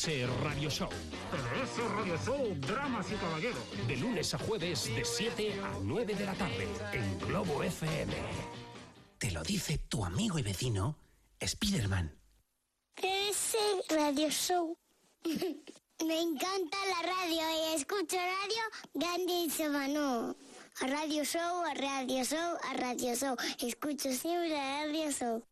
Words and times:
CDS 0.00 0.30
Radio 0.42 0.70
Show. 0.70 0.88
CDS 0.88 1.90
Radio 1.94 2.16
Show, 2.24 2.54
Dramas 2.66 3.06
y 3.12 3.16
Caballeros. 3.16 3.86
De 3.86 3.96
lunes 3.98 4.32
a 4.32 4.38
jueves, 4.38 4.86
de 4.96 5.04
7 5.04 5.60
a 5.62 5.78
9 5.82 6.14
de 6.14 6.24
la 6.24 6.32
tarde, 6.32 6.66
en 6.94 7.18
Globo 7.18 7.62
FM. 7.62 8.14
Te 9.18 9.30
lo 9.30 9.42
dice 9.42 9.76
tu 9.76 10.02
amigo 10.02 10.38
y 10.38 10.42
vecino, 10.42 10.96
Spiderman. 11.46 12.18
Ese 12.96 13.58
radio 13.90 14.30
show. 14.30 14.74
Me 15.24 16.18
encanta 16.18 16.78
la 16.88 17.02
radio 17.02 17.42
y 17.42 17.76
escucho 17.76 18.16
radio 18.16 18.62
grandísima, 18.94 19.86
¿no? 19.86 20.34
A 20.80 20.86
radio 20.86 21.24
show, 21.24 21.62
a 21.62 21.74
radio 21.74 22.24
show, 22.24 22.56
a 22.70 22.72
radio 22.72 23.14
show. 23.14 23.36
Escucho 23.58 24.10
siempre 24.14 24.58
a 24.58 24.86
radio 24.86 25.10
show. 25.12 25.49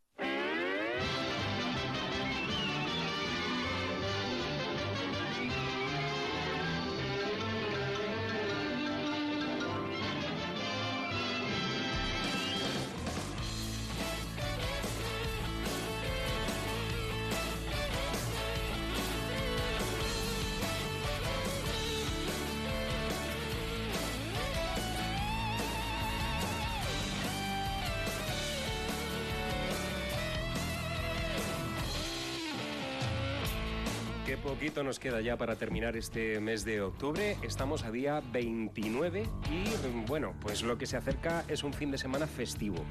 Nos 34.84 34.98
queda 34.98 35.20
ya 35.20 35.36
para 35.36 35.56
terminar 35.56 35.96
este 35.96 36.40
mes 36.40 36.64
de 36.64 36.80
octubre. 36.80 37.36
Estamos 37.42 37.84
a 37.84 37.90
día 37.90 38.22
29 38.32 39.24
y 39.50 40.06
bueno, 40.06 40.34
pues 40.40 40.62
lo 40.62 40.78
que 40.78 40.86
se 40.86 40.96
acerca 40.96 41.44
es 41.48 41.64
un 41.64 41.72
fin 41.72 41.90
de 41.90 41.98
semana 41.98 42.26
festivo. 42.26 42.84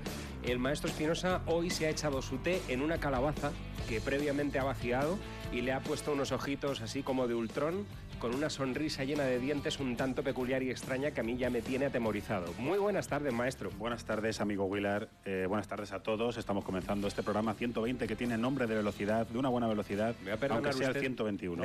El 0.43 0.59
maestro 0.59 0.89
Espinosa 0.89 1.41
hoy 1.45 1.69
se 1.69 1.88
ha 1.88 1.89
echado 1.89 2.21
su 2.21 2.38
té 2.39 2.61
en 2.67 2.81
una 2.81 2.99
calabaza 2.99 3.52
que 3.88 4.02
previamente 4.02 4.59
ha 4.59 4.63
vaciado 4.63 5.17
y 5.52 5.61
le 5.61 5.71
ha 5.71 5.80
puesto 5.80 6.11
unos 6.11 6.31
ojitos 6.31 6.81
así 6.81 7.03
como 7.03 7.27
de 7.27 7.35
ultrón 7.35 7.85
con 8.19 8.33
una 8.33 8.49
sonrisa 8.49 9.03
llena 9.03 9.23
de 9.23 9.39
dientes 9.39 9.79
un 9.79 9.95
tanto 9.95 10.23
peculiar 10.23 10.63
y 10.63 10.71
extraña 10.71 11.11
que 11.11 11.21
a 11.21 11.23
mí 11.23 11.37
ya 11.37 11.49
me 11.49 11.61
tiene 11.61 11.85
atemorizado. 11.85 12.51
Muy 12.57 12.77
buenas 12.79 13.07
tardes, 13.07 13.31
maestro. 13.33 13.69
Buenas 13.77 14.05
tardes, 14.05 14.41
amigo 14.41 14.65
Willard. 14.65 15.07
Eh, 15.25 15.45
buenas 15.47 15.67
tardes 15.67 15.91
a 15.91 16.01
todos. 16.01 16.37
Estamos 16.37 16.63
comenzando 16.63 17.07
este 17.07 17.21
programa 17.23 17.53
120 17.53 18.07
que 18.07 18.15
tiene 18.15 18.37
nombre 18.37 18.65
de 18.65 18.75
velocidad, 18.75 19.27
de 19.27 19.37
una 19.37 19.49
buena 19.49 19.67
velocidad, 19.67 20.15
¿Me 20.23 20.31
va 20.31 20.35
a 20.35 20.39
perdonar 20.39 20.65
aunque 20.65 20.77
sea 20.77 20.87
usted? 20.89 21.03
el 21.03 21.15
121. 21.15 21.63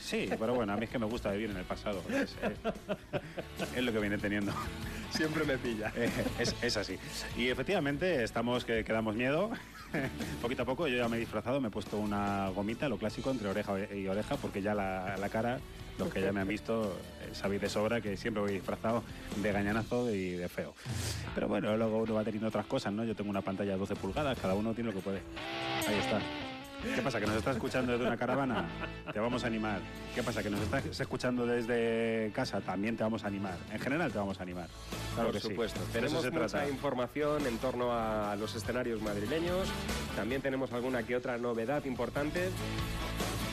sí, 0.00 0.28
pero 0.38 0.54
bueno, 0.54 0.72
a 0.72 0.76
mí 0.76 0.84
es 0.84 0.90
que 0.90 0.98
me 0.98 1.06
gusta 1.06 1.30
vivir 1.32 1.50
en 1.50 1.56
el 1.56 1.64
pasado. 1.64 2.02
Es, 2.10 2.36
eh, 2.42 2.54
es 3.76 3.82
lo 3.82 3.92
que 3.92 3.98
viene 3.98 4.18
teniendo. 4.18 4.52
Siempre 5.10 5.44
me 5.44 5.56
pilla. 5.58 5.92
Eh, 5.96 6.10
es, 6.38 6.54
es 6.60 6.76
así. 6.76 6.98
Y 7.36 7.48
efectivamente 7.48 8.22
estamos 8.24 8.64
que, 8.64 8.84
que 8.84 8.92
damos 8.92 9.14
miedo. 9.14 9.50
Poquito 10.42 10.64
a 10.64 10.66
poco 10.66 10.88
yo 10.88 10.96
ya 10.96 11.08
me 11.08 11.16
he 11.16 11.20
disfrazado, 11.20 11.60
me 11.60 11.68
he 11.68 11.70
puesto 11.70 11.96
una 11.98 12.48
gomita, 12.50 12.88
lo 12.88 12.98
clásico, 12.98 13.30
entre 13.30 13.48
oreja 13.48 13.74
y 13.94 14.06
oreja, 14.08 14.36
porque 14.36 14.60
ya 14.60 14.74
la, 14.74 15.16
la 15.16 15.28
cara, 15.28 15.60
los 15.98 16.12
que 16.12 16.20
ya 16.20 16.32
me 16.32 16.40
han 16.40 16.48
visto, 16.48 16.96
eh, 17.22 17.30
sabéis 17.32 17.60
de 17.60 17.68
sobra 17.68 18.00
que 18.00 18.16
siempre 18.16 18.42
voy 18.42 18.52
disfrazado 18.52 19.02
de 19.36 19.52
gañanazo 19.52 20.10
y 20.12 20.32
de 20.32 20.48
feo. 20.48 20.74
Pero 21.34 21.48
bueno, 21.48 21.76
luego 21.76 21.98
uno 21.98 22.14
va 22.14 22.24
teniendo 22.24 22.48
otras 22.48 22.66
cosas, 22.66 22.92
¿no? 22.92 23.04
Yo 23.04 23.14
tengo 23.14 23.30
una 23.30 23.42
pantalla 23.42 23.72
de 23.72 23.78
12 23.78 23.96
pulgadas, 23.96 24.38
cada 24.38 24.54
uno 24.54 24.74
tiene 24.74 24.90
lo 24.90 24.96
que 24.96 25.02
puede. 25.02 25.20
Ahí 25.86 25.94
está. 25.98 26.20
¿Qué 26.94 27.00
pasa? 27.00 27.18
¿Que 27.18 27.26
nos 27.26 27.36
estás 27.36 27.56
escuchando 27.56 27.92
desde 27.92 28.04
una 28.06 28.16
caravana? 28.18 28.68
Te 29.10 29.18
vamos 29.18 29.42
a 29.44 29.46
animar. 29.46 29.80
¿Qué 30.14 30.22
pasa? 30.22 30.42
¿Que 30.42 30.50
nos 30.50 30.60
estás 30.60 30.84
escuchando 31.00 31.46
desde 31.46 32.30
casa? 32.34 32.60
También 32.60 32.94
te 32.94 33.02
vamos 33.02 33.24
a 33.24 33.28
animar. 33.28 33.56
En 33.72 33.78
general 33.80 34.12
te 34.12 34.18
vamos 34.18 34.38
a 34.38 34.42
animar. 34.42 34.68
Claro 35.14 35.30
Por 35.30 35.40
que 35.40 35.48
supuesto. 35.48 35.80
Tenemos 35.94 36.22
se 36.22 36.30
mucha 36.30 36.48
trata. 36.50 36.68
información 36.68 37.46
en 37.46 37.56
torno 37.56 37.90
a 37.90 38.36
los 38.36 38.54
escenarios 38.54 39.00
madrileños. 39.00 39.66
También 40.14 40.42
tenemos 40.42 40.72
alguna 40.72 41.02
que 41.04 41.16
otra 41.16 41.38
novedad 41.38 41.82
importante. 41.86 42.50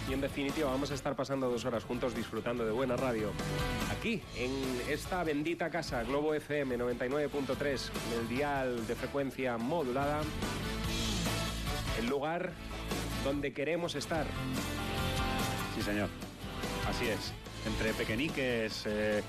Y 0.09 0.13
en 0.13 0.21
definitiva 0.21 0.69
vamos 0.69 0.91
a 0.91 0.95
estar 0.95 1.15
pasando 1.15 1.49
dos 1.49 1.63
horas 1.65 1.83
juntos 1.83 2.15
disfrutando 2.15 2.65
de 2.65 2.71
buena 2.71 2.97
radio. 2.97 3.31
Aquí, 3.91 4.21
en 4.35 4.51
esta 4.89 5.23
bendita 5.23 5.69
casa, 5.69 6.03
Globo 6.03 6.33
FM 6.33 6.77
99.3, 6.77 7.89
en 8.13 8.19
el 8.19 8.27
dial 8.27 8.87
de 8.87 8.95
frecuencia 8.95 9.57
modulada. 9.57 10.21
El 11.99 12.07
lugar 12.07 12.53
donde 13.23 13.53
queremos 13.53 13.95
estar. 13.95 14.25
Sí, 15.75 15.81
señor. 15.81 16.09
Así 16.87 17.07
es. 17.07 17.33
Entre 17.65 17.93
pequeñiques, 17.93 18.83
eh, 18.87 19.21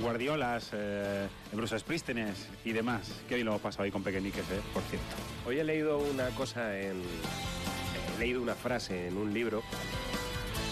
guardiolas, 0.00 0.70
eh, 0.72 1.28
Bruce 1.52 1.78
Sprístenes 1.78 2.48
y 2.64 2.72
demás. 2.72 3.12
Qué 3.28 3.36
bien 3.36 3.46
lo 3.46 3.52
hemos 3.52 3.62
pasado 3.62 3.84
ahí 3.84 3.90
con 3.90 4.02
pequeñiques, 4.02 4.44
eh, 4.50 4.60
por 4.74 4.82
cierto. 4.84 5.06
Hoy 5.46 5.58
he 5.58 5.64
leído 5.64 5.98
una 5.98 6.28
cosa 6.30 6.78
en. 6.78 7.02
He 8.16 8.18
leído 8.18 8.40
una 8.40 8.54
frase 8.54 9.08
en 9.08 9.16
un 9.16 9.34
libro 9.34 9.62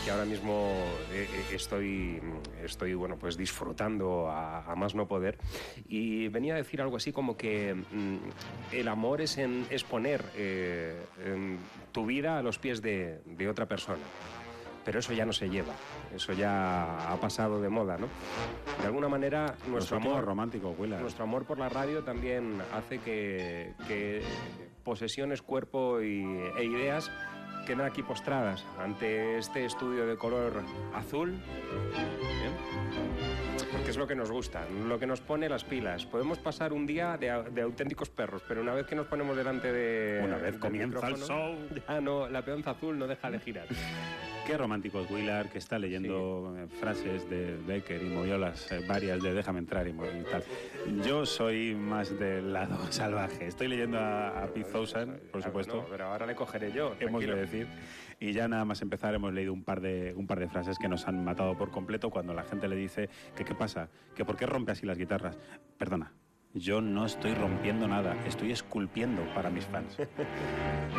que 0.04 0.10
ahora 0.10 0.24
mismo 0.24 0.70
eh, 1.12 1.26
eh, 1.30 1.54
estoy, 1.54 2.20
estoy 2.62 2.94
bueno, 2.94 3.16
pues 3.16 3.36
disfrutando 3.36 4.28
a, 4.28 4.64
a 4.70 4.74
más 4.76 4.94
no 4.94 5.06
poder. 5.08 5.38
Y 5.88 6.28
venía 6.28 6.54
a 6.54 6.56
decir 6.58 6.82
algo 6.82 6.96
así 6.96 7.12
como 7.12 7.36
que 7.36 7.74
mm, 7.74 8.16
el 8.72 8.88
amor 8.88 9.20
es, 9.22 9.38
en, 9.38 9.66
es 9.70 9.82
poner 9.82 10.24
eh, 10.36 11.02
en 11.24 11.58
tu 11.92 12.04
vida 12.04 12.38
a 12.38 12.42
los 12.42 12.58
pies 12.58 12.82
de, 12.82 13.20
de 13.24 13.48
otra 13.48 13.66
persona. 13.66 14.02
Pero 14.84 14.98
eso 14.98 15.14
ya 15.14 15.24
no 15.24 15.32
se 15.32 15.48
lleva, 15.48 15.72
eso 16.14 16.34
ya 16.34 17.10
ha 17.10 17.18
pasado 17.18 17.58
de 17.62 17.70
moda, 17.70 17.96
¿no? 17.96 18.06
De 18.82 18.86
alguna 18.86 19.08
manera, 19.08 19.56
nuestro 19.66 19.96
amor 19.96 20.22
románticos, 20.22 20.78
Willard. 20.78 21.00
nuestro 21.00 21.24
amor 21.24 21.46
por 21.46 21.58
la 21.58 21.70
radio 21.70 22.04
también 22.04 22.58
hace 22.74 22.98
que, 22.98 23.72
que 23.88 24.20
posesiones, 24.84 25.40
cuerpo 25.40 26.02
y, 26.02 26.22
e 26.58 26.64
ideas 26.64 27.10
queden 27.64 27.82
aquí 27.82 28.02
postradas 28.02 28.64
ante 28.78 29.38
este 29.38 29.64
estudio 29.64 30.06
de 30.06 30.16
color 30.16 30.62
azul. 30.94 31.30
¿bien? 31.32 32.52
Porque 33.72 33.90
es 33.90 33.96
lo 33.96 34.06
que 34.06 34.14
nos 34.14 34.30
gusta, 34.30 34.64
lo 34.86 34.98
que 34.98 35.06
nos 35.06 35.20
pone 35.20 35.48
las 35.48 35.64
pilas. 35.64 36.04
Podemos 36.06 36.38
pasar 36.38 36.72
un 36.72 36.86
día 36.86 37.16
de, 37.16 37.30
au- 37.32 37.44
de 37.50 37.62
auténticos 37.62 38.08
perros, 38.08 38.42
pero 38.46 38.60
una 38.60 38.72
vez 38.74 38.86
que 38.86 38.94
nos 38.94 39.06
ponemos 39.06 39.36
delante 39.36 39.72
de. 39.72 40.22
Una 40.24 40.36
vez 40.36 40.56
comienza 40.58 41.06
el 41.08 41.14
micrófono, 41.14 41.56
Ya 41.88 42.00
no, 42.00 42.28
la 42.28 42.42
peonza 42.42 42.70
azul 42.72 42.98
no 42.98 43.06
deja 43.06 43.30
de 43.30 43.38
girar. 43.40 43.66
Qué 44.46 44.58
romántico 44.58 45.00
es 45.00 45.10
Willard, 45.10 45.48
que 45.48 45.56
está 45.56 45.78
leyendo 45.78 46.54
eh, 46.58 46.66
frases 46.68 47.28
de 47.30 47.56
Becker 47.66 48.02
y 48.02 48.10
moviolas 48.10 48.70
eh, 48.70 48.84
varias 48.86 49.22
de 49.22 49.32
Déjame 49.32 49.58
entrar 49.60 49.88
y, 49.88 49.92
tal. 50.30 50.44
Yo 51.02 51.24
soy 51.24 51.74
más 51.74 52.18
del 52.18 52.52
lado 52.52 52.78
salvaje. 52.92 53.46
Estoy 53.46 53.68
leyendo 53.68 53.98
a, 53.98 54.44
a 54.44 54.46
Pete 54.48 54.70
Townsend, 54.70 55.18
por 55.30 55.42
supuesto. 55.42 55.86
pero 55.90 56.06
ahora 56.06 56.26
le 56.26 56.34
cogeré 56.34 56.72
yo. 56.72 56.94
hemos 57.00 57.22
tranquilo. 57.22 57.36
de 57.36 57.40
decir. 57.40 57.66
Y 58.20 58.32
ya 58.34 58.46
nada 58.46 58.66
más 58.66 58.82
empezar 58.82 59.14
hemos 59.14 59.32
leído 59.32 59.52
un 59.52 59.64
par 59.64 59.80
de 59.80 60.12
un 60.14 60.26
par 60.26 60.40
de 60.40 60.48
frases 60.48 60.78
que 60.78 60.88
nos 60.88 61.08
han 61.08 61.24
matado 61.24 61.56
por 61.56 61.70
completo 61.70 62.10
cuando 62.10 62.34
la 62.34 62.42
gente 62.42 62.68
le 62.68 62.76
dice 62.76 63.08
que 63.34 63.44
qué 63.44 63.54
pasa, 63.54 63.88
que 64.14 64.26
por 64.26 64.36
qué 64.36 64.44
rompe 64.44 64.72
así 64.72 64.84
las 64.84 64.98
guitarras. 64.98 65.38
Perdona, 65.78 66.12
yo 66.54 66.80
no 66.80 67.04
estoy 67.04 67.34
rompiendo 67.34 67.88
nada, 67.88 68.16
estoy 68.26 68.52
esculpiendo 68.52 69.22
para 69.34 69.50
mis 69.50 69.66
fans. 69.66 69.96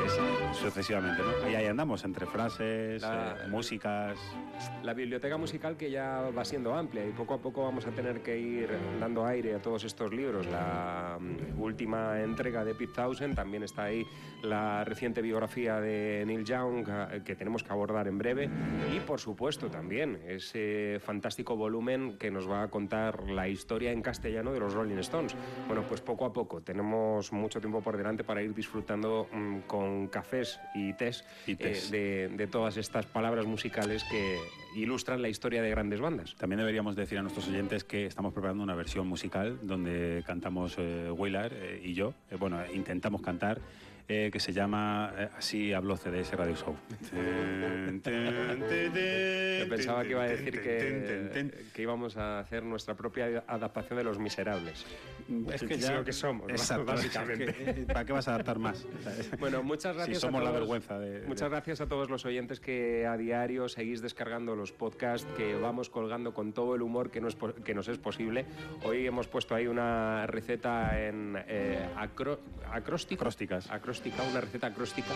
Es 0.06 0.57
sucesivamente, 0.57 1.22
¿no? 1.24 1.50
Y 1.50 1.56
ahí 1.56 1.66
andamos 1.68 2.04
entre 2.04 2.25
frases, 2.25 3.02
La- 3.02 3.38
eh, 3.46 3.48
músicas. 3.50 4.18
La 4.84 4.94
biblioteca 4.94 5.38
musical 5.38 5.78
que 5.78 5.90
ya 5.90 6.30
va 6.38 6.44
siendo 6.46 6.75
amplia 6.75 7.06
y 7.07 7.12
poco 7.12 7.34
a 7.36 7.42
poco 7.42 7.63
vamos 7.63 7.88
a 7.88 7.92
tener 7.92 8.22
que 8.22 8.38
ir 8.38 8.69
dando 9.00 9.25
aire 9.25 9.56
a 9.56 9.62
todos 9.62 9.84
estos 9.86 10.13
libros. 10.13 10.46
La 10.48 11.18
mm, 11.19 11.62
última 11.62 12.22
entrega 12.22 12.63
de 12.66 12.75
Pete 12.75 12.94
Townsend, 12.94 13.36
también 13.36 13.63
está 13.63 13.84
ahí 13.86 14.06
la 14.44 14.84
reciente 14.84 15.22
biografía 15.22 15.80
de 15.80 16.24
Neil 16.28 16.44
Young 16.44 16.86
eh, 16.90 17.22
que 17.25 17.36
tenemos 17.36 17.63
que 17.63 17.72
abordar 17.72 18.08
en 18.08 18.18
breve 18.18 18.50
y 18.96 19.00
por 19.00 19.19
supuesto 19.19 19.69
también 19.69 20.19
ese 20.28 21.00
fantástico 21.04 21.56
volumen 21.56 22.18
que 22.18 22.30
nos 22.31 22.50
va 22.50 22.63
a 22.63 22.68
contar 22.69 23.30
la 23.30 23.48
historia 23.48 23.92
en 23.92 24.01
castellano 24.01 24.51
de 24.51 24.60
los 24.60 24.74
Rolling 24.74 24.98
Stones. 24.98 25.36
Bueno, 25.68 25.84
pues 25.88 26.02
poco 26.02 26.26
a 26.26 26.34
poco 26.34 26.62
tenemos 26.62 27.32
mucho 27.32 27.60
tiempo 27.60 27.82
por 27.82 27.98
delante 27.98 28.24
para 28.24 28.42
ir 28.42 28.54
disfrutando 28.54 29.28
mm, 29.32 29.60
con 29.62 30.08
cafés 30.08 30.60
y 30.76 30.94
tés, 30.94 31.26
Y 31.48 31.54
eh, 31.54 31.56
tés. 31.56 31.90
de, 31.90 32.30
de 32.30 32.48
todas 32.48 32.78
estas 32.78 33.06
palabras 33.06 33.46
musicales 33.46 34.04
que 34.04 34.38
ilustran 34.76 35.22
la 35.22 35.30
historia 35.30 35.62
de 35.62 35.70
grandes 35.70 36.00
bandas. 36.02 36.36
También 36.36 36.60
deberíamos 36.60 36.96
decir 36.96 37.18
a 37.18 37.22
nuestros 37.22 37.48
oyentes 37.48 37.84
que 37.84 38.06
estamos 38.06 38.34
preparando 38.34 38.64
una 38.64 38.76
versión 38.76 39.08
musical 39.08 39.58
donde 39.64 40.24
cantamos 40.26 40.76
eh, 40.78 41.10
Willard 41.12 41.54
eh, 41.54 41.82
y 41.84 41.94
yo. 41.94 42.14
Eh, 42.30 42.36
bueno, 42.36 42.60
intentamos 42.74 43.22
cantar. 43.22 43.60
Eh, 44.07 44.30
que 44.31 44.40
se 44.40 44.54
llama 44.54 45.13
eh, 45.18 45.30
Así 45.38 45.74
habló 45.74 45.98
CDS 45.98 46.31
Radio 46.34 46.56
Show. 46.56 46.75
Yo 49.60 49.69
pensaba 49.69 50.04
que 50.04 50.10
iba 50.12 50.24
a 50.24 50.28
decir 50.28 50.62
que, 50.62 51.52
que 51.74 51.81
íbamos 51.81 52.18
a 52.18 52.40
hacer 52.40 52.63
nuestra 52.63 52.96
propia 52.96 53.44
adaptación 53.48 53.98
de 53.98 54.04
Los 54.04 54.19
Miserables. 54.19 54.86
Es 55.52 55.63
que 55.63 55.78
ya 55.78 55.94
lo 55.96 56.04
que 56.04 56.13
somos, 56.13 56.50
Exacto, 56.52 56.86
básicamente. 56.86 57.50
es 57.69 57.75
que, 57.75 57.81
¿Para 57.88 58.06
qué 58.06 58.13
vas 58.13 58.28
a 58.28 58.36
adaptar 58.36 58.60
más? 58.60 58.86
Bueno, 59.40 59.63
muchas 59.63 59.96
gracias. 59.96 60.18
Si 60.18 60.22
somos 60.22 60.42
a 60.42 60.44
la 60.44 60.50
todos, 60.51 60.62
vergüenza 60.62 61.00
de- 61.00 61.22
de- 61.22 61.28
Muchas 61.28 61.50
gracias 61.50 61.81
a 61.81 61.88
todos 61.88 62.10
los 62.10 62.25
oyentes 62.25 62.60
que 62.60 63.06
a 63.08 63.18
diario 63.18 63.68
seguís 63.69 64.01
descargando 64.01 64.56
los 64.56 64.72
podcasts 64.72 65.28
que 65.36 65.56
vamos 65.56 65.90
colgando 65.90 66.34
con 66.34 66.54
todo 66.54 66.75
el 66.75 66.81
humor 66.81 67.10
que 67.12 67.22
nos, 67.22 67.36
que 67.36 67.74
nos 67.74 67.88
es 67.88 67.98
posible. 67.98 68.46
Hoy 68.84 69.06
hemos 69.08 69.28
puesto 69.28 69.56
ahí 69.56 69.68
una 69.68 70.28
receta 70.28 71.01
en 71.08 71.38
eh, 71.48 71.88
acro- 71.98 72.40
acróstico. 72.72 73.22
Acrósticas. 73.22 73.69
Acróstica, 73.96 74.24
una 74.24 74.42
receta 74.42 74.68
acróstica 74.68 75.08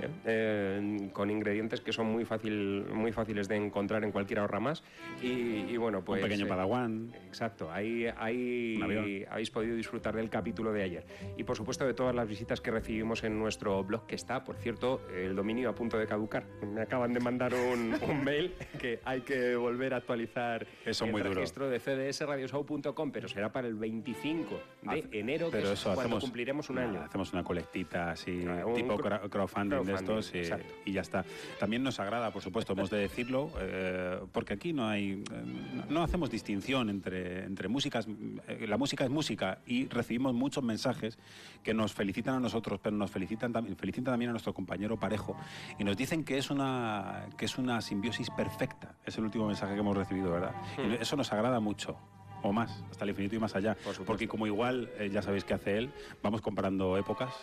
eh, 0.00 0.08
eh, 0.24 1.10
con 1.12 1.28
ingredientes 1.28 1.80
que 1.80 1.92
son 1.92 2.06
muy, 2.06 2.24
fácil, 2.24 2.84
muy 2.94 3.10
fáciles 3.10 3.48
de 3.48 3.56
encontrar 3.56 4.04
en 4.04 4.12
cualquier 4.12 4.38
ahorra 4.38 4.60
más. 4.60 4.84
Y, 5.20 5.28
y 5.68 5.76
bueno, 5.76 6.04
pues. 6.04 6.22
Un 6.22 6.28
pequeño 6.28 6.46
eh, 6.46 6.48
padawan. 6.48 7.12
Exacto, 7.26 7.68
ahí, 7.72 8.06
ahí 8.16 9.26
habéis 9.28 9.50
podido 9.50 9.74
disfrutar 9.74 10.14
del 10.14 10.30
capítulo 10.30 10.72
de 10.72 10.84
ayer. 10.84 11.04
Y 11.36 11.42
por 11.42 11.56
supuesto 11.56 11.84
de 11.84 11.94
todas 11.94 12.14
las 12.14 12.28
visitas 12.28 12.60
que 12.60 12.70
recibimos 12.70 13.24
en 13.24 13.36
nuestro 13.40 13.82
blog, 13.82 14.06
que 14.06 14.14
está, 14.14 14.44
por 14.44 14.54
cierto, 14.56 15.00
el 15.12 15.34
dominio 15.34 15.70
a 15.70 15.74
punto 15.74 15.98
de 15.98 16.06
caducar. 16.06 16.44
Me 16.62 16.82
acaban 16.82 17.12
de 17.12 17.18
mandar 17.18 17.52
un, 17.54 17.96
un 18.08 18.22
mail 18.22 18.54
que 18.78 19.00
hay 19.04 19.22
que 19.22 19.56
volver 19.56 19.94
a 19.94 19.96
actualizar 19.96 20.64
Eso 20.86 21.06
el 21.06 21.10
muy 21.10 21.22
duro. 21.22 21.34
registro 21.34 21.68
de 21.68 21.80
cdsradioshow.com, 21.80 23.10
pero 23.10 23.26
será 23.26 23.50
para 23.50 23.66
el 23.66 23.74
25 23.74 24.60
de 24.82 24.90
Hace- 25.00 25.08
enero, 25.18 25.46
que 25.46 25.56
Pero 25.56 25.72
es 25.72 25.80
eso 25.80 25.86
cuando 25.88 26.02
hacemos, 26.02 26.22
cumpliremos 26.22 26.70
un 26.70 26.78
año. 26.78 27.02
Hacemos 27.02 27.32
una 27.32 27.42
colectita 27.42 28.12
así, 28.12 28.27
Ah, 28.48 28.64
tipo 28.74 28.96
cro- 28.96 29.20
cra- 29.22 29.28
crowdfunding, 29.30 29.70
de 29.84 29.92
crowdfunding, 29.92 30.18
estos 30.18 30.70
y, 30.86 30.92
ya 30.92 31.00
está. 31.00 31.24
También 31.58 31.82
nos 31.82 31.98
agrada, 32.00 32.30
por 32.32 32.42
supuesto, 32.42 32.72
hemos 32.74 32.90
de 32.90 32.98
decirlo, 32.98 33.50
eh, 33.58 34.20
porque 34.32 34.54
aquí 34.54 34.72
no 34.72 34.86
hay, 34.88 35.22
eh, 35.32 35.84
no- 35.88 36.02
hacemos 36.02 36.30
distinción 36.30 36.90
entre, 36.90 37.44
entre 37.44 37.68
músicas. 37.68 38.06
eh, 38.48 38.66
la 38.68 38.76
música 38.76 39.04
es 39.04 39.10
música 39.10 39.58
y 39.66 39.86
recibimos 39.88 40.34
muchos 40.34 40.62
mensajes 40.64 41.18
que 41.62 41.74
nos 41.74 41.92
felicitan 41.92 42.34
a 42.34 42.40
nosotros, 42.40 42.80
pero 42.82 42.96
nos 42.96 43.10
felicitan, 43.10 43.52
también 43.52 43.76
felicitan 43.76 44.12
también 44.12 44.30
a 44.30 44.32
nuestro 44.32 44.52
compañero 44.54 44.98
Parejo 44.98 45.36
y 45.78 45.84
nos 45.84 45.96
dicen 45.96 46.24
que 46.24 46.38
es 46.38 46.50
una, 46.50 47.26
que 47.36 47.44
es 47.46 47.58
una 47.58 47.80
simbiosis 47.80 48.30
perfecta. 48.30 48.94
Es 49.04 49.16
el 49.18 49.24
último 49.24 49.46
mensaje 49.46 49.74
que 49.74 49.80
hemos 49.80 49.96
recibido, 49.96 50.30
¿verdad? 50.32 50.52
Y 50.78 50.94
eso 51.02 51.16
nos 51.16 51.32
agrada 51.32 51.60
mucho. 51.60 51.96
O 52.42 52.52
más, 52.52 52.84
hasta 52.88 53.02
el 53.04 53.10
infinito 53.10 53.34
y 53.34 53.40
más 53.40 53.56
allá. 53.56 53.76
Porque 54.06 54.28
como 54.28 54.46
igual, 54.46 54.88
eh, 54.98 55.10
ya 55.12 55.22
sabéis 55.22 55.42
qué 55.44 55.54
hace 55.54 55.76
él, 55.76 55.90
vamos 56.22 56.40
comparando 56.40 56.96
épocas 56.96 57.34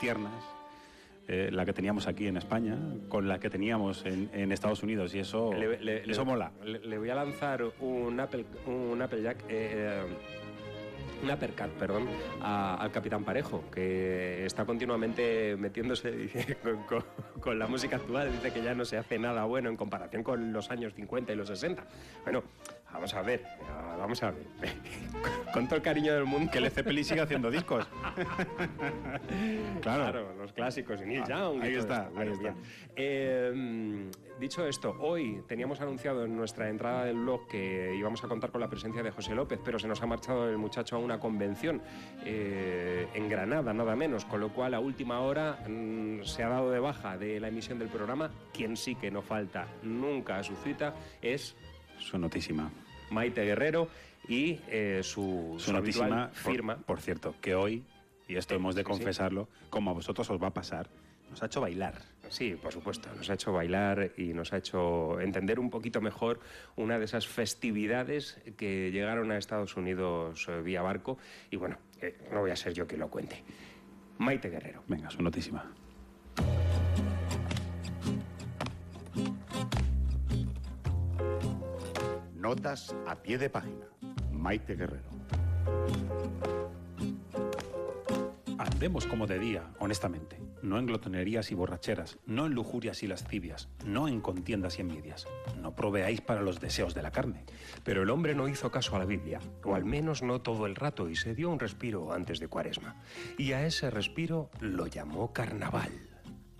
tiernas, 0.00 0.32
eh, 1.28 1.50
la 1.52 1.64
que 1.64 1.72
teníamos 1.72 2.08
aquí 2.08 2.26
en 2.26 2.36
España, 2.36 2.76
con 3.08 3.28
la 3.28 3.38
que 3.38 3.50
teníamos 3.50 4.04
en, 4.04 4.28
en 4.32 4.50
Estados 4.50 4.82
Unidos, 4.82 5.14
y 5.14 5.20
eso, 5.20 5.52
Le- 5.52 5.78
le- 5.80 6.10
eso 6.10 6.22
le- 6.22 6.26
mola. 6.30 6.50
Le, 6.64 6.98
voy 6.98 7.10
a 7.10 7.14
lanzar 7.14 7.62
un 7.80 8.18
Apple, 8.18 8.44
un 8.66 9.00
Apple 9.00 9.22
Jack, 9.22 9.44
eh, 9.48 10.02
un 11.22 11.30
uppercut, 11.30 11.68
perdón, 11.78 12.08
a- 12.40 12.76
al 12.76 12.90
Capitán 12.90 13.24
Parejo, 13.24 13.62
que 13.70 14.44
está 14.46 14.64
continuamente 14.64 15.54
metiéndose 15.56 16.30
con, 16.62 16.82
con- 16.84 17.04
con 17.40 17.58
la 17.58 17.66
música 17.68 17.96
actual. 17.96 18.32
Dice 18.32 18.52
que 18.52 18.62
ya 18.62 18.74
no 18.74 18.84
se 18.86 18.96
hace 18.96 19.18
nada 19.18 19.44
bueno 19.44 19.68
en 19.68 19.76
comparación 19.76 20.22
con 20.24 20.52
los 20.52 20.70
años 20.70 20.94
50 20.94 21.32
y 21.32 21.36
los 21.36 21.46
60. 21.48 21.84
Bueno, 22.24 22.42
vamos 22.92 23.14
a 23.14 23.22
ver, 23.22 23.42
vamos 23.98 24.22
a 24.22 24.30
ver. 24.30 24.44
Con 25.52 25.66
todo 25.66 25.76
el 25.76 25.82
cariño 25.82 26.14
del 26.14 26.24
mundo. 26.24 26.50
Que 26.52 26.60
Led 26.60 26.72
Zeppelin 26.72 27.04
sigue 27.04 27.20
haciendo 27.20 27.50
discos. 27.50 27.86
claro. 29.82 30.02
Claro, 30.12 30.34
los 30.38 30.52
clásicos 30.52 31.00
y 31.02 31.06
Neil 31.06 31.22
Ah, 31.24 31.28
Young. 31.28 31.62
ahí 31.62 31.74
está, 31.74 31.94
esto. 32.06 32.08
ahí 32.08 32.14
Bueno, 32.28 32.32
está. 32.32 32.54
Eh, 32.96 34.10
dicho 34.38 34.66
esto, 34.66 34.96
hoy 35.00 35.42
teníamos 35.48 35.80
anunciado 35.80 36.24
en 36.24 36.36
nuestra 36.36 36.68
entrada 36.68 37.04
del 37.04 37.16
blog 37.16 37.46
que 37.48 37.94
íbamos 37.96 38.22
a 38.24 38.28
contar 38.28 38.50
con 38.50 38.60
la 38.60 38.68
presencia 38.68 39.02
de 39.02 39.10
José 39.10 39.34
López, 39.34 39.58
pero 39.64 39.78
se 39.78 39.88
nos 39.88 40.00
ha 40.02 40.06
marchado 40.06 40.48
el 40.48 40.56
muchacho 40.58 40.96
a 40.96 40.98
una 40.98 41.18
convención 41.18 41.82
eh, 42.24 43.08
en 43.14 43.28
Granada, 43.28 43.72
nada 43.72 43.96
menos, 43.96 44.24
con 44.24 44.40
lo 44.40 44.50
cual 44.50 44.74
a 44.74 44.80
última 44.80 45.20
hora 45.20 45.58
mm, 45.68 46.22
se 46.22 46.42
ha 46.42 46.48
dado 46.48 46.70
de 46.70 46.78
baja 46.78 47.18
de 47.18 47.40
la 47.40 47.48
emisión 47.48 47.78
del 47.78 47.88
programa. 47.88 48.30
Quien 48.52 48.76
sí 48.76 48.94
que 48.94 49.10
no 49.10 49.22
falta 49.22 49.66
nunca 49.82 50.38
a 50.38 50.42
su 50.42 50.54
cita 50.56 50.94
es 51.22 51.56
Su 52.00 52.18
notísima. 52.18 52.70
Maite 53.10 53.44
Guerrero 53.44 53.88
y 54.28 54.60
eh, 54.68 55.00
su, 55.02 55.56
Su 55.58 55.72
notísima, 55.72 56.28
firma. 56.28 56.76
Por, 56.76 57.00
cierto, 57.00 57.34
que 57.40 57.54
hoy, 57.54 57.84
y 58.28 58.36
esto 58.36 58.54
hemos 58.54 58.74
de 58.74 58.82
sí, 58.82 58.86
sí. 58.86 58.90
confesarlo, 58.90 59.48
como 59.70 59.90
a 59.90 59.94
vosotros 59.94 60.28
os 60.30 60.42
va 60.42 60.48
a 60.48 60.54
pasar, 60.54 60.88
nos 61.30 61.42
ha 61.42 61.46
hecho 61.46 61.60
bailar. 61.60 62.02
Sí, 62.28 62.56
por 62.60 62.72
supuesto. 62.72 63.08
Nos 63.16 63.28
ha 63.28 63.34
hecho 63.34 63.52
bailar 63.52 64.12
y 64.16 64.32
nos 64.34 64.52
ha 64.52 64.58
hecho 64.58 65.20
entender 65.20 65.58
un 65.58 65.68
poquito 65.68 66.00
mejor 66.00 66.40
una 66.76 66.98
de 66.98 67.04
esas 67.04 67.26
festividades 67.26 68.40
que 68.56 68.90
llegaron 68.92 69.32
a 69.32 69.38
Estados 69.38 69.76
Unidos 69.76 70.46
eh, 70.48 70.60
vía 70.62 70.80
barco. 70.80 71.18
Y 71.50 71.56
bueno, 71.56 71.78
eh, 72.00 72.16
no 72.32 72.40
voy 72.40 72.52
a 72.52 72.56
ser 72.56 72.72
yo 72.72 72.86
quien 72.86 73.00
lo 73.00 73.10
cuente. 73.10 73.42
Maite 74.18 74.48
Guerrero. 74.48 74.84
Venga, 74.86 75.10
su 75.10 75.22
notísima. 75.22 75.72
Notas 82.40 82.96
a 83.06 83.16
pie 83.16 83.36
de 83.36 83.50
página. 83.50 83.84
Maite 84.32 84.74
Guerrero. 84.74 85.10
Andemos 88.56 89.06
como 89.06 89.26
de 89.26 89.38
día, 89.38 89.70
honestamente, 89.78 90.40
no 90.62 90.78
en 90.78 90.86
glotonerías 90.86 91.52
y 91.52 91.54
borracheras, 91.54 92.18
no 92.24 92.46
en 92.46 92.54
lujurias 92.54 93.02
y 93.02 93.08
lascivias, 93.08 93.68
no 93.84 94.08
en 94.08 94.22
contiendas 94.22 94.78
y 94.78 94.80
envidias. 94.80 95.26
No 95.60 95.76
proveáis 95.76 96.22
para 96.22 96.40
los 96.40 96.60
deseos 96.60 96.94
de 96.94 97.02
la 97.02 97.10
carne. 97.10 97.44
Pero 97.84 98.04
el 98.04 98.10
hombre 98.10 98.34
no 98.34 98.48
hizo 98.48 98.70
caso 98.70 98.96
a 98.96 99.00
la 99.00 99.04
Biblia, 99.04 99.38
o 99.62 99.74
al 99.74 99.84
menos 99.84 100.22
no 100.22 100.40
todo 100.40 100.64
el 100.64 100.76
rato, 100.76 101.10
y 101.10 101.16
se 101.16 101.34
dio 101.34 101.50
un 101.50 101.60
respiro 101.60 102.10
antes 102.14 102.40
de 102.40 102.48
Cuaresma. 102.48 102.96
Y 103.36 103.52
a 103.52 103.66
ese 103.66 103.90
respiro 103.90 104.48
lo 104.60 104.86
llamó 104.86 105.34
carnaval. 105.34 105.92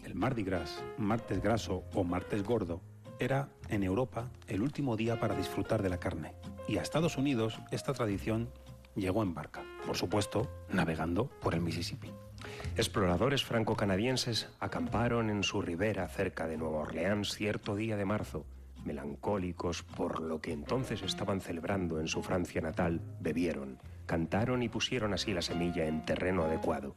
El 0.04 0.14
Mardi 0.14 0.42
Gras, 0.42 0.84
martes 0.98 1.42
graso 1.42 1.84
o 1.94 2.04
martes 2.04 2.42
gordo, 2.42 2.82
era 3.20 3.50
en 3.68 3.82
Europa 3.82 4.30
el 4.48 4.62
último 4.62 4.96
día 4.96 5.20
para 5.20 5.36
disfrutar 5.36 5.82
de 5.82 5.90
la 5.90 6.00
carne. 6.00 6.34
Y 6.66 6.78
a 6.78 6.82
Estados 6.82 7.16
Unidos 7.16 7.60
esta 7.70 7.92
tradición 7.92 8.50
llegó 8.96 9.22
en 9.22 9.34
barca, 9.34 9.62
por 9.86 9.96
supuesto, 9.96 10.50
navegando 10.72 11.26
por 11.40 11.54
el 11.54 11.60
Mississippi. 11.60 12.10
Exploradores 12.76 13.44
franco-canadienses 13.44 14.48
acamparon 14.58 15.28
en 15.30 15.42
su 15.42 15.60
ribera 15.60 16.08
cerca 16.08 16.48
de 16.48 16.56
Nueva 16.56 16.78
Orleans 16.78 17.34
cierto 17.34 17.76
día 17.76 17.96
de 17.96 18.06
marzo. 18.06 18.46
Melancólicos 18.84 19.82
por 19.82 20.20
lo 20.20 20.40
que 20.40 20.52
entonces 20.52 21.02
estaban 21.02 21.42
celebrando 21.42 22.00
en 22.00 22.08
su 22.08 22.22
Francia 22.22 22.62
natal, 22.62 23.02
bebieron, 23.20 23.78
cantaron 24.06 24.62
y 24.62 24.70
pusieron 24.70 25.12
así 25.12 25.34
la 25.34 25.42
semilla 25.42 25.86
en 25.86 26.04
terreno 26.06 26.44
adecuado. 26.44 26.96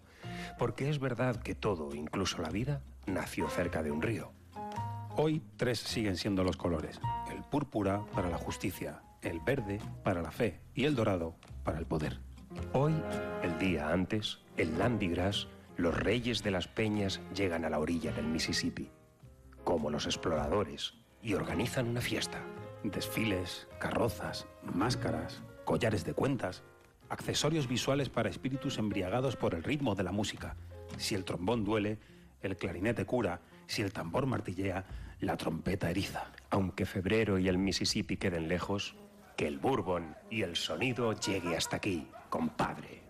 Porque 0.57 0.89
es 0.89 0.99
verdad 0.99 1.35
que 1.41 1.55
todo, 1.55 1.93
incluso 1.93 2.41
la 2.41 2.49
vida, 2.49 2.81
nació 3.05 3.49
cerca 3.49 3.83
de 3.83 3.91
un 3.91 4.01
río. 4.01 4.31
Hoy 5.15 5.43
tres 5.57 5.77
siguen 5.77 6.17
siendo 6.17 6.43
los 6.43 6.57
colores. 6.57 6.99
El 7.31 7.43
púrpura 7.43 8.03
para 8.15 8.31
la 8.31 8.39
justicia, 8.39 9.03
el 9.21 9.39
verde 9.41 9.79
para 10.03 10.23
la 10.23 10.31
fe 10.31 10.59
y 10.73 10.85
el 10.85 10.95
dorado 10.95 11.35
para 11.63 11.77
el 11.77 11.85
poder. 11.85 12.19
Hoy, 12.73 12.95
el 13.43 13.59
día 13.59 13.89
antes, 13.93 14.39
en 14.57 14.79
Landy 14.79 15.09
Grass, 15.09 15.47
los 15.77 15.95
reyes 15.95 16.41
de 16.41 16.49
las 16.49 16.67
peñas 16.67 17.21
llegan 17.35 17.63
a 17.63 17.69
la 17.69 17.77
orilla 17.77 18.11
del 18.11 18.25
Mississippi, 18.25 18.89
como 19.63 19.91
los 19.91 20.07
exploradores, 20.07 20.95
y 21.21 21.35
organizan 21.35 21.89
una 21.89 22.01
fiesta. 22.01 22.41
Desfiles, 22.83 23.67
carrozas, 23.79 24.47
máscaras, 24.63 25.43
collares 25.63 26.05
de 26.05 26.15
cuentas, 26.15 26.63
accesorios 27.09 27.67
visuales 27.67 28.09
para 28.09 28.29
espíritus 28.29 28.79
embriagados 28.79 29.35
por 29.35 29.53
el 29.53 29.63
ritmo 29.63 29.93
de 29.93 30.03
la 30.03 30.11
música. 30.11 30.55
Si 30.97 31.13
el 31.13 31.23
trombón 31.23 31.63
duele, 31.63 31.99
el 32.41 32.57
clarinete 32.57 33.05
cura, 33.05 33.41
si 33.67 33.81
el 33.81 33.93
tambor 33.93 34.25
martillea, 34.25 34.85
la 35.23 35.37
trompeta 35.37 35.89
eriza. 35.89 36.31
Aunque 36.49 36.85
febrero 36.85 37.39
y 37.39 37.47
el 37.47 37.57
Mississippi 37.57 38.17
queden 38.17 38.47
lejos, 38.47 38.95
que 39.35 39.47
el 39.47 39.57
bourbon 39.57 40.15
y 40.29 40.43
el 40.43 40.55
sonido 40.55 41.13
llegue 41.13 41.55
hasta 41.55 41.77
aquí, 41.77 42.07
compadre. 42.29 43.01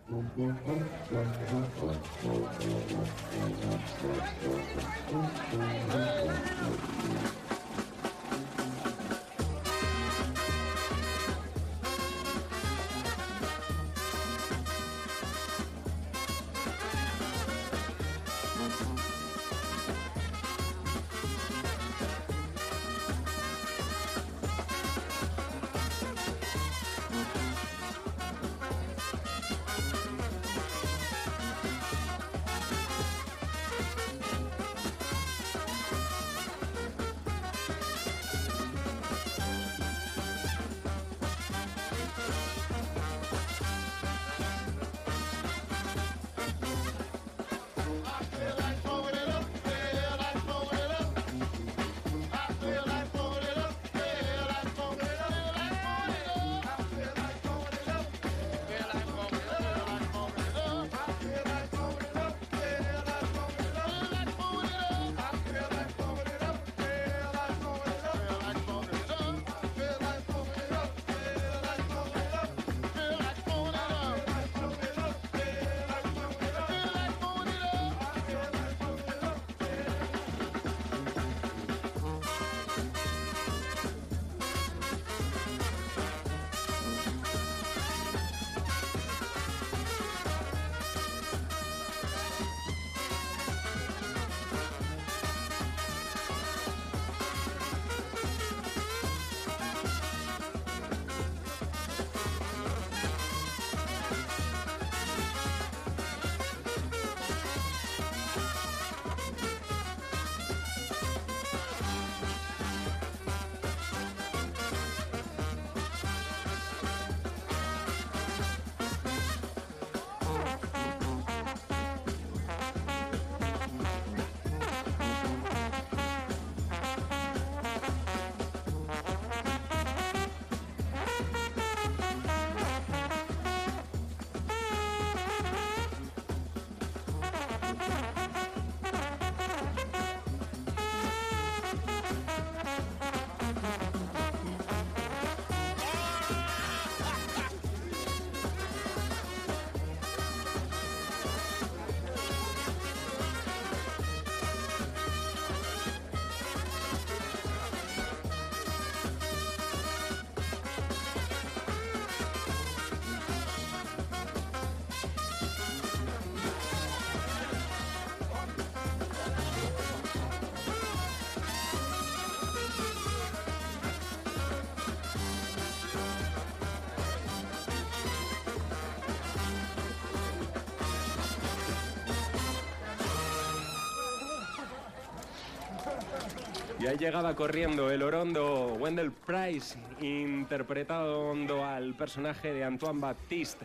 Y 186.79 186.87
ahí 186.87 186.97
llegaba 186.97 187.35
corriendo 187.35 187.89
el 187.91 188.01
orondo 188.01 188.73
Wendell 188.79 189.11
Price, 189.11 189.77
interpretando 190.01 191.63
al 191.63 191.93
personaje 191.93 192.51
de 192.51 192.63
Antoine 192.63 192.99
Baptiste, 192.99 193.62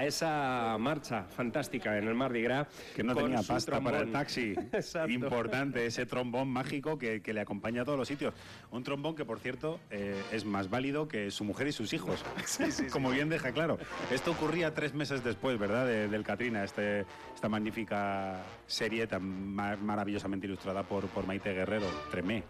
a 0.00 0.06
esa 0.06 0.76
marcha 0.78 1.24
fantástica 1.24 1.98
en 1.98 2.08
el 2.08 2.14
Mardi 2.14 2.40
Gras. 2.40 2.66
Que 2.96 3.02
no 3.02 3.14
tenía 3.14 3.42
pasta 3.42 3.80
para 3.80 4.00
el 4.00 4.10
taxi. 4.10 4.54
Exacto. 4.72 5.10
Importante, 5.12 5.84
ese 5.84 6.06
trombón 6.06 6.48
mágico 6.48 6.96
que, 6.96 7.20
que 7.20 7.34
le 7.34 7.40
acompaña 7.42 7.82
a 7.82 7.84
todos 7.84 7.98
los 7.98 8.08
sitios. 8.08 8.32
Un 8.70 8.82
trombón 8.82 9.14
que, 9.14 9.26
por 9.26 9.38
cierto, 9.40 9.78
eh, 9.90 10.18
es 10.32 10.46
más 10.46 10.70
válido 10.70 11.06
que 11.06 11.30
su 11.30 11.44
mujer 11.44 11.66
y 11.66 11.72
sus 11.72 11.92
hijos. 11.92 12.24
Como 12.92 13.10
bien 13.10 13.28
deja 13.28 13.52
claro. 13.52 13.78
Esto 14.10 14.30
ocurría 14.30 14.72
tres 14.72 14.94
meses 14.94 15.22
después, 15.22 15.58
¿verdad? 15.58 15.86
de- 15.86 16.08
del 16.08 16.24
Katrina, 16.24 16.64
este, 16.64 17.04
esta 17.34 17.48
magnífica 17.50 18.40
serie 18.66 19.06
tan 19.06 19.52
ma- 19.54 19.76
maravillosamente 19.76 20.46
ilustrada 20.46 20.82
por, 20.82 21.08
por 21.08 21.26
Maite 21.26 21.52
Guerrero. 21.52 21.86
Tremé. 22.10 22.42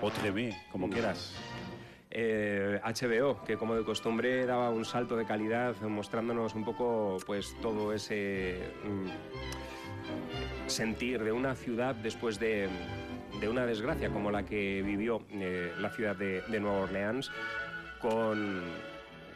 O 0.00 0.10
Tremé, 0.10 0.56
como 0.70 0.88
quieras. 0.88 1.34
Eh, 2.14 2.78
HBO, 2.84 3.42
que 3.42 3.56
como 3.56 3.74
de 3.74 3.84
costumbre 3.84 4.44
daba 4.44 4.68
un 4.70 4.84
salto 4.84 5.16
de 5.16 5.24
calidad 5.24 5.80
mostrándonos 5.80 6.54
un 6.54 6.64
poco 6.64 7.16
pues 7.24 7.56
todo 7.62 7.94
ese 7.94 8.58
mm, 8.84 10.68
sentir 10.68 11.24
de 11.24 11.32
una 11.32 11.54
ciudad 11.54 11.94
después 11.94 12.38
de, 12.38 12.68
de 13.40 13.48
una 13.48 13.64
desgracia 13.64 14.10
como 14.10 14.30
la 14.30 14.44
que 14.44 14.82
vivió 14.82 15.22
eh, 15.30 15.72
la 15.80 15.88
ciudad 15.88 16.14
de, 16.14 16.42
Nueva 16.60 16.80
Orleans 16.80 17.30
con, 17.98 18.60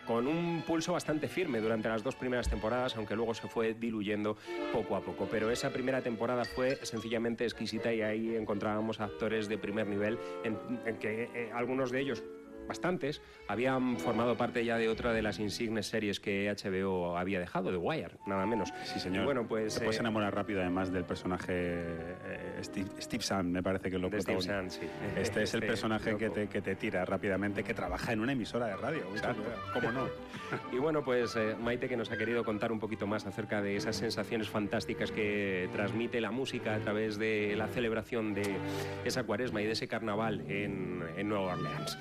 con 0.07 0.27
un 0.27 0.63
pulso 0.67 0.93
bastante 0.93 1.29
firme 1.29 1.61
durante 1.63 1.89
las 1.89 2.03
dos 2.03 2.15
primeras 2.15 2.51
temporadas, 2.51 2.95
aunque 2.97 3.17
luego 3.17 3.33
se 3.33 3.49
fue 3.49 3.73
diluyendo 3.73 4.37
poco 4.73 4.97
a 4.97 5.01
poco. 5.01 5.27
Pero 5.31 5.51
esa 5.51 5.71
primera 5.71 6.03
temporada 6.03 6.45
fue 6.45 6.77
sencillamente 6.85 7.45
exquisita 7.45 7.91
y 7.95 8.03
ahí 8.03 8.37
encontrábamos 8.37 9.01
actores 9.01 9.49
de 9.49 9.57
primer 9.57 9.87
nivel, 9.87 10.19
en 10.45 10.99
que 10.99 11.31
eh, 11.35 11.51
algunos 11.55 11.91
de 11.91 12.01
ellos 12.01 12.23
bastantes, 12.67 13.23
habían 13.49 13.99
formado 13.99 14.37
parte 14.37 14.65
ya 14.65 14.77
de 14.77 14.89
otra 14.89 15.13
de 15.13 15.23
las 15.23 15.39
insignes 15.39 15.87
series 15.87 16.21
que 16.21 16.51
HBO 16.51 17.17
había 17.17 17.41
dejado, 17.41 17.71
The 17.71 17.77
Wire, 17.77 18.17
nada 18.27 18.47
menos. 18.47 18.73
Sí, 18.85 19.01
señor. 19.01 19.23
Y 19.23 19.25
bueno, 19.25 19.47
pues... 19.47 19.75
Te 19.75 19.81
puedes 19.81 19.97
eh, 19.97 20.01
enamorar 20.01 20.35
rápido, 20.35 20.61
además, 20.61 20.93
del 20.93 21.05
personaje 21.05 21.53
eh, 21.55 22.61
Steve, 22.63 22.91
Steve 23.01 23.23
Zahn, 23.23 23.53
me 23.53 23.63
parece 23.63 23.91
que 23.91 23.99
lo 23.99 24.09
de 24.09 24.21
Steve. 24.21 24.43
Zahn, 24.43 24.71
sí. 24.71 24.81
Este 25.17 25.43
es 25.43 25.55
el 25.55 25.63
Este 25.63 25.67
personaje 25.67 26.17
que 26.17 26.31
te, 26.31 26.49
que 26.49 26.63
te 26.63 26.77
tira 26.77 27.05
rápidamente, 27.05 27.63
que 27.63 27.75
trabaja 27.75 28.13
en 28.13 28.21
una 28.21 28.33
emisora 28.33 28.67
de 28.67 28.77
radio. 28.77 29.03
Exacto. 29.13 29.43
¿Cómo 29.73 29.93
no? 29.93 30.07
Y 30.73 30.79
bueno, 30.79 31.05
pues 31.05 31.35
eh, 31.37 31.57
Maite 31.61 31.89
que 31.89 31.97
nos 31.97 32.11
ha 32.13 32.17
querido 32.17 32.45
contar 32.45 32.71
un 32.71 32.79
poquito 32.79 33.07
más 33.07 33.27
acerca 33.27 33.61
de 33.63 33.77
esas 33.77 33.97
sensaciones 33.97 34.49
fantásticas 34.49 35.11
que 35.11 35.69
transmite 35.73 36.21
la 36.21 36.31
música 36.31 36.75
a 36.75 36.79
través 36.79 37.19
de 37.19 37.55
la 37.57 37.69
celebración 37.69 38.35
de 38.35 38.57
esa 39.05 39.25
cuaresma 39.25 39.63
y 39.63 39.67
de 39.67 39.73
ese 39.73 39.89
carnaval 39.89 40.45
en, 40.49 41.03
en 41.17 41.29
Nueva 41.29 41.55
Orleans. 41.55 41.99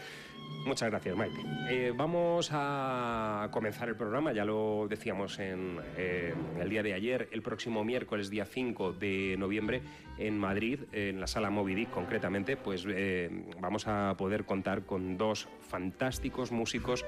Muchas 0.66 0.90
gracias, 0.90 1.16
Maite. 1.16 1.40
Eh, 1.70 1.94
vamos 1.96 2.50
a 2.52 3.50
comenzar 3.52 3.88
el 3.88 3.96
programa, 3.96 4.34
ya 4.34 4.46
lo 4.46 4.88
decíamos 4.90 5.38
en, 5.38 5.80
eh, 5.96 6.34
el 6.60 6.70
día 6.70 6.82
de 6.82 6.96
ayer, 6.96 7.30
el 7.32 7.44
próximo 7.44 7.84
miércoles, 7.84 8.32
día 8.32 8.46
5 8.46 8.94
de 8.94 9.36
noviembre, 9.38 9.84
en 10.18 10.40
Madrid, 10.40 10.80
en 10.92 11.20
la 11.20 11.28
sala 11.28 11.52
Moby 11.52 11.76
Dick 11.76 11.92
concretamente, 11.92 12.58
pues 12.58 12.84
eh, 12.90 13.30
vamos 13.60 13.88
a 13.88 14.16
poder 14.18 14.46
contar 14.46 14.88
con 14.88 15.18
dos 15.18 15.48
fantásticos 15.62 16.52
músicos 16.52 17.06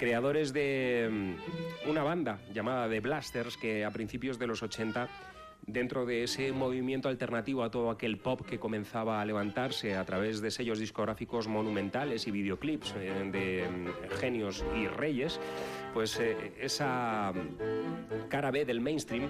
creadores 0.00 0.52
de 0.52 1.08
mm, 1.12 1.90
una 1.90 2.02
banda 2.02 2.40
llamada 2.52 2.88
The 2.88 2.98
Blasters 2.98 3.56
que 3.56 3.84
a 3.84 3.90
principios 3.92 4.38
de 4.40 4.48
los 4.48 4.64
80 4.64 5.08
dentro 5.72 6.06
de 6.06 6.24
ese 6.24 6.52
movimiento 6.52 7.08
alternativo 7.08 7.62
a 7.62 7.70
todo 7.70 7.90
aquel 7.90 8.18
pop 8.18 8.42
que 8.46 8.58
comenzaba 8.58 9.20
a 9.20 9.24
levantarse 9.24 9.94
a 9.94 10.04
través 10.04 10.40
de 10.40 10.50
sellos 10.50 10.78
discográficos 10.78 11.48
monumentales 11.48 12.26
y 12.26 12.30
videoclips 12.30 12.94
eh, 12.98 13.30
de 13.30 13.68
mm, 13.68 14.18
genios 14.18 14.64
y 14.76 14.86
reyes, 14.86 15.40
pues 15.92 16.18
eh, 16.20 16.52
esa 16.60 17.32
mm, 17.32 18.28
cara 18.28 18.50
B 18.50 18.64
del 18.64 18.80
mainstream, 18.80 19.28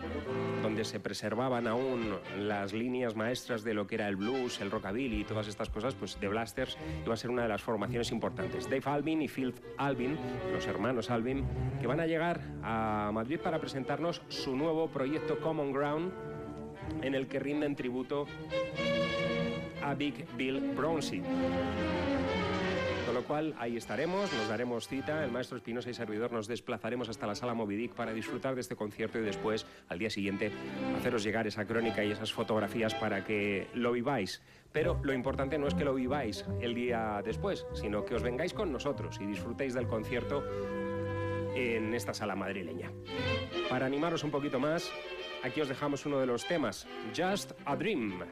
donde 0.63 0.85
se 0.85 1.01
preservaban 1.01 1.67
aún 1.67 2.17
las 2.39 2.73
líneas 2.73 3.17
maestras 3.17 3.65
de 3.65 3.75
lo 3.75 3.87
que 3.87 3.97
era 3.97 4.09
el 4.09 4.17
blues, 4.17 4.61
el 4.61 4.71
rockabilly 4.71 5.21
y 5.21 5.25
todas 5.25 5.49
estas 5.49 5.71
cosas, 5.71 5.95
pues 5.95 6.17
The 6.17 6.29
Blasters 6.29 6.77
iba 7.05 7.15
a 7.15 7.17
ser 7.17 7.31
una 7.31 7.43
de 7.43 7.49
las 7.49 7.63
formaciones 7.63 8.11
importantes. 8.13 8.69
Dave 8.69 8.83
Albin 8.85 9.23
y 9.23 9.29
Phil 9.29 9.55
Albin, 9.79 10.17
los 10.53 10.67
hermanos 10.67 11.11
Albin, 11.11 11.45
que 11.81 11.87
van 11.87 12.01
a 12.01 12.07
llegar 12.07 12.41
a 12.63 13.11
Madrid 13.13 13.39
para 13.39 13.59
presentarnos 13.59 14.23
su 14.29 14.57
nuevo 14.57 14.89
proyecto 14.89 15.39
Common 15.41 15.73
Ground, 15.73 16.13
en 17.03 17.15
el 17.15 17.29
que 17.29 17.39
rinden 17.39 17.77
tributo 17.77 18.27
a 19.83 19.95
Big 19.95 20.27
Bill 20.37 20.61
Brownsie. 20.77 21.23
Lo 23.21 23.27
cual, 23.27 23.55
ahí 23.59 23.77
estaremos, 23.77 24.33
nos 24.33 24.49
daremos 24.49 24.89
cita, 24.89 25.23
el 25.23 25.31
maestro 25.31 25.59
Espinosa 25.59 25.91
y 25.91 25.95
servidor 25.95 26.33
nos 26.33 26.49
desplazaremos 26.49 27.11
hasta 27.11 27.27
la 27.27 27.35
sala 27.35 27.53
Moby 27.53 27.77
Dick 27.77 27.93
para 27.93 28.15
disfrutar 28.15 28.55
de 28.55 28.63
este 28.63 28.77
concierto 28.77 29.19
y 29.19 29.21
después, 29.21 29.67
al 29.91 29.99
día 29.99 30.09
siguiente, 30.09 30.51
haceros 30.97 31.23
llegar 31.23 31.47
esa 31.47 31.67
crónica 31.67 32.03
y 32.03 32.13
esas 32.13 32.33
fotografías 32.33 32.95
para 32.95 33.23
que 33.23 33.69
lo 33.75 33.93
viváis. 33.93 34.41
Pero 34.73 34.99
lo 35.03 35.13
importante 35.13 35.59
no 35.59 35.69
es 35.69 35.75
que 35.75 35.85
lo 35.85 35.93
viváis 35.93 36.47
el 36.63 36.75
día 36.75 37.21
después, 37.23 37.67
sino 37.75 38.07
que 38.07 38.15
os 38.15 38.23
vengáis 38.23 38.55
con 38.55 38.73
nosotros 38.73 39.19
y 39.21 39.27
disfrutéis 39.27 39.75
del 39.75 39.87
concierto 39.87 40.43
en 41.55 41.93
esta 41.93 42.15
sala 42.15 42.35
madrileña. 42.35 42.91
Para 43.69 43.85
animaros 43.85 44.25
un 44.25 44.31
poquito 44.31 44.59
más, 44.59 44.91
aquí 45.45 45.61
os 45.61 45.69
dejamos 45.69 46.07
uno 46.07 46.21
de 46.21 46.27
los 46.27 46.49
temas, 46.49 46.87
Just 47.15 47.53
a 47.67 47.77
Dream. 47.77 48.25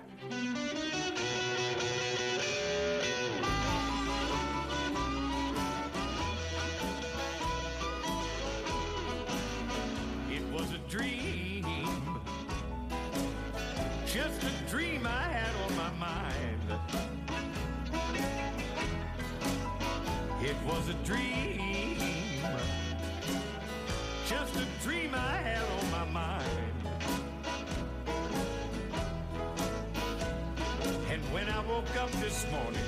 A 20.88 20.94
dream, 21.04 21.98
just 24.26 24.56
a 24.56 24.66
dream 24.82 25.14
I 25.14 25.36
had 25.36 25.62
on 25.62 25.90
my 25.90 26.04
mind. 26.06 26.44
And 31.10 31.22
when 31.32 31.48
I 31.50 31.60
woke 31.66 31.94
up 32.00 32.10
this 32.12 32.46
morning, 32.50 32.80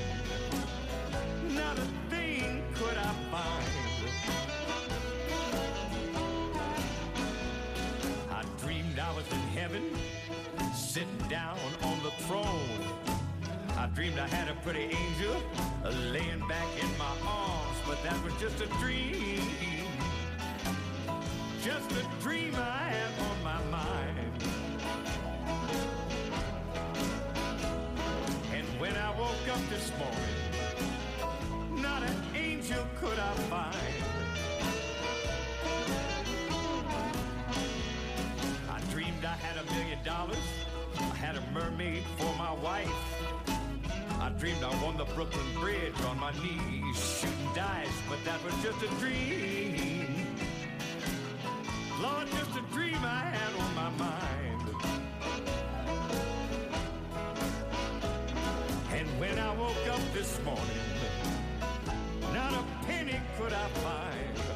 not 1.51 1.77
a 1.79 1.87
thing 2.09 2.63
could 2.75 2.97
I 2.97 3.13
find. 3.31 3.67
I 8.31 8.45
dreamed 8.65 8.99
I 8.99 9.15
was 9.15 9.31
in 9.31 9.41
heaven, 9.59 9.83
sitting 10.75 11.29
down 11.29 11.59
on 11.83 12.03
the 12.03 12.13
throne. 12.25 13.21
I 13.77 13.87
dreamed 13.89 14.19
I 14.19 14.29
had 14.29 14.49
a 14.49 14.55
pretty 14.63 14.95
angel 14.95 15.43
laying 16.13 16.47
back 16.49 16.69
in 16.83 16.99
my 16.99 17.17
arms, 17.27 17.70
but 17.91 18.01
that 18.05 18.23
was 18.23 18.33
just 18.35 18.61
a 18.61 18.69
dream. 18.79 19.43
Just 21.61 21.91
a 21.91 22.23
dream 22.23 22.55
I 22.55 22.85
had 22.95 23.11
on 23.29 23.43
my 23.43 23.61
mind. 23.65 24.31
And 28.55 28.67
when 28.81 28.97
I 28.97 29.11
woke 29.19 29.49
up 29.53 29.69
this 29.69 29.91
morning, 29.99 31.83
not 31.83 32.05
an 32.05 32.17
angel 32.37 32.87
could 33.01 33.19
I 33.19 33.35
find. 33.51 33.77
I 38.71 38.81
dreamed 38.93 39.25
I 39.25 39.35
had 39.35 39.57
a 39.57 39.65
million 39.73 39.99
dollars. 40.05 40.47
I 40.97 41.17
had 41.17 41.35
a 41.35 41.43
mermaid 41.53 42.05
for 42.19 42.33
my 42.37 42.53
wife. 42.53 43.20
I 44.21 44.29
dreamed 44.29 44.63
I 44.63 44.85
won 44.85 44.99
the 44.99 45.07
Brooklyn 45.07 45.47
Bridge 45.59 45.99
on 46.07 46.21
my 46.21 46.31
knees, 46.43 47.19
shooting 47.21 47.55
dice, 47.55 47.89
but 48.07 48.23
that 48.27 48.45
was 48.45 48.53
just 48.63 48.83
a 48.83 48.89
dream. 49.01 50.27
Lord, 52.03 52.29
just 52.33 52.55
a 52.55 52.61
dream 52.75 52.99
I 53.03 53.25
had 53.25 53.55
on 53.59 53.75
my 53.75 53.91
mind. 53.97 54.61
And 58.93 59.09
when 59.19 59.39
I 59.39 59.57
woke 59.57 59.89
up 59.89 60.01
this 60.13 60.39
morning, 60.45 60.65
not 62.35 62.53
a 62.53 62.87
penny 62.87 63.19
could 63.39 63.55
I 63.55 63.69
find. 63.69 64.50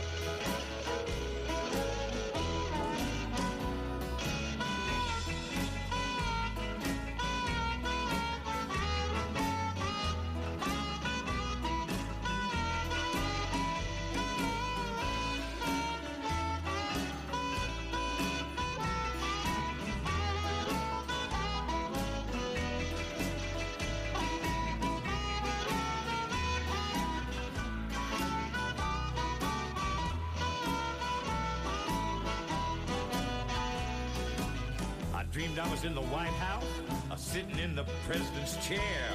I 35.65 35.71
was 35.71 35.85
in 35.85 35.95
the 35.95 36.03
White 36.03 36.37
House, 36.45 36.65
uh, 37.11 37.17
sitting 37.17 37.59
in 37.59 37.75
the 37.75 37.85
president's 38.07 38.55
chair. 38.67 39.09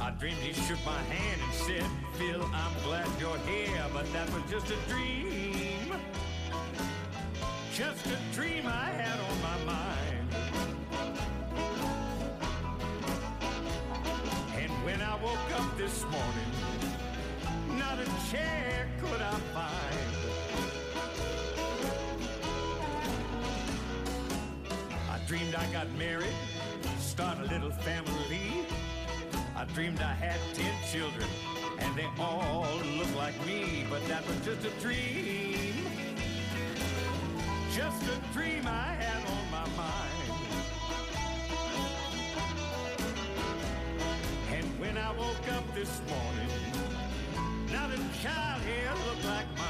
I 0.00 0.10
dreamed 0.10 0.36
he 0.36 0.52
shook 0.52 0.78
my 0.86 1.02
hand 1.02 1.40
and 1.42 1.52
said, 1.52 1.84
Phil, 2.14 2.44
I'm 2.54 2.72
glad 2.84 3.08
you're 3.18 3.38
here, 3.38 3.84
but 3.92 4.10
that 4.12 4.32
was 4.32 4.42
just 4.48 4.70
a 4.70 4.76
dream. 4.88 5.94
Just 7.72 8.06
a 8.06 8.34
dream 8.34 8.66
I 8.66 8.90
had 8.90 9.18
on 9.18 9.42
my 9.42 9.72
mind. 9.72 10.28
And 14.56 14.70
when 14.84 15.02
I 15.02 15.16
woke 15.16 15.50
up 15.58 15.76
this 15.76 16.04
morning, 16.04 16.52
not 17.76 17.98
a 17.98 18.06
chair 18.30 18.88
could 19.00 19.20
I 19.20 19.34
find. 19.52 20.77
Got 25.78 25.96
married, 25.96 26.34
start 26.98 27.38
a 27.38 27.42
little 27.42 27.70
family. 27.70 28.66
I 29.54 29.64
dreamed 29.74 30.00
I 30.00 30.12
had 30.12 30.40
ten 30.52 30.74
children, 30.90 31.28
and 31.78 31.96
they 31.96 32.08
all 32.18 32.66
looked 32.96 33.14
like 33.14 33.36
me, 33.46 33.86
but 33.88 34.04
that 34.08 34.26
was 34.26 34.36
just 34.44 34.66
a 34.66 34.70
dream. 34.80 35.86
Just 37.76 38.02
a 38.02 38.32
dream 38.32 38.64
I 38.66 38.96
had 39.02 39.22
on 39.36 39.44
my 39.52 39.66
mind. 39.76 40.32
And 44.56 44.80
when 44.80 44.98
I 44.98 45.12
woke 45.12 45.48
up 45.52 45.74
this 45.76 46.00
morning, 46.08 46.50
not 47.70 47.90
a 47.92 47.98
child 48.20 48.62
here 48.62 48.92
looked 49.06 49.24
like 49.26 49.46
mine. 49.56 49.67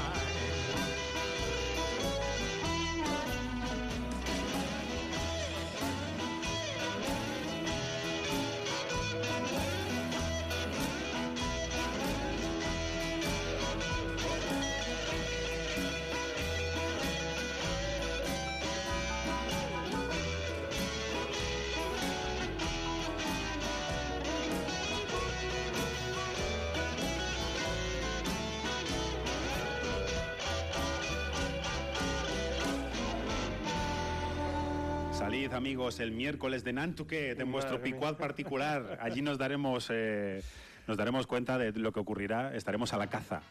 Salid, 35.29 35.53
amigos, 35.53 35.99
el 35.99 36.11
miércoles 36.11 36.63
de 36.63 36.73
Nantucket 36.73 37.39
en 37.39 37.51
vuestro 37.51 37.79
picuad 37.79 38.17
particular. 38.17 38.97
Allí 38.99 39.21
nos 39.21 39.37
daremos, 39.37 39.87
eh, 39.91 40.41
nos 40.87 40.97
daremos 40.97 41.27
cuenta 41.27 41.59
de 41.59 41.71
lo 41.73 41.91
que 41.91 41.99
ocurrirá. 41.99 42.55
Estaremos 42.55 42.93
a 42.93 42.97
la 42.97 43.11
caza. 43.11 43.43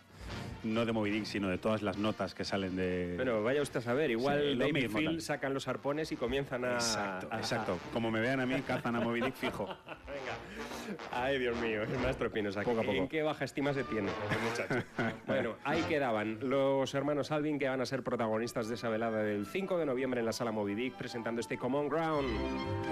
No 0.64 0.84
de 0.84 0.92
Moby 0.92 1.10
Dick, 1.10 1.24
sino 1.24 1.48
de 1.48 1.58
todas 1.58 1.82
las 1.82 1.98
notas 1.98 2.34
que 2.34 2.44
salen 2.44 2.74
de... 2.76 3.14
Bueno, 3.16 3.42
vaya 3.42 3.62
usted 3.62 3.78
a 3.78 3.82
saber, 3.82 4.10
igual 4.10 4.40
Sí, 4.60 4.68
y 4.68 4.72
mismo, 4.72 4.98
Phil 4.98 5.20
sacan 5.22 5.54
los 5.54 5.68
arpones 5.68 6.10
y 6.12 6.16
comienzan 6.16 6.64
a... 6.64 6.74
Exacto, 6.74 7.28
a- 7.30 7.38
exacto. 7.38 7.78
Como 7.92 8.10
me 8.10 8.20
vean 8.20 8.40
a 8.40 8.46
mí, 8.46 8.60
cazan 8.66 8.96
a 8.96 9.00
Moby 9.00 9.20
Dick 9.20 9.34
fijo. 9.34 9.66
Venga. 10.06 10.98
Ay, 11.12 11.38
Dios 11.38 11.56
mío, 11.60 11.82
el 11.82 11.98
maestro 12.00 12.30
Pino. 12.30 12.50
sea, 12.50 12.62
Poco 12.62 12.80
a 12.80 12.82
poco. 12.82 12.94
¿En 12.96 13.08
qué 13.08 13.22
baja 13.22 13.44
estima 13.44 13.72
se 13.74 13.84
tiene 13.84 14.08
muchacho? 14.50 14.84
bueno, 15.26 15.54
ahí 15.64 15.82
quedaban 15.82 16.38
los 16.48 16.92
hermanos 16.94 17.30
Alvin 17.30 17.58
que 17.58 17.68
van 17.68 17.80
a 17.80 17.86
ser 17.86 18.02
protagonistas 18.02 18.68
de 18.68 18.74
esa 18.74 18.88
velada 18.88 19.22
del 19.22 19.46
5 19.46 19.78
de 19.78 19.86
noviembre 19.86 20.20
en 20.20 20.26
la 20.26 20.32
sala 20.32 20.50
Moby 20.50 20.74
Dick 20.74 20.94
presentando 20.96 21.40
este 21.40 21.56
Common 21.58 21.88
Ground. 21.88 22.28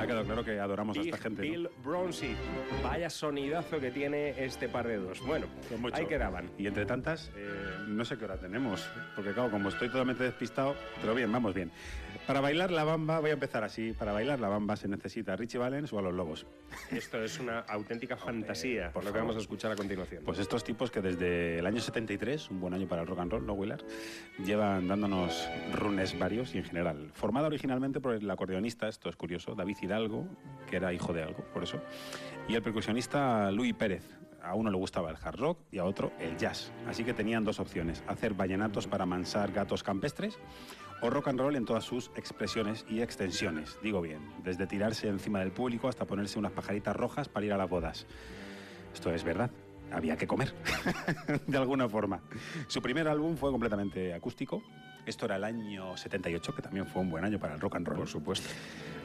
Ha 0.00 0.07
quedado 0.07 0.24
claro 0.24 0.44
que 0.44 0.61
adoramos 0.61 0.98
a 0.98 1.00
esta 1.00 1.16
gente. 1.16 1.42
¿no? 1.42 1.48
Bill 1.50 1.70
Bronzy. 1.83 2.37
Vaya 2.83 3.09
sonidazo 3.11 3.81
que 3.81 3.90
tiene 3.90 4.35
este 4.44 4.68
par 4.68 4.87
de 4.87 4.98
dos. 4.98 5.20
Bueno, 5.26 5.46
Pues 5.81 5.94
ahí 5.94 6.07
quedaban. 6.07 6.50
Y 6.59 6.66
entre 6.66 6.85
tantas, 6.87 7.31
eh, 7.37 7.55
no 7.86 8.04
sé 8.04 8.16
qué 8.16 8.24
hora 8.24 8.36
tenemos, 8.36 8.88
porque 9.14 9.32
claro, 9.32 9.50
como 9.50 9.68
estoy 9.68 9.88
totalmente 9.88 10.24
despistado, 10.24 10.74
pero 11.00 11.14
bien, 11.14 11.30
vamos 11.30 11.54
bien. 11.54 11.70
Para 12.26 12.40
bailar 12.40 12.72
la 12.72 12.82
bamba, 12.82 13.20
voy 13.20 13.30
a 13.30 13.34
empezar 13.34 13.62
así, 13.62 13.92
para 13.92 14.12
bailar 14.12 14.40
la 14.40 14.48
bamba 14.48 14.74
se 14.76 14.88
necesita 14.88 15.34
a 15.34 15.36
Richie 15.36 15.58
Valens 15.58 15.92
o 15.92 15.98
a 15.98 16.02
los 16.02 16.12
Lobos. 16.12 16.44
Esto 16.90 17.22
es 17.22 17.38
una 17.38 17.60
auténtica 17.60 18.16
fantasía, 18.16 18.90
por 18.92 19.04
lo 19.04 19.12
que 19.12 19.18
vamos 19.18 19.36
a 19.36 19.38
escuchar 19.38 19.70
a 19.70 19.76
continuación. 19.76 20.24
Pues 20.24 20.40
estos 20.40 20.64
tipos 20.64 20.90
que 20.90 21.00
desde 21.00 21.60
el 21.60 21.66
año 21.66 21.80
73, 21.80 22.50
un 22.50 22.60
buen 22.60 22.74
año 22.74 22.88
para 22.88 23.02
el 23.02 23.08
rock 23.08 23.20
and 23.20 23.30
roll, 23.30 23.46
¿no, 23.46 23.52
Willard? 23.52 23.84
Llevan 24.44 24.88
dándonos 24.88 25.48
runes 25.72 26.18
varios 26.18 26.54
y 26.54 26.58
en 26.58 26.64
general. 26.64 27.10
Formada 27.14 27.46
originalmente 27.46 28.00
por 28.00 28.14
el 28.14 28.28
acordeonista, 28.28 28.88
esto 28.88 29.08
es 29.08 29.14
curioso, 29.14 29.54
David 29.54 29.76
Hidalgo, 29.80 30.26
que 30.68 30.76
era 30.76 30.92
hijo 30.92 31.12
de 31.12 31.22
algo, 31.22 31.44
por 31.52 31.62
eso, 31.62 31.80
y 32.48 32.54
el 32.54 32.62
percusionista 32.62 33.50
Luis 33.52 33.74
Pérez. 33.74 34.02
A 34.46 34.54
uno 34.54 34.70
le 34.70 34.76
gustaba 34.76 35.11
el 35.11 35.16
hard 35.20 35.40
rock 35.40 35.59
y 35.72 35.78
a 35.78 35.85
otro 35.85 36.12
el 36.20 36.37
jazz. 36.37 36.70
Así 36.87 37.02
que 37.02 37.12
tenían 37.12 37.44
dos 37.44 37.59
opciones, 37.59 38.04
hacer 38.06 38.35
vallenatos 38.35 38.87
para 38.87 39.04
mansar 39.04 39.50
gatos 39.50 39.82
campestres 39.82 40.38
o 41.02 41.11
rock 41.11 41.28
and 41.28 41.40
roll 41.40 41.56
en 41.56 41.64
todas 41.64 41.85
sus 41.85 42.12
expresiones 42.14 42.87
y 42.88 43.00
extensiones. 43.00 43.76
Digo 43.82 44.00
bien, 44.00 44.20
desde 44.44 44.66
tirarse 44.66 45.09
encima 45.09 45.40
del 45.40 45.50
público 45.50 45.88
hasta 45.88 46.04
ponerse 46.04 46.38
unas 46.38 46.52
pajaritas 46.52 46.94
rojas 46.94 47.28
para 47.28 47.44
ir 47.44 47.52
a 47.52 47.56
las 47.56 47.68
bodas. 47.68 48.06
Esto 48.94 49.12
es 49.12 49.24
verdad. 49.24 49.50
Había 49.92 50.16
que 50.16 50.26
comer, 50.26 50.54
de 51.46 51.59
alguna 51.59 51.88
forma. 51.88 52.20
Su 52.68 52.80
primer 52.80 53.09
álbum 53.09 53.37
fue 53.37 53.50
completamente 53.50 54.14
acústico. 54.14 54.62
Esto 55.04 55.26
era 55.26 55.37
el 55.37 55.44
año 55.44 55.96
78, 55.96 56.54
que 56.54 56.62
también 56.62 56.87
fue 56.87 57.02
un 57.02 57.11
buen 57.11 57.24
año 57.24 57.38
para 57.38 57.54
el 57.54 57.61
rock 57.61 57.76
and 57.76 57.87
roll. 57.87 57.98
Por 57.98 58.09
supuesto. 58.09 58.48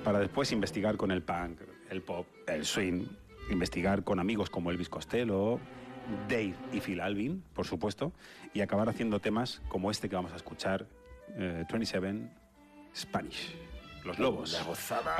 Para 0.04 0.20
después 0.20 0.52
investigar 0.52 0.98
con 0.98 1.12
el 1.12 1.22
punk, 1.22 1.62
el 1.90 2.02
pop, 2.02 2.26
el 2.48 2.66
swing, 2.66 3.06
investigar 3.52 4.04
con 4.04 4.20
amigos 4.20 4.50
como 4.50 4.72
Elvis 4.72 4.90
Costello, 4.90 5.60
Dave 6.28 6.56
y 6.74 6.80
Phil 6.80 7.02
Alvin, 7.02 7.44
por 7.54 7.66
supuesto, 7.66 8.12
y 8.54 8.62
acabar 8.62 8.90
haciendo 8.90 9.20
temas 9.20 9.62
como 9.70 9.92
este 9.92 10.10
que 10.10 10.16
vamos 10.16 10.34
a 10.34 10.36
escuchar, 10.36 10.88
eh, 11.36 11.66
27 11.72 12.30
Spanish. 12.96 13.56
Los 14.04 14.20
lobos. 14.20 14.54
La 14.54 14.64
gozada. 14.64 15.16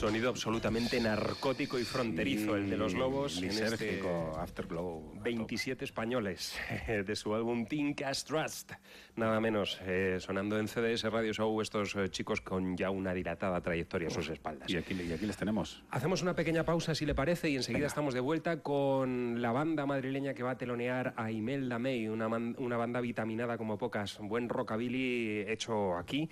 Sonido 0.00 0.30
absolutamente 0.30 0.98
narcótico 0.98 1.78
y 1.78 1.84
fronterizo, 1.84 2.56
el 2.56 2.70
de 2.70 2.78
los 2.78 2.94
lobos. 2.94 3.36
en 3.42 3.50
este 3.50 4.00
Afterglow. 4.38 5.12
27 5.22 5.84
españoles 5.84 6.56
de 6.88 7.14
su 7.16 7.34
álbum 7.34 7.66
Teen 7.66 7.92
Cash 7.92 8.22
Trust. 8.24 8.72
Nada 9.16 9.38
menos, 9.40 9.78
eh, 9.84 10.16
sonando 10.18 10.58
en 10.58 10.68
CDS 10.68 11.02
Radio 11.04 11.34
Show 11.34 11.60
estos 11.60 11.94
eh, 11.96 12.08
chicos 12.08 12.40
con 12.40 12.78
ya 12.78 12.88
una 12.88 13.12
dilatada 13.12 13.60
trayectoria 13.60 14.08
a 14.08 14.10
sus 14.10 14.30
espaldas. 14.30 14.70
Y 14.70 14.78
aquí, 14.78 14.94
y 14.94 15.12
aquí 15.12 15.26
les 15.26 15.36
tenemos. 15.36 15.82
Hacemos 15.90 16.22
una 16.22 16.34
pequeña 16.34 16.64
pausa, 16.64 16.94
si 16.94 17.04
le 17.04 17.14
parece, 17.14 17.50
y 17.50 17.56
enseguida 17.56 17.86
estamos 17.86 18.14
de 18.14 18.20
vuelta 18.20 18.62
con 18.62 19.42
la 19.42 19.52
banda 19.52 19.84
madrileña 19.84 20.32
que 20.32 20.42
va 20.42 20.52
a 20.52 20.56
telonear 20.58 21.12
a 21.18 21.30
Imelda 21.30 21.78
May, 21.78 22.08
una, 22.08 22.26
man- 22.26 22.56
una 22.58 22.78
banda 22.78 23.02
vitaminada 23.02 23.58
como 23.58 23.76
pocas. 23.76 24.18
Buen 24.22 24.48
rockabilly 24.48 25.40
hecho 25.46 25.98
aquí 25.98 26.30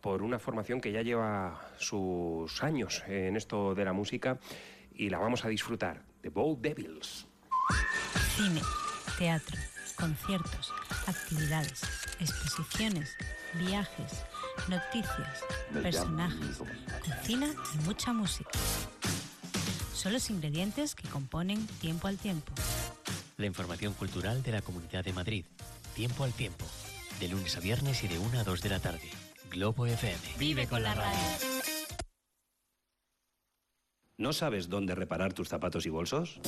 por 0.00 0.22
una 0.22 0.38
formación 0.38 0.80
que 0.80 0.92
ya 0.92 1.02
lleva 1.02 1.60
sus 1.78 2.62
años 2.62 3.02
en 3.08 3.36
esto 3.36 3.74
de 3.74 3.84
la 3.84 3.92
música 3.92 4.38
y 4.94 5.10
la 5.10 5.18
vamos 5.18 5.44
a 5.44 5.48
disfrutar. 5.48 6.02
The 6.22 6.30
Bold 6.30 6.60
Devils. 6.60 7.26
Cine, 8.36 8.60
teatro, 9.18 9.56
conciertos, 9.96 10.72
actividades, 11.06 11.82
exposiciones, 12.20 13.16
viajes, 13.54 14.24
noticias, 14.68 15.44
personajes, 15.72 16.58
cocina 17.04 17.48
y 17.74 17.84
mucha 17.84 18.12
música. 18.12 18.50
Son 19.92 20.12
los 20.12 20.30
ingredientes 20.30 20.94
que 20.94 21.08
componen 21.08 21.66
Tiempo 21.80 22.08
al 22.08 22.18
Tiempo. 22.18 22.52
La 23.36 23.46
información 23.46 23.94
cultural 23.94 24.42
de 24.42 24.52
la 24.52 24.62
Comunidad 24.62 25.04
de 25.04 25.12
Madrid. 25.12 25.44
Tiempo 25.94 26.24
al 26.24 26.32
tiempo. 26.32 26.64
De 27.20 27.28
lunes 27.28 27.56
a 27.56 27.60
viernes 27.60 28.02
y 28.04 28.08
de 28.08 28.18
1 28.18 28.38
a 28.38 28.44
2 28.44 28.62
de 28.62 28.68
la 28.68 28.78
tarde. 28.78 29.10
Globo 29.50 29.86
FM. 29.86 30.18
Vive 30.38 30.66
con 30.66 30.82
la 30.82 30.94
radio. 30.94 31.18
¿No 34.16 34.32
sabes 34.32 34.68
dónde 34.68 34.94
reparar 34.94 35.32
tus 35.32 35.48
zapatos 35.48 35.86
y 35.86 35.90
bolsos? 35.90 36.40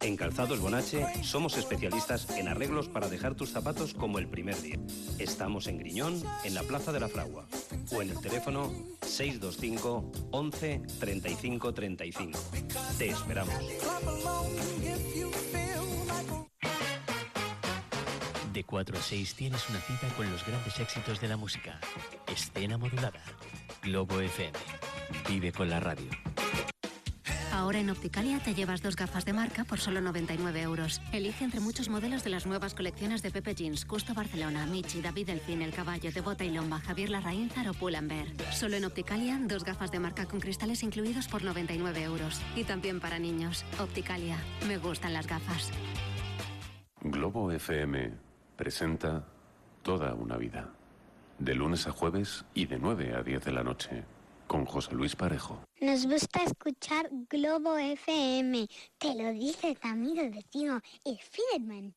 En 0.00 0.16
Calzados 0.16 0.60
Bonache 0.60 1.06
somos 1.22 1.56
especialistas 1.56 2.28
en 2.36 2.48
arreglos 2.48 2.88
para 2.88 3.08
dejar 3.08 3.34
tus 3.34 3.50
zapatos 3.50 3.94
como 3.94 4.18
el 4.18 4.28
primer 4.28 4.60
día. 4.60 4.78
Estamos 5.18 5.66
en 5.66 5.78
Griñón, 5.78 6.22
en 6.44 6.54
la 6.54 6.62
Plaza 6.62 6.92
de 6.92 7.00
la 7.00 7.08
Fragua, 7.08 7.46
o 7.90 8.02
en 8.02 8.10
el 8.10 8.20
teléfono 8.20 8.70
625 9.00 10.12
11 10.30 10.82
35 11.00 11.74
35. 11.74 12.38
Te 12.98 13.08
esperamos. 13.08 13.54
De 18.54 18.62
4 18.62 18.96
a 18.96 19.02
6 19.02 19.34
tienes 19.34 19.68
una 19.68 19.80
cita 19.80 20.06
con 20.14 20.30
los 20.30 20.46
grandes 20.46 20.78
éxitos 20.78 21.20
de 21.20 21.26
la 21.26 21.36
música. 21.36 21.80
Escena 22.28 22.78
modulada. 22.78 23.20
Globo 23.82 24.20
FM. 24.20 24.56
Vive 25.28 25.50
con 25.50 25.68
la 25.68 25.80
radio. 25.80 26.08
Ahora 27.52 27.80
en 27.80 27.90
Opticalia 27.90 28.38
te 28.38 28.54
llevas 28.54 28.80
dos 28.80 28.94
gafas 28.94 29.24
de 29.24 29.32
marca 29.32 29.64
por 29.64 29.80
solo 29.80 30.00
99 30.00 30.62
euros. 30.62 31.02
Elige 31.10 31.42
entre 31.42 31.58
muchos 31.58 31.88
modelos 31.88 32.22
de 32.22 32.30
las 32.30 32.46
nuevas 32.46 32.74
colecciones 32.74 33.22
de 33.22 33.32
Pepe 33.32 33.56
Jeans, 33.56 33.84
Custo 33.84 34.14
Barcelona, 34.14 34.66
Michi, 34.66 35.00
David 35.00 35.26
Delfín, 35.26 35.60
El 35.60 35.74
Caballo, 35.74 36.12
de 36.12 36.20
Bota 36.20 36.44
y 36.44 36.50
Lomba, 36.50 36.78
Javier 36.78 37.10
Larraínzar 37.10 37.68
o 37.68 37.74
Pull&Bear. 37.74 38.28
Solo 38.52 38.76
en 38.76 38.84
Opticalia, 38.84 39.36
dos 39.42 39.64
gafas 39.64 39.90
de 39.90 39.98
marca 39.98 40.26
con 40.26 40.38
cristales 40.38 40.84
incluidos 40.84 41.26
por 41.26 41.42
99 41.42 42.04
euros. 42.04 42.40
Y 42.54 42.62
también 42.62 43.00
para 43.00 43.18
niños. 43.18 43.64
Opticalia. 43.80 44.38
Me 44.68 44.78
gustan 44.78 45.12
las 45.12 45.26
gafas. 45.26 45.72
Globo 47.00 47.50
FM 47.50 48.33
presenta 48.56 49.24
Toda 49.82 50.14
una 50.14 50.36
vida. 50.38 50.70
De 51.38 51.54
lunes 51.54 51.86
a 51.86 51.90
jueves 51.90 52.44
y 52.54 52.66
de 52.66 52.78
9 52.78 53.14
a 53.16 53.22
10 53.22 53.44
de 53.44 53.52
la 53.52 53.62
noche. 53.62 54.04
Con 54.46 54.64
José 54.64 54.94
Luis 54.94 55.14
Parejo. 55.14 55.60
Nos 55.80 56.06
gusta 56.06 56.42
escuchar 56.42 57.08
Globo 57.28 57.76
FM. 57.76 58.66
Te 58.96 59.14
lo 59.14 59.30
dice 59.32 59.74
tu 59.74 59.88
amigo 59.88 60.22
vecino, 60.30 60.80
el 61.04 61.18
Fiderman. 61.18 61.94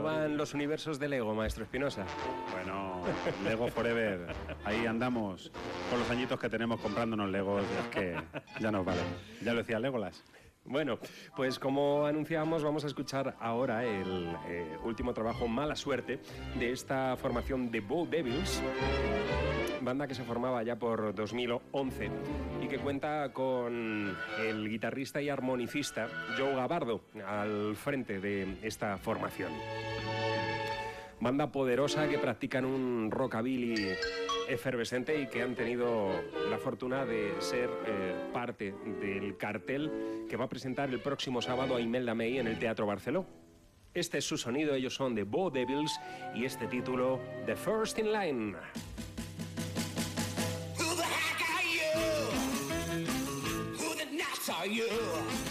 ¿Cómo 0.00 0.14
van 0.14 0.38
los 0.38 0.54
universos 0.54 0.98
de 0.98 1.08
Lego, 1.08 1.34
maestro 1.34 1.64
Espinosa? 1.64 2.06
Bueno, 2.52 3.02
Lego 3.44 3.68
Forever. 3.68 4.34
Ahí 4.64 4.86
andamos 4.86 5.52
con 5.90 5.98
los 5.98 6.10
añitos 6.10 6.40
que 6.40 6.48
tenemos 6.48 6.80
comprándonos 6.80 7.28
Legos. 7.28 7.62
Es 7.62 7.86
que 7.88 8.16
ya 8.60 8.70
nos 8.70 8.82
vale. 8.82 9.02
Ya 9.42 9.52
lo 9.52 9.58
decía 9.58 9.78
Legolas. 9.78 10.24
Bueno, 10.64 10.98
pues 11.36 11.58
como 11.58 12.06
anunciábamos, 12.06 12.62
vamos 12.62 12.84
a 12.84 12.86
escuchar 12.86 13.36
ahora 13.40 13.84
el 13.84 14.36
eh, 14.46 14.76
último 14.84 15.12
trabajo 15.12 15.48
Mala 15.48 15.74
Suerte 15.74 16.20
de 16.58 16.70
esta 16.70 17.16
formación 17.16 17.70
de 17.70 17.80
Bow 17.80 18.06
Devils, 18.06 18.62
banda 19.80 20.06
que 20.06 20.14
se 20.14 20.22
formaba 20.22 20.62
ya 20.62 20.76
por 20.76 21.14
2011 21.14 22.10
y 22.62 22.68
que 22.68 22.78
cuenta 22.78 23.32
con 23.32 24.16
el 24.38 24.68
guitarrista 24.68 25.20
y 25.20 25.28
armonicista 25.28 26.08
Joe 26.38 26.54
Gabardo 26.54 27.00
al 27.26 27.74
frente 27.74 28.20
de 28.20 28.58
esta 28.62 28.96
formación. 28.98 29.50
Banda 31.20 31.52
poderosa 31.52 32.08
que 32.08 32.18
practican 32.18 32.64
un 32.64 33.10
rockabilly 33.10 33.74
efervescente 34.48 35.20
y 35.20 35.26
que 35.26 35.42
han 35.42 35.54
tenido 35.54 36.08
la 36.48 36.56
fortuna 36.56 37.04
de 37.04 37.34
ser 37.40 37.68
eh, 37.86 38.14
parte 38.32 38.74
del 39.02 39.36
cartel 39.36 40.24
que 40.28 40.36
va 40.38 40.46
a 40.46 40.48
presentar 40.48 40.88
el 40.88 41.00
próximo 41.00 41.42
sábado 41.42 41.76
a 41.76 41.80
Imelda 41.80 42.14
May 42.14 42.38
en 42.38 42.46
el 42.46 42.58
Teatro 42.58 42.86
Barceló. 42.86 43.26
Este 43.92 44.18
es 44.18 44.24
su 44.24 44.38
sonido, 44.38 44.74
ellos 44.74 44.94
son 44.94 45.14
The 45.14 45.24
Bo 45.24 45.50
Devils 45.50 45.92
y 46.34 46.46
este 46.46 46.66
título, 46.66 47.20
The 47.44 47.54
First 47.54 47.98
in 47.98 48.12
Line. 48.12 48.54
Who 50.78 50.96
the 50.96 51.02
heck 51.02 51.42
are 51.42 51.66
you? 51.68 51.90
Who 53.76 53.94
the 53.94 54.06
nuts? 54.16 55.49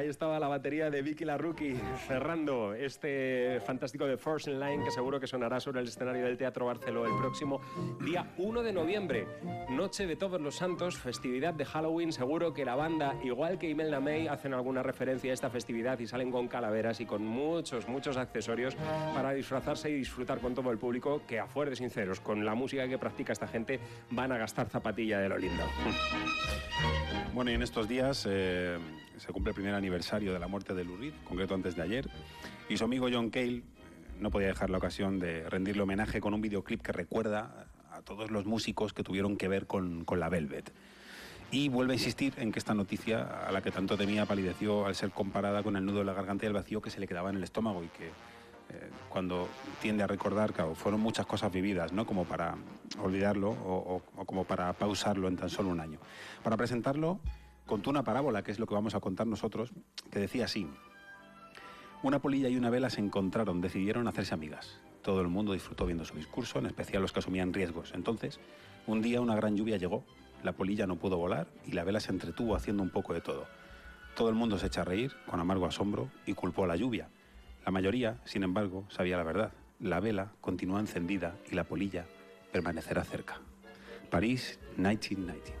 Ahí 0.00 0.08
estaba 0.08 0.40
la 0.40 0.48
batería 0.48 0.88
de 0.88 1.02
Vicky 1.02 1.26
la 1.26 1.36
Rookie 1.36 1.76
cerrando 2.08 2.72
este 2.72 3.60
fantástico 3.66 4.06
de 4.06 4.16
First 4.16 4.48
in 4.48 4.58
Line 4.58 4.82
que 4.82 4.90
seguro 4.90 5.20
que 5.20 5.26
sonará 5.26 5.60
sobre 5.60 5.80
el 5.80 5.88
escenario 5.88 6.24
del 6.24 6.38
Teatro 6.38 6.64
Barceló 6.64 7.04
el 7.04 7.12
próximo 7.18 7.60
día 8.02 8.32
1 8.38 8.62
de 8.62 8.72
noviembre. 8.72 9.26
Noche 9.68 10.06
de 10.06 10.16
Todos 10.16 10.40
los 10.40 10.54
Santos, 10.54 10.96
festividad 10.96 11.52
de 11.52 11.66
Halloween. 11.66 12.14
Seguro 12.14 12.54
que 12.54 12.64
la 12.64 12.76
banda, 12.76 13.14
igual 13.22 13.58
que 13.58 13.68
Imelda 13.68 14.00
May, 14.00 14.26
hacen 14.26 14.54
alguna 14.54 14.82
referencia 14.82 15.32
a 15.32 15.34
esta 15.34 15.50
festividad 15.50 15.98
y 15.98 16.06
salen 16.06 16.30
con 16.30 16.48
calaveras 16.48 16.98
y 17.02 17.04
con 17.04 17.26
muchos, 17.26 17.86
muchos 17.86 18.16
accesorios 18.16 18.76
para 19.12 19.34
disfrazarse 19.34 19.90
y 19.90 19.96
disfrutar 19.96 20.38
con 20.38 20.54
todo 20.54 20.70
el 20.70 20.78
público 20.78 21.20
que, 21.28 21.40
a 21.40 21.46
fuer 21.46 21.68
de 21.68 21.76
sinceros, 21.76 22.20
con 22.20 22.46
la 22.46 22.54
música 22.54 22.88
que 22.88 22.96
practica 22.96 23.34
esta 23.34 23.48
gente, 23.48 23.78
van 24.12 24.32
a 24.32 24.38
gastar 24.38 24.66
zapatilla 24.70 25.18
de 25.18 25.28
lo 25.28 25.36
lindo. 25.36 25.62
Bueno, 27.34 27.50
y 27.50 27.54
en 27.54 27.62
estos 27.62 27.86
días 27.86 28.26
eh, 28.28 28.78
se 29.20 29.32
cumple 29.32 29.50
el 29.50 29.54
primer 29.54 29.74
aniversario 29.74 30.32
de 30.32 30.38
la 30.38 30.48
muerte 30.48 30.74
de 30.74 30.84
Lou 30.84 30.96
Reed, 30.96 31.12
concreto 31.24 31.54
antes 31.54 31.76
de 31.76 31.82
ayer, 31.82 32.08
y 32.68 32.76
su 32.76 32.84
amigo 32.84 33.08
John 33.12 33.30
Cale 33.30 33.56
eh, 33.58 33.62
no 34.18 34.30
podía 34.30 34.48
dejar 34.48 34.70
la 34.70 34.78
ocasión 34.78 35.18
de 35.18 35.48
rendirle 35.48 35.82
homenaje 35.82 36.20
con 36.20 36.34
un 36.34 36.40
videoclip 36.40 36.80
que 36.82 36.92
recuerda 36.92 37.66
a 37.92 38.02
todos 38.02 38.30
los 38.30 38.46
músicos 38.46 38.92
que 38.92 39.02
tuvieron 39.02 39.36
que 39.36 39.48
ver 39.48 39.66
con, 39.66 40.04
con 40.04 40.20
la 40.20 40.28
Velvet. 40.28 40.72
Y 41.52 41.68
vuelve 41.68 41.94
a 41.94 41.96
insistir 41.96 42.32
en 42.36 42.52
que 42.52 42.60
esta 42.60 42.74
noticia, 42.74 43.22
a 43.46 43.50
la 43.50 43.60
que 43.60 43.70
tanto 43.72 43.96
temía, 43.96 44.24
palideció 44.24 44.86
al 44.86 44.94
ser 44.94 45.10
comparada 45.10 45.62
con 45.64 45.76
el 45.76 45.84
nudo 45.84 45.98
de 45.98 46.04
la 46.04 46.12
garganta 46.14 46.44
y 46.44 46.48
el 46.48 46.52
vacío 46.52 46.80
que 46.80 46.90
se 46.90 47.00
le 47.00 47.08
quedaba 47.08 47.28
en 47.30 47.36
el 47.36 47.42
estómago 47.42 47.82
y 47.82 47.88
que 47.88 48.06
eh, 48.06 48.88
cuando 49.08 49.48
tiende 49.82 50.04
a 50.04 50.06
recordar, 50.06 50.52
claro, 50.52 50.76
fueron 50.76 51.00
muchas 51.00 51.26
cosas 51.26 51.50
vividas, 51.52 51.92
¿no? 51.92 52.06
Como 52.06 52.24
para 52.24 52.54
olvidarlo 53.02 53.50
o, 53.50 53.96
o- 53.96 54.02
o 54.20 54.24
como 54.24 54.44
para 54.44 54.72
pausarlo 54.74 55.26
en 55.26 55.36
tan 55.36 55.50
solo 55.50 55.70
un 55.70 55.80
año. 55.80 55.98
Para 56.44 56.56
presentarlo, 56.56 57.18
contó 57.70 57.88
una 57.88 58.02
parábola, 58.02 58.42
que 58.42 58.50
es 58.50 58.58
lo 58.58 58.66
que 58.66 58.74
vamos 58.74 58.96
a 58.96 59.00
contar 59.00 59.28
nosotros, 59.28 59.70
que 60.10 60.18
decía 60.18 60.46
así. 60.46 60.66
Una 62.02 62.18
polilla 62.18 62.48
y 62.48 62.56
una 62.56 62.68
vela 62.68 62.90
se 62.90 63.00
encontraron, 63.00 63.60
decidieron 63.60 64.08
hacerse 64.08 64.34
amigas. 64.34 64.80
Todo 65.02 65.20
el 65.20 65.28
mundo 65.28 65.52
disfrutó 65.52 65.86
viendo 65.86 66.04
su 66.04 66.16
discurso, 66.16 66.58
en 66.58 66.66
especial 66.66 67.00
los 67.00 67.12
que 67.12 67.20
asumían 67.20 67.52
riesgos. 67.52 67.92
Entonces, 67.94 68.40
un 68.88 69.02
día 69.02 69.20
una 69.20 69.36
gran 69.36 69.56
lluvia 69.56 69.76
llegó, 69.76 70.04
la 70.42 70.50
polilla 70.50 70.88
no 70.88 70.96
pudo 70.96 71.16
volar 71.16 71.46
y 71.64 71.70
la 71.70 71.84
vela 71.84 72.00
se 72.00 72.10
entretuvo 72.10 72.56
haciendo 72.56 72.82
un 72.82 72.90
poco 72.90 73.14
de 73.14 73.20
todo. 73.20 73.46
Todo 74.16 74.30
el 74.30 74.34
mundo 74.34 74.58
se 74.58 74.66
echa 74.66 74.80
a 74.80 74.84
reír, 74.84 75.12
con 75.26 75.38
amargo 75.38 75.66
asombro, 75.66 76.10
y 76.26 76.34
culpó 76.34 76.64
a 76.64 76.66
la 76.66 76.76
lluvia. 76.76 77.08
La 77.64 77.70
mayoría, 77.70 78.18
sin 78.24 78.42
embargo, 78.42 78.84
sabía 78.88 79.16
la 79.16 79.22
verdad. 79.22 79.52
La 79.78 80.00
vela 80.00 80.32
continúa 80.40 80.80
encendida 80.80 81.36
y 81.48 81.54
la 81.54 81.62
polilla 81.62 82.04
permanecerá 82.50 83.04
cerca. 83.04 83.38
París, 84.10 84.58
1990. 84.76 85.59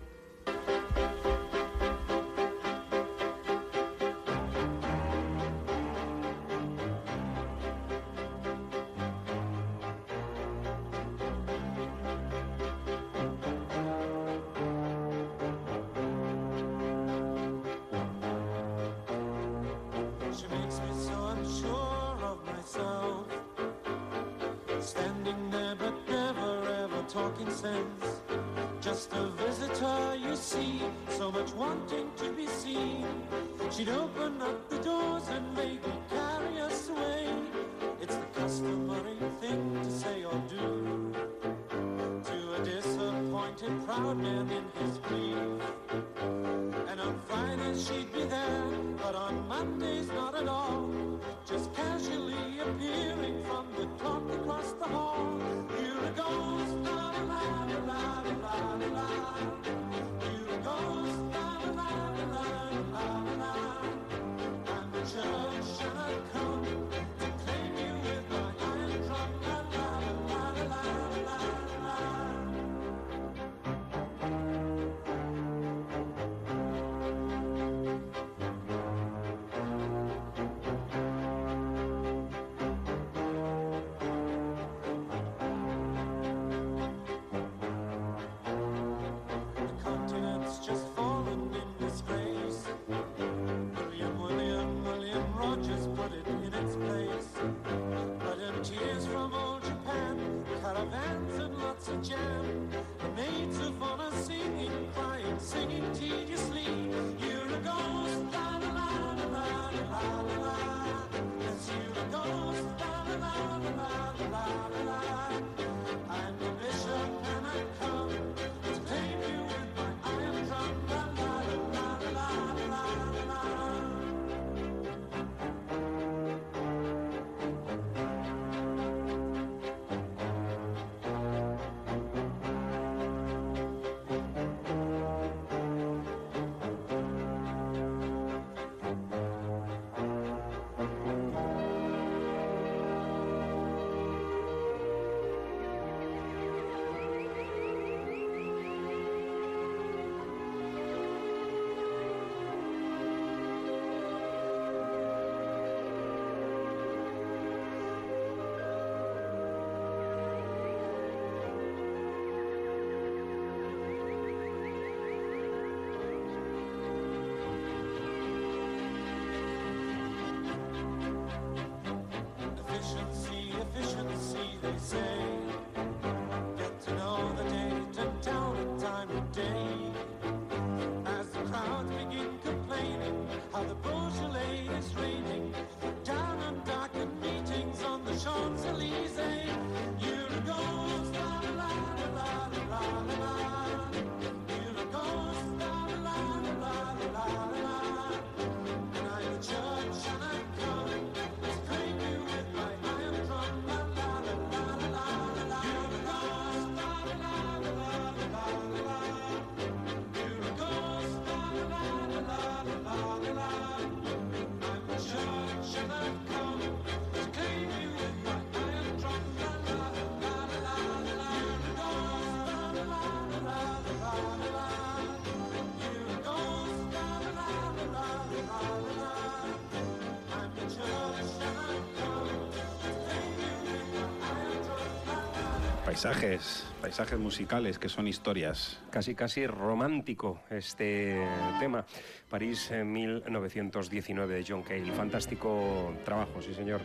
Paisajes, 235.90 236.64
paisajes 236.80 237.18
musicales 237.18 237.80
que 237.80 237.88
son 237.88 238.06
historias. 238.06 238.78
Casi, 238.92 239.16
casi 239.16 239.44
romántico 239.48 240.40
este 240.48 241.20
tema. 241.58 241.84
París 242.28 242.70
en 242.70 242.92
1919 242.92 244.34
de 244.36 244.44
John 244.46 244.62
Cale. 244.62 244.92
Fantástico 244.92 245.92
trabajo, 246.04 246.40
sí 246.42 246.54
señor. 246.54 246.80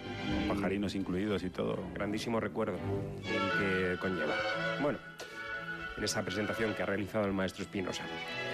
Pajarinos 0.47 0.95
incluidos 0.95 1.43
y 1.43 1.51
todo. 1.51 1.77
Grandísimo 1.93 2.39
recuerdo 2.39 2.79
el 3.19 3.59
que 3.59 3.99
conlleva. 3.99 4.33
Bueno, 4.81 4.97
en 5.95 6.03
esta 6.03 6.23
presentación 6.23 6.73
que 6.73 6.81
ha 6.81 6.87
realizado 6.87 7.27
el 7.27 7.33
maestro 7.33 7.61
Espinosa. 7.61 8.01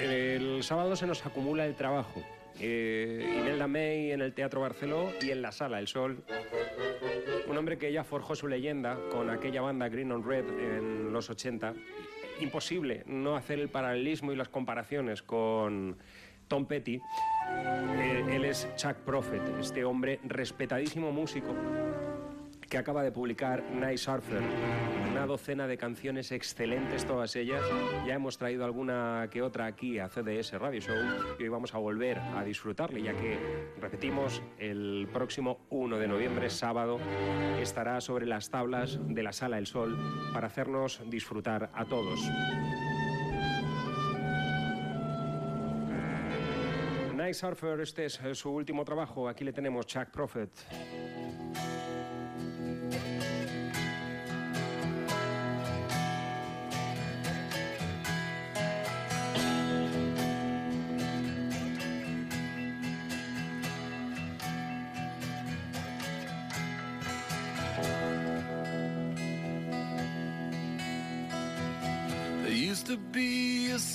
El 0.02 0.64
sábado 0.64 0.98
se 0.98 1.08
nos 1.08 1.26
acumula 1.26 1.66
el 1.66 1.76
trabajo. 1.76 2.22
Eh, 2.60 3.38
Imelda 3.40 3.68
May 3.68 4.12
en 4.12 4.22
el 4.22 4.34
Teatro 4.34 4.62
Barceló 4.62 5.12
y 5.22 5.32
en 5.32 5.42
la 5.42 5.52
Sala 5.52 5.80
El 5.80 5.88
Sol. 5.88 6.24
Un 7.48 7.58
hombre 7.58 7.78
que 7.78 7.92
ya 7.92 8.04
forjó 8.04 8.36
su 8.36 8.48
leyenda 8.48 8.98
con 9.12 9.30
aquella 9.30 9.62
banda 9.62 9.90
Green 9.90 10.12
on 10.12 10.24
Red 10.24 10.46
en 10.48 11.12
los 11.12 11.30
80. 11.30 11.74
Imposible 12.40 13.04
no 13.06 13.36
hacer 13.36 13.60
el 13.60 13.70
paralelismo 13.70 14.32
y 14.32 14.36
las 14.36 14.50
comparaciones 14.50 15.22
con 15.22 15.98
Tom 16.48 16.66
Petty. 16.66 17.02
Eh, 17.50 18.26
él 18.32 18.46
es 18.46 18.68
Chuck 18.76 18.98
Prophet, 18.98 19.42
este 19.60 19.84
hombre 19.84 20.20
respetadísimo 20.24 21.12
músico 21.12 21.56
que 22.72 22.78
acaba 22.78 23.04
de 23.04 23.12
publicar 23.12 23.62
Night 23.74 23.98
Surfer. 23.98 24.42
Una 25.12 25.26
docena 25.26 25.68
de 25.68 25.78
canciones 25.78 26.32
excelentes, 26.32 27.06
todas 27.06 27.36
ellas. 27.36 27.62
Ya 28.08 28.14
hemos 28.14 28.38
traído 28.38 28.64
alguna 28.64 29.28
que 29.30 29.42
otra 29.42 29.66
aquí 29.66 30.00
a 30.00 30.08
CDS 30.08 30.54
Radio 30.54 30.80
Show 30.80 30.96
y 31.38 31.44
hoy 31.44 31.50
vamos 31.50 31.76
a 31.76 31.80
volver 31.80 32.18
a 32.18 32.46
disfrutarle, 32.46 33.04
ya 33.04 33.14
que, 33.14 33.38
repetimos, 33.82 34.42
el 34.58 35.10
próximo 35.12 35.60
1 35.70 35.98
de 35.98 36.08
noviembre, 36.08 36.50
sábado, 36.50 36.98
estará 37.60 38.00
sobre 38.00 38.26
las 38.26 38.50
tablas 38.50 39.00
de 39.06 39.22
la 39.22 39.34
Sala 39.34 39.58
El 39.58 39.68
Sol 39.68 39.98
para 40.34 40.48
hacernos 40.48 41.02
disfrutar 41.08 41.72
a 41.74 41.84
todos. 41.84 42.22
Night 47.16 47.36
Surfer, 47.36 47.82
este 47.82 48.06
es 48.06 48.22
su 48.32 48.50
último 48.50 48.86
trabajo. 48.86 49.28
Aquí 49.28 49.44
le 49.44 49.52
tenemos 49.52 49.86
Chuck 49.86 50.10
Prophet. 50.10 50.50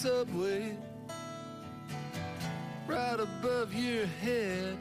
Subway 0.07 0.73
right 2.87 3.19
above 3.19 3.75
your 3.75 4.07
head. 4.23 4.77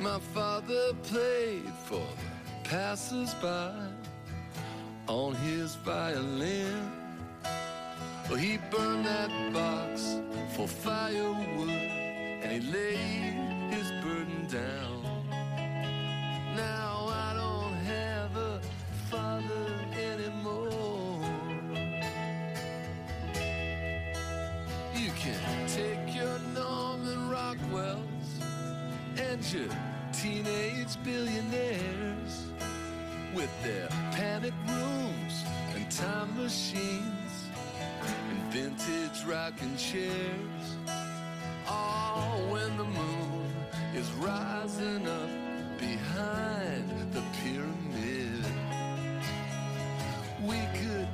My 0.00 0.18
father 0.34 0.94
played 1.04 1.72
for 1.84 2.08
the 2.18 2.68
passers-by 2.68 3.72
on 5.06 5.36
his 5.36 5.76
violin. 5.76 6.90
Well, 8.28 8.38
he 8.38 8.58
burned 8.72 9.06
that 9.06 9.30
box 9.52 10.16
for 10.56 10.66
firewood 10.66 11.70
and 12.42 12.50
he 12.50 12.72
laid 12.72 13.34
his 13.70 13.88
burden 14.02 14.48
down. 14.50 14.97
Teenage 30.12 31.02
billionaires 31.02 32.48
with 33.34 33.50
their 33.62 33.88
panic 34.12 34.52
rooms 34.66 35.44
and 35.74 35.90
time 35.90 36.36
machines 36.36 37.48
and 38.02 38.52
vintage 38.52 39.24
rocking 39.26 39.74
chairs. 39.78 40.76
Oh, 41.66 42.46
when 42.50 42.76
the 42.76 42.84
moon 42.84 43.50
is 43.94 44.10
rising 44.12 45.08
up 45.08 45.30
behind 45.78 47.12
the 47.14 47.22
pyramid, 47.42 48.44
we 50.42 50.58
could 50.78 51.08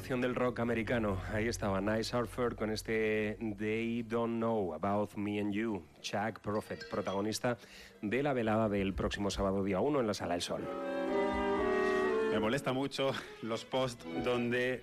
Elevación 0.00 0.22
del 0.22 0.34
rock 0.34 0.60
americano. 0.60 1.18
Ahí 1.34 1.46
estaba 1.46 1.78
Nice 1.82 2.16
Hartford 2.16 2.54
con 2.56 2.70
este 2.70 3.36
They 3.58 4.02
Don't 4.04 4.38
Know 4.38 4.72
About 4.72 5.14
Me 5.16 5.38
and 5.38 5.52
You. 5.52 5.82
Chuck 6.00 6.40
Prophet, 6.40 6.88
protagonista 6.88 7.58
de 8.00 8.22
la 8.22 8.32
velada 8.32 8.70
del 8.70 8.94
próximo 8.94 9.30
sábado 9.30 9.62
día 9.62 9.80
1 9.80 10.00
en 10.00 10.06
la 10.06 10.14
Sala 10.14 10.32
del 10.34 10.40
Sol. 10.42 10.62
Me 12.32 12.40
molesta 12.40 12.72
mucho 12.72 13.12
los 13.42 13.66
posts 13.66 14.06
donde 14.24 14.82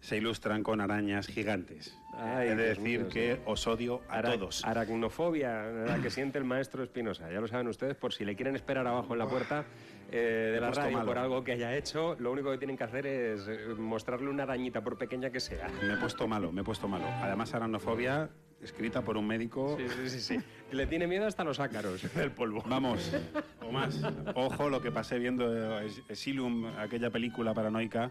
se 0.00 0.16
ilustran 0.16 0.62
con 0.62 0.80
arañas 0.80 1.26
gigantes. 1.26 1.94
Ay, 2.16 2.48
He 2.48 2.54
de 2.54 2.62
decir 2.68 2.82
mío, 2.82 3.08
que 3.10 3.34
sí. 3.36 3.42
os 3.44 3.66
odio 3.66 4.00
a 4.08 4.18
Ara- 4.20 4.32
todos. 4.32 4.64
Aracnofobia, 4.64 5.64
la 5.86 5.98
que 6.00 6.08
siente 6.08 6.38
el 6.38 6.44
maestro 6.44 6.82
Espinosa. 6.82 7.30
Ya 7.30 7.40
lo 7.42 7.46
saben 7.46 7.68
ustedes, 7.68 7.94
por 7.94 8.14
si 8.14 8.24
le 8.24 8.34
quieren 8.36 8.56
esperar 8.56 8.86
abajo 8.86 9.12
en 9.12 9.18
la 9.18 9.28
puerta 9.28 9.66
eh, 10.10 10.50
de 10.54 10.60
la 10.60 10.70
radio 10.70 10.98
malo. 10.98 11.06
por 11.06 11.18
algo 11.18 11.44
que 11.44 11.52
haya 11.52 11.76
hecho, 11.76 12.16
lo 12.18 12.32
único 12.32 12.50
que 12.50 12.58
tienen 12.58 12.76
que 12.76 12.84
hacer 12.84 13.06
es 13.06 13.46
eh, 13.48 13.74
mostrarle 13.76 14.28
una 14.28 14.42
arañita, 14.42 14.82
por 14.82 14.98
pequeña 14.98 15.30
que 15.30 15.40
sea. 15.40 15.68
Me 15.82 15.94
he 15.94 15.96
puesto 15.96 16.26
malo, 16.26 16.52
me 16.52 16.62
he 16.62 16.64
puesto 16.64 16.88
malo. 16.88 17.06
Además, 17.06 17.54
aranofobia, 17.54 18.28
escrita 18.62 19.02
por 19.02 19.16
un 19.16 19.26
médico... 19.26 19.76
Sí, 19.76 19.88
sí, 19.88 20.10
sí, 20.10 20.20
sí. 20.20 20.44
Le 20.72 20.86
tiene 20.86 21.06
miedo 21.06 21.26
hasta 21.26 21.44
los 21.44 21.60
ácaros 21.60 22.12
del 22.14 22.32
polvo. 22.32 22.62
Vamos, 22.66 23.12
o 23.60 23.70
más. 23.70 24.02
Ojo 24.34 24.68
lo 24.68 24.82
que 24.82 24.90
pasé 24.90 25.18
viendo 25.18 25.80
eh, 25.80 25.88
Asylum, 26.10 26.66
aquella 26.78 27.10
película 27.10 27.54
paranoica. 27.54 28.10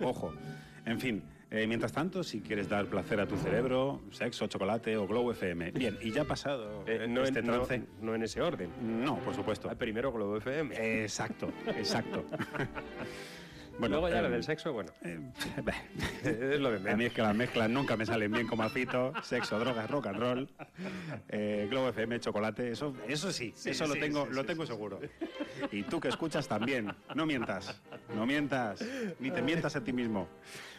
Ojo. 0.00 0.32
En 0.84 1.00
fin, 1.00 1.22
eh, 1.50 1.66
mientras 1.66 1.92
tanto, 1.92 2.22
si 2.22 2.40
quieres 2.40 2.68
dar 2.68 2.86
placer 2.86 3.20
a 3.20 3.26
tu 3.26 3.36
cerebro, 3.36 4.02
sexo, 4.10 4.46
chocolate 4.46 4.96
o 4.96 5.06
Glow 5.06 5.30
FM. 5.30 5.70
Bien, 5.72 5.98
y 6.02 6.10
ya 6.12 6.22
ha 6.22 6.24
pasado 6.26 6.84
Eh, 6.86 7.06
no, 7.08 7.22
este 7.24 7.40
en, 7.40 7.46
no- 7.46 7.52
trance. 7.62 7.82
no 8.02 8.14
en 8.14 8.22
ese 8.22 8.40
orden. 8.42 8.70
No, 8.82 9.18
por 9.20 9.34
supuesto. 9.34 9.68
Primero 9.78 10.12
Globo 10.12 10.36
FM. 10.36 11.02
Exacto, 11.04 11.50
exacto. 11.66 12.24
Luego 13.80 14.08
ya 14.08 14.18
eh, 14.18 14.22
lo 14.22 14.30
del 14.30 14.42
sexo, 14.42 14.72
bueno. 14.72 14.90
es 16.24 16.58
lo 16.60 16.72
de 16.80 16.90
A 16.90 16.96
mí 16.96 17.04
es 17.04 17.12
que 17.12 17.22
las 17.22 17.34
mezclas 17.36 17.70
nunca 17.70 17.96
me 17.96 18.04
salen 18.04 18.32
bien 18.32 18.46
como 18.48 18.64
afito. 18.64 19.12
Sexo, 19.22 19.58
drogas, 19.60 19.88
rock 19.88 20.08
and 20.08 20.18
roll. 20.18 20.48
Eh, 21.28 21.68
Globo 21.70 21.88
FM, 21.90 22.18
chocolate, 22.18 22.72
eso, 22.72 22.94
eso 23.06 23.30
sí, 23.30 23.52
Sí, 23.54 23.70
eso 23.70 23.86
lo 23.86 23.94
tengo, 23.94 24.26
sí, 24.26 24.32
lo 24.34 24.44
tengo 24.44 24.66
seguro. 24.66 24.98
Y 25.70 25.84
tú 25.84 26.00
que 26.00 26.08
escuchas 26.08 26.48
también, 26.48 26.92
no 27.14 27.24
mientas, 27.24 27.80
no 28.16 28.26
mientas, 28.26 28.84
ni 29.20 29.30
te 29.30 29.42
mientas 29.42 29.76
a 29.76 29.84
ti 29.84 29.92
mismo. 29.92 30.28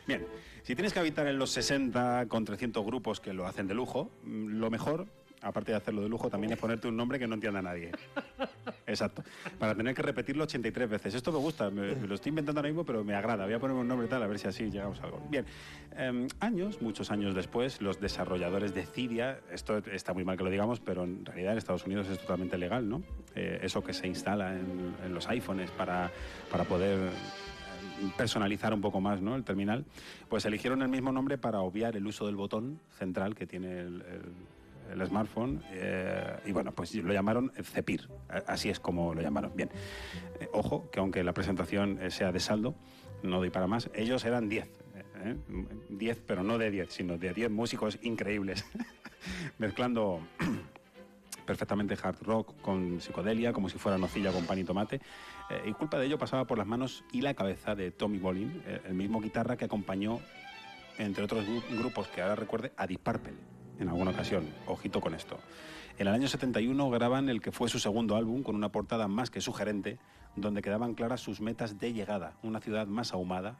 Bien, 0.05 0.25
si 0.63 0.75
tienes 0.75 0.93
que 0.93 0.99
habitar 0.99 1.27
en 1.27 1.37
los 1.37 1.51
60 1.51 2.25
con 2.27 2.45
300 2.45 2.85
grupos 2.85 3.19
que 3.19 3.33
lo 3.33 3.47
hacen 3.47 3.67
de 3.67 3.73
lujo, 3.73 4.11
mm, 4.23 4.59
lo 4.59 4.69
mejor, 4.69 5.07
aparte 5.41 5.71
de 5.71 5.77
hacerlo 5.77 6.01
de 6.01 6.09
lujo, 6.09 6.29
también 6.29 6.53
es 6.53 6.59
ponerte 6.59 6.87
un 6.87 6.97
nombre 6.97 7.19
que 7.19 7.27
no 7.27 7.35
entienda 7.35 7.61
nadie. 7.61 7.91
Exacto. 8.87 9.23
Para 9.57 9.75
tener 9.75 9.93
que 9.93 10.01
repetirlo 10.01 10.43
83 10.43 10.89
veces. 10.89 11.13
Esto 11.13 11.31
me 11.31 11.37
gusta, 11.37 11.69
me, 11.69 11.95
me 11.95 12.07
lo 12.07 12.15
estoy 12.15 12.29
inventando 12.29 12.59
ahora 12.59 12.69
mismo, 12.69 12.83
pero 12.83 13.03
me 13.03 13.13
agrada. 13.13 13.45
Voy 13.45 13.53
a 13.53 13.59
poner 13.59 13.77
un 13.77 13.87
nombre 13.87 14.07
tal, 14.07 14.23
a 14.23 14.27
ver 14.27 14.39
si 14.39 14.47
así 14.47 14.69
llegamos 14.69 14.99
a 14.99 15.03
algo. 15.03 15.21
Bien, 15.29 15.45
em, 15.95 16.27
años, 16.39 16.81
muchos 16.81 17.11
años 17.11 17.35
después, 17.35 17.81
los 17.81 17.99
desarrolladores 17.99 18.73
de 18.73 18.85
Cydia, 18.85 19.39
esto 19.51 19.77
está 19.77 20.13
muy 20.13 20.23
mal 20.23 20.37
que 20.37 20.43
lo 20.43 20.49
digamos, 20.49 20.79
pero 20.79 21.03
en 21.03 21.25
realidad 21.25 21.53
en 21.53 21.59
Estados 21.59 21.85
Unidos 21.85 22.07
es 22.09 22.19
totalmente 22.19 22.57
legal, 22.57 22.89
¿no? 22.89 23.03
Eh, 23.35 23.59
eso 23.61 23.83
que 23.83 23.93
se 23.93 24.07
instala 24.07 24.53
en, 24.53 24.95
en 25.05 25.13
los 25.13 25.27
iPhones 25.27 25.69
para, 25.71 26.11
para 26.51 26.63
poder 26.63 27.11
personalizar 28.17 28.73
un 28.73 28.81
poco 28.81 29.01
más 29.01 29.21
¿no? 29.21 29.35
el 29.35 29.43
terminal, 29.43 29.85
pues 30.29 30.45
eligieron 30.45 30.81
el 30.81 30.89
mismo 30.89 31.11
nombre 31.11 31.37
para 31.37 31.61
obviar 31.61 31.95
el 31.95 32.05
uso 32.05 32.25
del 32.25 32.35
botón 32.35 32.79
central 32.97 33.35
que 33.35 33.45
tiene 33.45 33.79
el, 33.79 34.03
smartphone 35.05 35.61
eh, 35.71 36.35
y 36.47 36.51
bueno, 36.51 36.71
pues 36.71 36.95
lo 36.95 37.13
llamaron 37.13 37.51
Cepir, 37.61 38.09
así 38.47 38.69
es 38.69 38.79
como 38.79 39.13
lo 39.13 39.21
llamaron. 39.21 39.51
Bien, 39.55 39.69
Eh, 40.39 40.47
ojo, 40.53 40.89
que 40.89 40.99
aunque 40.99 41.23
la 41.23 41.33
presentación 41.33 41.99
eh, 42.01 42.11
sea 42.11 42.31
de 42.31 42.39
saldo, 42.39 42.73
no 43.23 43.37
doy 43.37 43.49
para 43.49 43.67
más, 43.67 43.89
ellos 43.93 44.23
eran 44.25 44.49
10, 44.49 44.65
¿eh? 45.25 45.35
10 45.89 46.23
pero 46.25 46.43
no 46.43 46.57
de 46.57 46.71
10, 46.71 46.91
sino 46.91 47.17
de 47.17 47.33
10 47.33 47.51
músicos 47.51 47.99
increíbles, 48.01 48.65
mezclando 49.59 50.21
perfectamente 51.45 51.97
hard 52.01 52.21
rock 52.21 52.61
con 52.61 53.01
psicodelia, 53.01 53.51
como 53.53 53.69
si 53.69 53.77
fuera 53.77 53.97
nocilla 53.97 54.31
con 54.31 54.45
pan 54.45 54.59
y 54.59 54.63
tomate. 54.63 55.01
Eh, 55.49 55.63
y 55.67 55.73
culpa 55.73 55.97
de 55.97 56.05
ello 56.05 56.17
pasaba 56.17 56.45
por 56.45 56.57
las 56.57 56.67
manos 56.67 57.03
y 57.11 57.21
la 57.21 57.33
cabeza 57.33 57.75
de 57.75 57.91
Tommy 57.91 58.19
Bolin, 58.19 58.61
eh, 58.65 58.81
el 58.85 58.93
mismo 58.93 59.19
guitarra 59.19 59.57
que 59.57 59.65
acompañó, 59.65 60.19
entre 60.97 61.23
otros 61.23 61.45
gru- 61.45 61.77
grupos 61.77 62.07
que 62.09 62.21
ahora 62.21 62.35
recuerde, 62.35 62.71
a 62.77 62.85
Deep 62.85 63.01
en 63.79 63.89
alguna 63.89 64.11
ocasión. 64.11 64.47
Ojito 64.67 64.99
con 65.01 65.13
esto. 65.13 65.39
En 65.97 66.07
el 66.07 66.13
año 66.13 66.27
71 66.27 66.89
graban 66.89 67.29
el 67.29 67.41
que 67.41 67.51
fue 67.51 67.67
su 67.69 67.79
segundo 67.79 68.15
álbum 68.15 68.43
con 68.43 68.55
una 68.55 68.71
portada 68.71 69.07
más 69.07 69.29
que 69.29 69.41
sugerente, 69.41 69.97
donde 70.35 70.61
quedaban 70.61 70.93
claras 70.93 71.21
sus 71.21 71.41
metas 71.41 71.79
de 71.79 71.93
llegada, 71.93 72.33
una 72.43 72.59
ciudad 72.59 72.87
más 72.87 73.13
ahumada, 73.13 73.57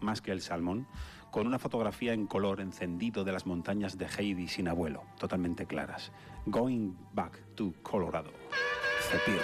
más 0.00 0.20
que 0.20 0.32
el 0.32 0.40
salmón, 0.42 0.86
con 1.30 1.46
una 1.46 1.58
fotografía 1.58 2.12
en 2.12 2.26
color 2.26 2.60
encendido 2.60 3.24
de 3.24 3.32
las 3.32 3.46
montañas 3.46 3.96
de 3.96 4.06
Heidi 4.06 4.48
sin 4.48 4.68
abuelo, 4.68 5.04
totalmente 5.18 5.66
claras. 5.66 6.12
Going 6.46 6.92
Back 7.14 7.40
to 7.54 7.72
Colorado. 7.82 8.32
Cepir. 9.10 9.40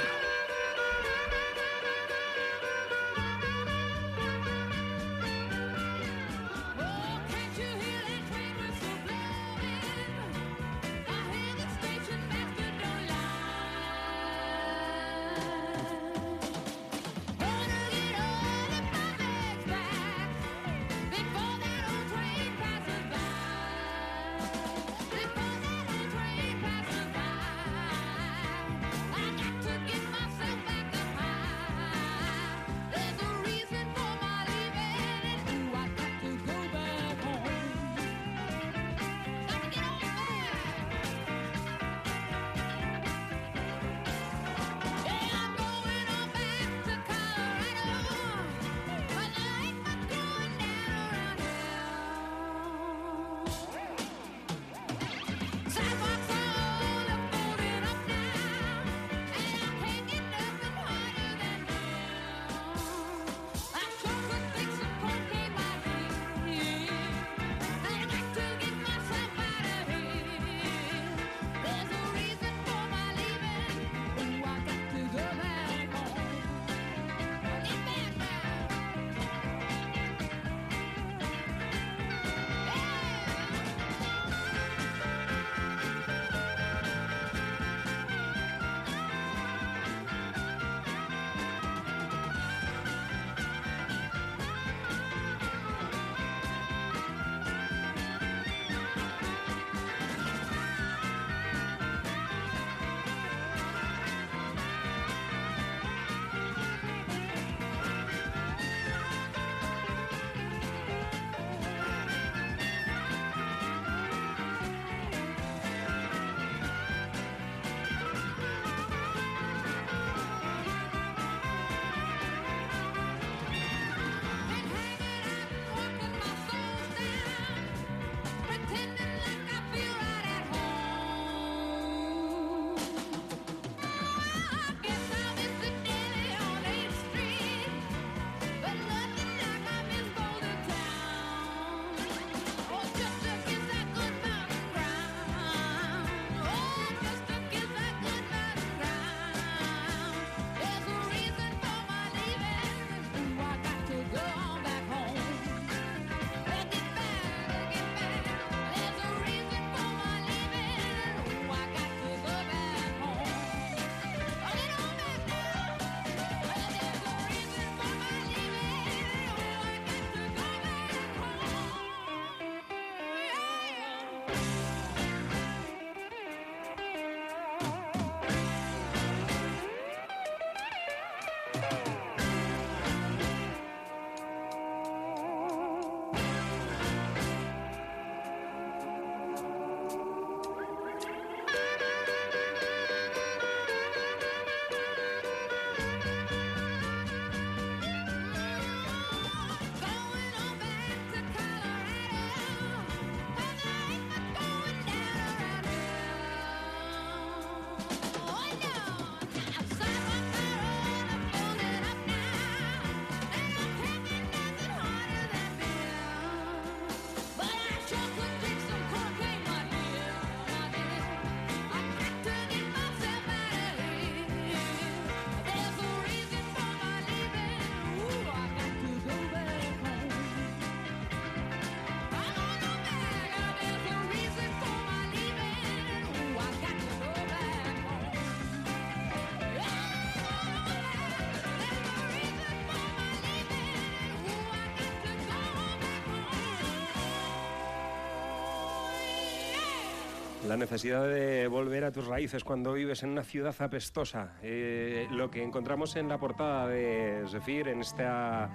La 250.49 250.57
necesidad 250.57 251.07
de 251.07 251.46
volver 251.46 251.84
a 251.84 251.92
tus 251.92 252.07
raíces 252.07 252.42
cuando 252.42 252.72
vives 252.72 253.03
en 253.03 253.11
una 253.11 253.22
ciudad 253.22 253.55
apestosa. 253.59 254.32
Eh, 254.42 255.07
lo 255.11 255.30
que 255.30 255.42
encontramos 255.42 255.94
en 255.96 256.09
la 256.09 256.16
portada 256.16 256.66
de 256.66 257.26
Zephyr, 257.28 257.68
en 257.68 257.80
esta 257.80 258.49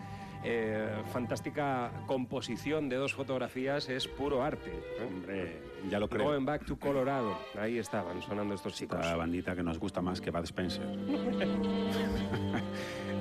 eh, 0.44 1.04
fantástica 1.12 1.92
composición 2.08 2.90
de 2.90 2.96
dos 2.96 3.14
fotografías, 3.14 3.90
es 3.90 4.08
puro 4.08 4.42
arte. 4.42 4.72
Hombre, 5.06 5.62
ya 5.88 6.00
lo 6.00 6.10
creo. 6.10 6.26
Going 6.26 6.46
back 6.46 6.66
to 6.66 6.78
Colorado. 6.78 7.38
Ahí 7.60 7.78
estaban 7.78 8.24
sonando 8.24 8.56
estos 8.56 8.74
chicos. 8.74 9.00
Esta 9.00 9.16
bandita 9.16 9.56
que 9.56 9.62
nos 9.62 9.78
gusta 9.78 10.02
más 10.02 10.20
que 10.20 10.32
Bud 10.32 10.46
Spencer. 10.46 10.84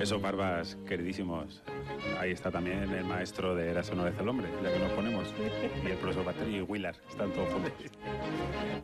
Esos 0.01 0.23
barbas 0.23 0.79
queridísimos. 0.89 1.63
Ahí 2.19 2.33
está 2.33 2.51
también 2.51 2.91
el 2.91 3.05
maestro 3.05 3.55
de 3.55 3.69
Eras 3.69 3.91
una 3.91 4.05
vez 4.05 4.19
el 4.19 4.27
hombre, 4.27 4.49
ya 4.63 4.73
que 4.73 4.79
nos 4.79 4.93
ponemos. 4.93 5.29
Y 5.85 5.91
el 5.91 5.99
profesor 5.99 6.25
Battery 6.25 6.57
y 6.57 6.63
Willard, 6.63 6.97
están 7.11 7.31
todos 7.33 7.53
juntos. 7.53 7.73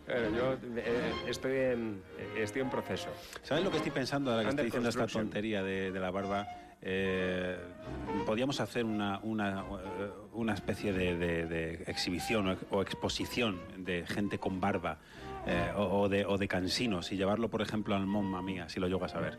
Bueno, 0.09 0.37
yo 0.37 0.53
eh, 0.77 1.13
estoy, 1.27 1.57
en, 1.57 2.03
estoy 2.37 2.63
en 2.63 2.71
proceso. 2.71 3.09
¿Sabes 3.43 3.63
lo 3.63 3.71
que 3.71 3.77
estoy 3.77 3.93
pensando 3.93 4.31
ahora 4.31 4.43
que 4.45 4.51
Under 4.51 4.65
estoy 4.67 4.81
diciendo 4.81 4.89
esta 4.89 5.07
tontería 5.21 5.63
de, 5.63 5.93
de 5.93 6.01
la 6.01 6.11
barba? 6.11 6.47
Eh, 6.81 7.59
podríamos 8.25 8.61
hacer 8.61 8.85
una, 8.85 9.19
una, 9.23 9.61
eh, 9.61 10.11
una 10.33 10.55
especie 10.55 10.93
de, 10.93 11.17
de- 11.17 11.47
de 11.47 11.73
exhibición 11.89 12.49
o, 12.49 12.57
o 12.77 12.83
exposición 12.83 13.61
de 13.79 14.07
gente 14.07 14.39
con 14.39 14.61
barba 14.61 14.99
eh, 15.47 15.73
o, 15.77 15.83
o 16.03 16.09
de, 16.09 16.25
o 16.25 16.39
de 16.39 16.47
cansinos 16.49 17.11
y 17.13 17.17
llevarlo, 17.17 17.51
por 17.51 17.63
ejemplo, 17.63 17.95
al 17.97 18.07
Mamma 18.07 18.41
Mía, 18.43 18.69
si 18.69 18.79
lo 18.81 18.87
llegas 18.89 19.15
a 19.15 19.21
ver. 19.21 19.39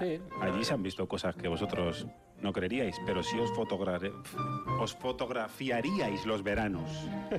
Sí. 0.00 0.20
Allí 0.40 0.64
se 0.64 0.72
han 0.74 0.82
visto 0.82 1.06
cosas 1.06 1.34
que 1.36 1.48
vosotros 1.48 2.06
no 2.42 2.52
creeríais, 2.52 2.96
pero 3.06 3.22
sí 3.22 3.38
os, 3.38 3.50
fotogra- 3.52 4.00
os 4.80 4.94
fotografiaríais 4.96 6.26
los 6.26 6.42
veranos 6.42 6.90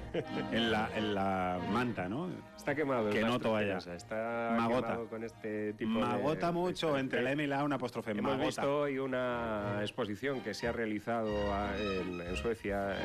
en 0.52 0.72
la, 0.72 0.90
en 0.96 1.14
la 1.14 1.60
manta, 1.72 2.08
¿no? 2.10 2.30
Está 2.56 2.74
quemado. 2.74 3.10
Que 3.10 3.22
no 3.22 3.40
toalla. 3.40 3.78
Está 3.78 4.56
Magota. 4.58 4.88
quemado 4.88 5.08
con 5.10 5.24
este 5.24 5.74
tipo 5.74 5.94
de- 5.96 6.00
Magota 6.06 6.52
mucho 6.52 6.98
entre 6.98 7.22
la 7.22 7.32
M 7.34 7.44
y 7.44 7.48
la 7.48 7.60
A, 7.60 7.64
una 7.66 7.76
apóstrofe. 7.76 8.12
Hemos 8.12 8.24
Magota. 8.24 8.46
visto 8.46 8.80
hoy 8.82 8.98
una 9.00 9.80
exposición 9.82 10.40
que 10.42 10.54
se 10.54 10.68
ha 10.68 10.72
realizado 10.72 11.30
en, 11.78 12.22
en 12.22 12.36
Suecia 12.38 12.96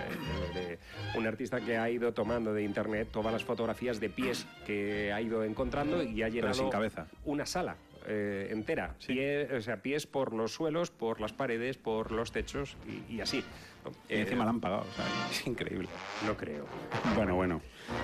de 0.54 0.78
un 1.16 1.26
artista 1.26 1.60
que 1.60 1.76
ha 1.76 1.90
ido 1.90 2.12
tomando 2.14 2.54
de 2.54 2.62
internet 2.62 3.08
todas 3.10 3.32
las 3.32 3.44
fotografías 3.44 3.98
de 3.98 4.08
pies 4.08 4.46
que 4.64 5.12
ha 5.12 5.20
ido 5.20 5.42
encontrando 5.42 6.02
y 6.02 6.22
ha 6.22 6.26
Pero 6.26 6.34
llenado 6.34 6.54
sin 6.54 6.70
cabeza. 6.70 7.06
una 7.24 7.44
sala 7.44 7.76
eh, 8.08 8.48
entera. 8.50 8.94
Pie- 9.06 9.48
o 9.56 9.60
sea, 9.60 9.82
pies 9.82 10.06
por 10.06 10.32
los 10.32 10.52
suelos, 10.52 10.90
por 10.90 11.20
las 11.20 11.32
paredes, 11.32 11.76
por 11.78 12.10
los 12.10 12.32
techos 12.32 12.76
y, 13.08 13.14
y 13.16 13.20
así. 13.20 13.44
¿no? 13.84 13.90
Y 14.08 14.14
Eh, 14.14 14.20
encima 14.22 14.44
la 14.44 14.50
han 14.50 14.60
pagado, 14.60 14.82
o 14.82 14.94
sea, 14.96 15.04
es 15.30 15.46
increíble. 15.46 15.88
No 16.26 16.36
creo. 16.36 16.66
Bueno, 17.14 17.34
bueno, 17.36 17.60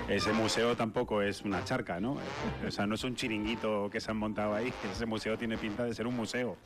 ese 0.08 0.32
museo 0.32 0.76
tampoco 0.76 1.22
es 1.22 1.42
una 1.42 1.64
charca, 1.64 1.98
¿no? 2.00 2.18
O 2.66 2.70
sea, 2.70 2.86
no 2.86 2.94
es 2.94 3.04
un 3.04 3.16
chiringuito 3.16 3.88
que 3.90 4.00
se 4.00 4.10
han 4.10 4.16
montado 4.18 4.54
ahí. 4.54 4.72
Ese 4.92 5.06
museo 5.06 5.36
tiene 5.38 5.56
pinta 5.58 5.84
de 5.84 5.94
ser 5.94 6.06
un 6.06 6.14
museo. 6.16 6.56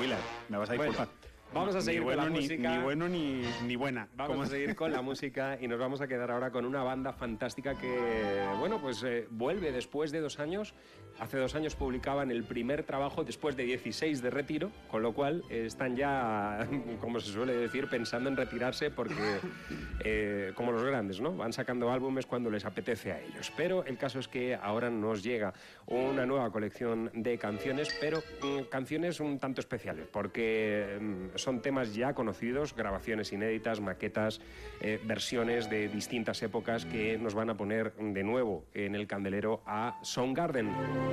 Willard, 0.00 0.18
me 0.48 0.56
vas 0.56 0.70
a 0.70 0.74
Bueno, 0.76 0.92
disculpar. 0.92 1.27
Vamos 1.54 1.74
a 1.74 1.80
seguir 1.80 2.02
con 2.02 2.16
la 2.16 2.28
ni- 2.28 2.40
música. 2.40 2.76
Ni 2.76 2.82
bueno 2.82 3.08
ni, 3.08 3.42
ni 3.66 3.76
buena. 3.76 4.08
Vamos 4.16 4.32
¿Cómo 4.32 4.42
a 4.42 4.46
se- 4.46 4.52
seguir 4.52 4.74
con 4.76 4.92
la 4.92 5.02
música 5.02 5.58
y 5.60 5.68
nos 5.68 5.78
vamos 5.78 6.00
a 6.00 6.06
quedar 6.08 6.30
ahora 6.30 6.50
con 6.50 6.64
una 6.64 6.82
banda 6.82 7.12
fantástica 7.12 7.74
que, 7.78 8.46
bueno, 8.58 8.80
pues 8.80 9.02
eh, 9.02 9.26
vuelve 9.30 9.72
después 9.72 10.10
de 10.12 10.20
dos 10.20 10.38
años. 10.38 10.74
Hace 11.20 11.36
dos 11.36 11.56
años 11.56 11.74
publicaban 11.74 12.30
el 12.30 12.44
primer 12.44 12.84
trabajo 12.84 13.24
después 13.24 13.56
de 13.56 13.64
16 13.64 14.22
de 14.22 14.30
retiro, 14.30 14.70
con 14.88 15.02
lo 15.02 15.12
cual 15.12 15.42
eh, 15.50 15.64
están 15.66 15.96
ya, 15.96 16.68
como 17.00 17.18
se 17.18 17.32
suele 17.32 17.54
decir, 17.54 17.88
pensando 17.88 18.28
en 18.28 18.36
retirarse 18.36 18.90
porque, 18.90 19.14
eh, 20.04 20.52
como 20.54 20.70
los 20.70 20.84
grandes, 20.84 21.20
¿no? 21.20 21.32
Van 21.36 21.52
sacando 21.52 21.90
álbumes 21.90 22.26
cuando 22.26 22.50
les 22.50 22.64
apetece 22.64 23.10
a 23.10 23.20
ellos. 23.20 23.52
Pero 23.56 23.84
el 23.84 23.98
caso 23.98 24.20
es 24.20 24.28
que 24.28 24.54
ahora 24.54 24.90
nos 24.90 25.24
llega 25.24 25.52
una 25.86 26.24
nueva 26.24 26.50
colección 26.52 27.10
de 27.14 27.36
canciones, 27.38 27.88
pero 28.00 28.18
mm, 28.42 28.68
canciones 28.70 29.18
un 29.18 29.40
tanto 29.40 29.60
especiales, 29.60 30.06
porque 30.12 30.98
mm, 31.00 31.36
son 31.38 31.62
temas 31.62 31.94
ya 31.94 32.14
conocidos, 32.14 32.74
grabaciones 32.74 33.32
inéditas, 33.32 33.80
maquetas, 33.80 34.40
eh, 34.80 35.00
versiones 35.04 35.70
de 35.70 35.88
distintas 35.88 36.42
épocas 36.42 36.84
que 36.84 37.18
nos 37.18 37.34
van 37.34 37.50
a 37.50 37.56
poner 37.56 37.94
de 37.94 38.24
nuevo 38.24 38.64
en 38.74 38.94
el 38.94 39.06
candelero 39.06 39.62
a 39.66 39.98
Soundgarden, 40.02 40.70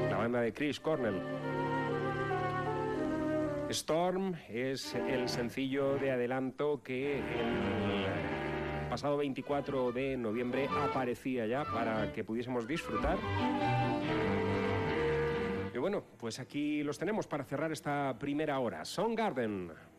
la 0.09 0.17
banda 0.17 0.41
de 0.41 0.53
Chris 0.53 0.79
Cornell. 0.79 1.21
Storm 3.69 4.35
es 4.47 4.93
el 4.93 5.27
sencillo 5.27 5.97
de 5.97 6.11
adelanto 6.11 6.83
que 6.83 7.17
el 7.17 8.89
pasado 8.89 9.17
24 9.17 9.91
de 9.91 10.15
noviembre 10.17 10.67
aparecía 10.83 11.47
ya 11.47 11.63
para 11.63 12.13
que 12.13 12.23
pudiésemos 12.23 12.67
disfrutar. 12.67 13.17
Y 15.73 15.77
bueno, 15.77 16.03
pues 16.17 16.39
aquí 16.39 16.83
los 16.83 16.97
tenemos 16.97 17.27
para 17.27 17.43
cerrar 17.43 17.71
esta 17.71 18.17
primera 18.17 18.59
hora. 18.59 18.85
Soundgarden. 18.85 19.67
Thank 19.67 19.94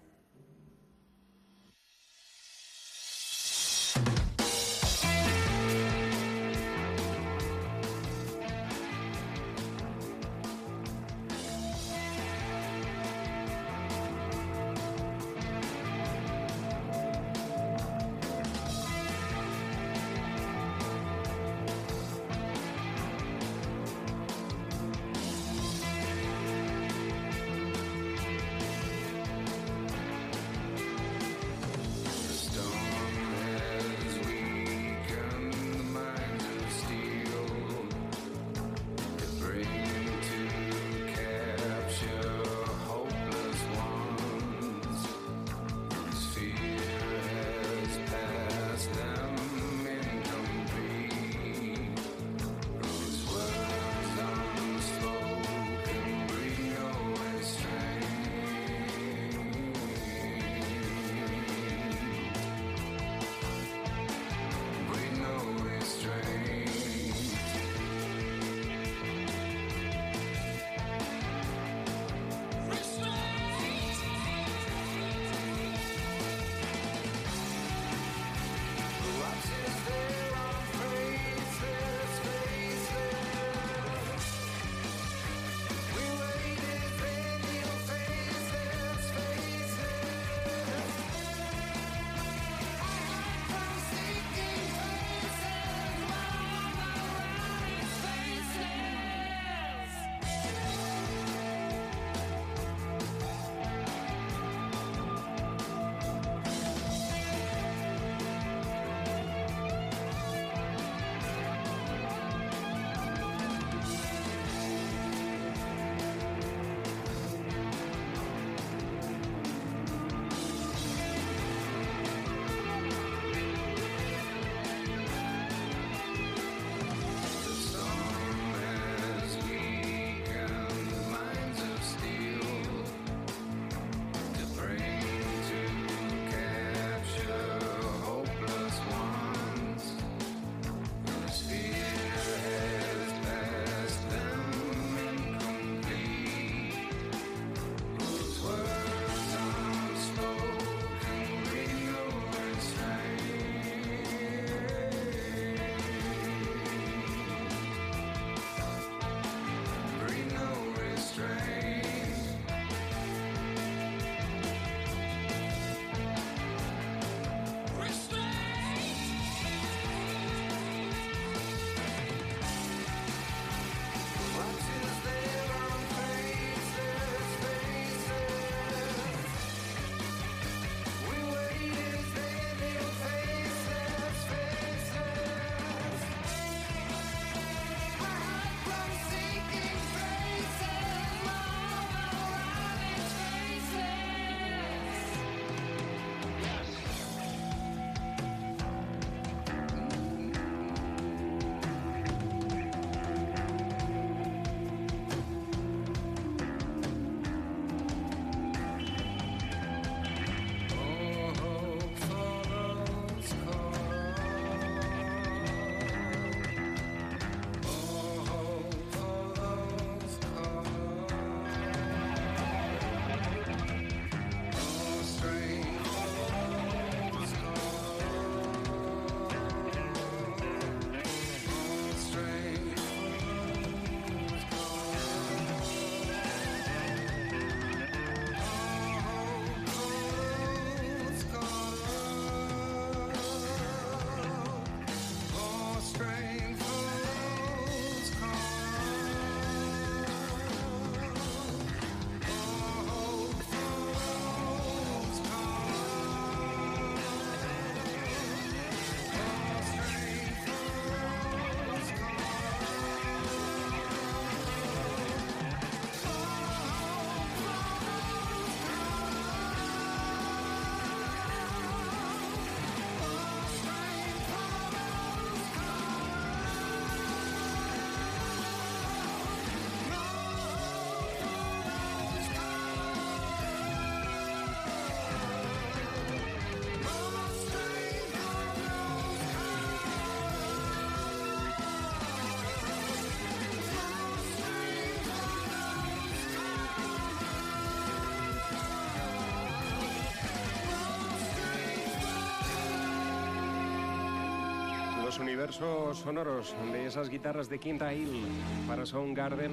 universos 305.27 305.99
sonoros 305.99 306.55
de 306.72 306.87
esas 306.87 307.11
guitarras 307.11 307.49
de 307.49 307.59
Quinta 307.59 307.93
Hill 307.93 308.24
para 308.68 308.87
Soundgarden 308.87 309.51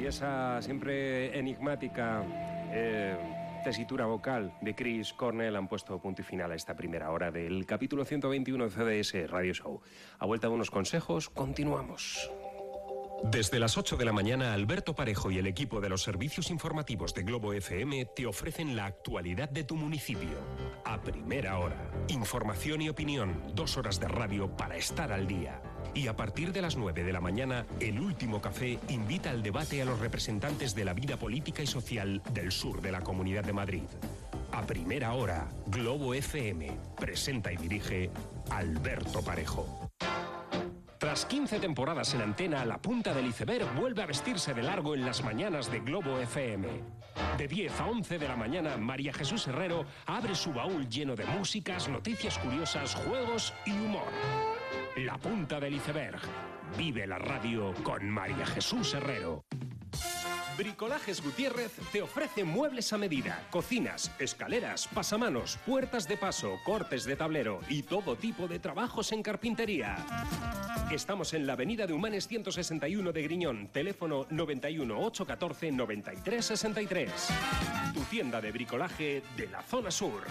y 0.00 0.06
esa 0.06 0.62
siempre 0.62 1.36
enigmática 1.36 2.22
eh, 2.70 3.16
tesitura 3.64 4.06
vocal 4.06 4.56
de 4.60 4.76
Chris 4.76 5.12
Cornell 5.12 5.56
han 5.56 5.66
puesto 5.66 5.98
punto 5.98 6.22
y 6.22 6.24
final 6.24 6.52
a 6.52 6.54
esta 6.54 6.76
primera 6.76 7.10
hora 7.10 7.32
del 7.32 7.66
capítulo 7.66 8.04
121 8.04 8.68
de 8.68 9.02
CDS 9.02 9.28
Radio 9.28 9.54
Show. 9.54 9.80
A 10.20 10.26
vuelta 10.26 10.46
de 10.46 10.54
unos 10.54 10.70
consejos, 10.70 11.30
continuamos. 11.30 12.30
Desde 13.24 13.58
las 13.58 13.76
8 13.76 13.96
de 13.96 14.04
la 14.04 14.12
mañana, 14.12 14.54
Alberto 14.54 14.94
Parejo 14.94 15.32
y 15.32 15.38
el 15.38 15.48
equipo 15.48 15.80
de 15.80 15.88
los 15.88 16.04
servicios 16.04 16.48
informativos 16.48 17.12
de 17.12 17.24
Globo 17.24 17.52
FM 17.52 18.04
te 18.14 18.24
ofrecen 18.24 18.76
la 18.76 18.86
actualidad 18.86 19.48
de 19.48 19.64
tu 19.64 19.74
municipio. 19.74 20.38
A 20.84 21.02
primera 21.02 21.58
hora. 21.58 21.90
Información 22.08 22.82
y 22.82 22.88
opinión. 22.88 23.34
Dos 23.54 23.76
horas 23.76 23.98
de 23.98 24.06
radio 24.06 24.48
para 24.56 24.76
estar 24.76 25.12
al 25.12 25.26
día. 25.26 25.60
Y 25.92 26.06
a 26.06 26.14
partir 26.14 26.52
de 26.52 26.62
las 26.62 26.76
9 26.76 27.02
de 27.02 27.12
la 27.12 27.20
mañana, 27.20 27.66
el 27.80 27.98
último 27.98 28.40
café 28.40 28.78
invita 28.88 29.30
al 29.30 29.42
debate 29.42 29.82
a 29.82 29.84
los 29.84 29.98
representantes 29.98 30.74
de 30.74 30.84
la 30.84 30.94
vida 30.94 31.16
política 31.16 31.62
y 31.62 31.66
social 31.66 32.22
del 32.32 32.52
sur 32.52 32.80
de 32.80 32.92
la 32.92 33.00
Comunidad 33.00 33.44
de 33.44 33.52
Madrid. 33.52 33.82
A 34.52 34.62
primera 34.62 35.14
hora, 35.14 35.48
Globo 35.66 36.14
FM 36.14 36.70
presenta 36.96 37.52
y 37.52 37.56
dirige 37.56 38.10
Alberto 38.50 39.22
Parejo. 39.22 39.85
Tras 41.16 41.24
15 41.24 41.60
temporadas 41.60 42.12
en 42.12 42.20
antena, 42.20 42.62
la 42.66 42.76
punta 42.76 43.14
del 43.14 43.28
iceberg 43.28 43.66
vuelve 43.74 44.02
a 44.02 44.06
vestirse 44.06 44.52
de 44.52 44.62
largo 44.62 44.94
en 44.94 45.06
las 45.06 45.24
mañanas 45.24 45.72
de 45.72 45.80
Globo 45.80 46.18
FM. 46.18 46.68
De 47.38 47.48
10 47.48 47.80
a 47.80 47.86
11 47.86 48.18
de 48.18 48.28
la 48.28 48.36
mañana, 48.36 48.76
María 48.76 49.14
Jesús 49.14 49.46
Herrero 49.46 49.86
abre 50.04 50.34
su 50.34 50.52
baúl 50.52 50.86
lleno 50.90 51.16
de 51.16 51.24
músicas, 51.24 51.88
noticias 51.88 52.36
curiosas, 52.36 52.94
juegos 52.96 53.54
y 53.64 53.70
humor. 53.70 54.12
La 54.98 55.16
punta 55.16 55.58
del 55.58 55.76
iceberg. 55.76 56.20
Vive 56.76 57.06
la 57.06 57.18
radio 57.18 57.72
con 57.82 58.10
María 58.10 58.44
Jesús 58.44 58.92
Herrero. 58.92 59.46
Bricolajes 60.56 61.22
Gutiérrez 61.22 61.72
te 61.92 62.00
ofrece 62.00 62.42
muebles 62.42 62.90
a 62.94 62.98
medida, 62.98 63.46
cocinas, 63.50 64.10
escaleras, 64.18 64.88
pasamanos, 64.88 65.58
puertas 65.66 66.08
de 66.08 66.16
paso, 66.16 66.58
cortes 66.64 67.04
de 67.04 67.14
tablero 67.14 67.60
y 67.68 67.82
todo 67.82 68.16
tipo 68.16 68.48
de 68.48 68.58
trabajos 68.58 69.12
en 69.12 69.22
carpintería. 69.22 69.96
Estamos 70.90 71.34
en 71.34 71.46
la 71.46 71.52
avenida 71.52 71.86
de 71.86 71.92
Humanes 71.92 72.26
161 72.26 73.12
de 73.12 73.22
Griñón, 73.22 73.68
teléfono 73.68 74.26
91 74.30 74.98
814 74.98 75.72
93 75.72 76.46
63. 76.46 77.10
Tu 77.92 78.00
tienda 78.04 78.40
de 78.40 78.52
bricolaje 78.52 79.22
de 79.36 79.48
la 79.48 79.62
zona 79.62 79.90
sur. 79.90 80.22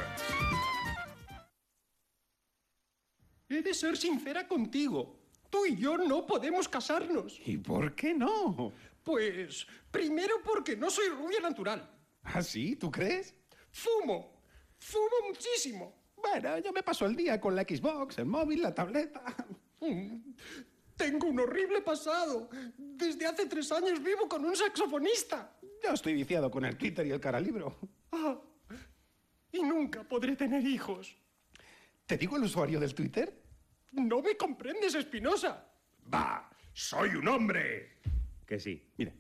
He 3.47 3.61
de 3.61 3.73
ser 3.76 3.95
sincera 3.95 4.47
contigo. 4.47 5.19
Tú 5.51 5.67
y 5.67 5.76
yo 5.76 5.99
no 5.99 6.26
podemos 6.26 6.67
casarnos. 6.67 7.39
¿Y 7.45 7.57
por 7.57 7.93
qué 7.93 8.15
no? 8.15 8.73
Pues, 9.06 9.66
primero 9.91 10.41
porque 10.43 10.76
no 10.76 10.89
soy 10.89 11.10
rubia 11.10 11.39
natural. 11.39 11.88
¿Ah, 12.24 12.41
sí? 12.41 12.76
¿Tú 12.76 12.89
crees? 12.91 13.36
Fumo. 13.72 14.41
Fumo 14.80 15.28
muchísimo. 15.30 16.03
Bueno, 16.18 16.58
yo 16.58 16.74
me 16.74 16.82
paso 16.82 17.06
el 17.06 17.16
día 17.16 17.39
con 17.39 17.56
la 17.56 17.62
Xbox, 17.62 18.18
el 18.18 18.26
móvil, 18.26 18.62
la 18.64 18.74
tableta. 18.74 19.24
Mm, 19.80 20.34
Tengo 20.97 21.28
un 21.28 21.39
horrible 21.41 21.82
pasado. 21.82 22.49
Desde 22.78 23.28
hace 23.28 23.45
tres 23.45 23.72
años 23.72 24.01
vivo 24.01 24.28
con 24.28 24.43
un 24.43 24.56
saxofonista. 24.56 25.56
Yo 25.84 25.91
estoy 25.91 26.14
viciado 26.14 26.49
con 26.49 26.66
el 26.66 26.76
Twitter 26.78 27.06
y 27.06 27.12
el 27.12 27.20
caralibro. 27.20 27.78
Ah, 28.12 28.39
y 29.51 29.62
nunca 29.62 30.03
podré 30.03 30.36
tener 30.36 30.66
hijos. 30.66 31.16
¿Te 32.08 32.18
digo 32.18 32.38
el 32.38 32.43
usuario 32.43 32.80
del 32.80 32.95
Twitter? 32.95 33.43
No 33.91 34.22
me 34.22 34.36
comprendes, 34.36 34.95
Espinosa. 34.95 35.70
¡Va! 36.12 36.49
¡Soy 36.74 37.10
un 37.10 37.28
hombre! 37.28 37.99
Que 38.46 38.60
sí. 38.60 38.84
Mira, 38.98 39.14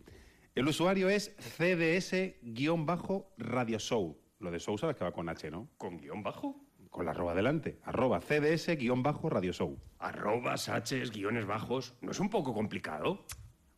el 0.53 0.67
usuario 0.67 1.09
es 1.09 1.35
CDS-Radio 1.57 3.79
Show. 3.79 4.17
Lo 4.39 4.51
de 4.51 4.59
Show 4.59 4.77
sabes 4.77 4.95
que 4.95 5.03
va 5.03 5.11
con 5.11 5.27
H, 5.29 5.49
¿no? 5.49 5.69
¿Con 5.77 5.97
guion 5.97 6.23
bajo? 6.23 6.61
Con 6.89 7.05
la 7.05 7.11
arroba 7.11 7.33
delante. 7.33 7.79
Arroba 7.83 8.21
CDS-Radio 8.21 9.51
Show. 9.51 9.77
Arrobas, 9.99 10.69
Hs, 10.69 11.11
guiones 11.11 11.45
bajos. 11.45 11.95
¿No 12.01 12.11
es 12.11 12.19
un 12.19 12.29
poco 12.29 12.53
complicado? 12.53 13.25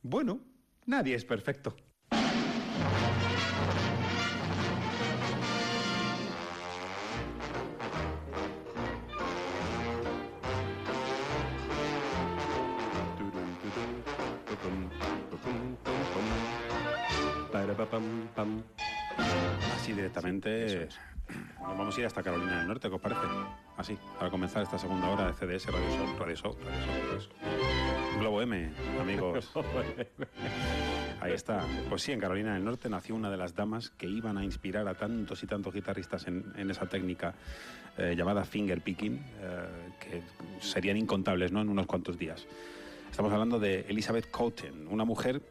Bueno, 0.01 0.39
nadie 0.85 1.15
es 1.15 1.25
perfecto. 1.25 1.75
Nos 21.59 21.77
vamos 21.77 21.97
a 21.97 21.99
ir 21.99 22.05
hasta 22.05 22.23
Carolina 22.23 22.59
del 22.59 22.67
Norte, 22.67 22.89
¿qué 22.89 22.95
os 22.95 23.01
parece? 23.01 23.21
Así, 23.75 23.97
para 24.17 24.31
comenzar 24.31 24.63
esta 24.63 24.77
segunda 24.77 25.09
hora 25.09 25.27
de 25.27 25.33
CDS 25.33 25.67
Radio 25.67 25.89
Show, 25.89 26.19
Radio 26.19 26.35
Show, 26.35 26.57
Radio 26.63 26.79
Show, 26.79 26.93
Radio 27.05 27.19
Show. 27.19 28.19
Globo 28.19 28.41
M, 28.41 28.71
amigos. 28.99 29.51
Ahí 31.21 31.33
está. 31.33 31.63
Pues 31.89 32.01
sí, 32.01 32.11
en 32.11 32.19
Carolina 32.19 32.53
del 32.53 32.63
Norte 32.63 32.89
nació 32.89 33.15
una 33.15 33.29
de 33.29 33.37
las 33.37 33.55
damas 33.55 33.89
que 33.89 34.07
iban 34.07 34.37
a 34.37 34.43
inspirar 34.43 34.87
a 34.87 34.95
tantos 34.95 35.43
y 35.43 35.47
tantos 35.47 35.73
guitarristas 35.73 36.27
en, 36.27 36.53
en 36.55 36.71
esa 36.71 36.87
técnica 36.87 37.35
eh, 37.97 38.15
llamada 38.15 38.45
finger 38.45 38.81
picking, 38.81 39.15
eh, 39.41 39.91
que 39.99 40.21
serían 40.61 40.97
incontables 40.97 41.51
¿no? 41.51 41.61
en 41.61 41.69
unos 41.69 41.87
cuantos 41.87 42.17
días. 42.17 42.45
Estamos 43.09 43.31
hablando 43.33 43.59
de 43.59 43.81
Elizabeth 43.89 44.29
Cotten, 44.29 44.87
una 44.87 45.03
mujer 45.03 45.41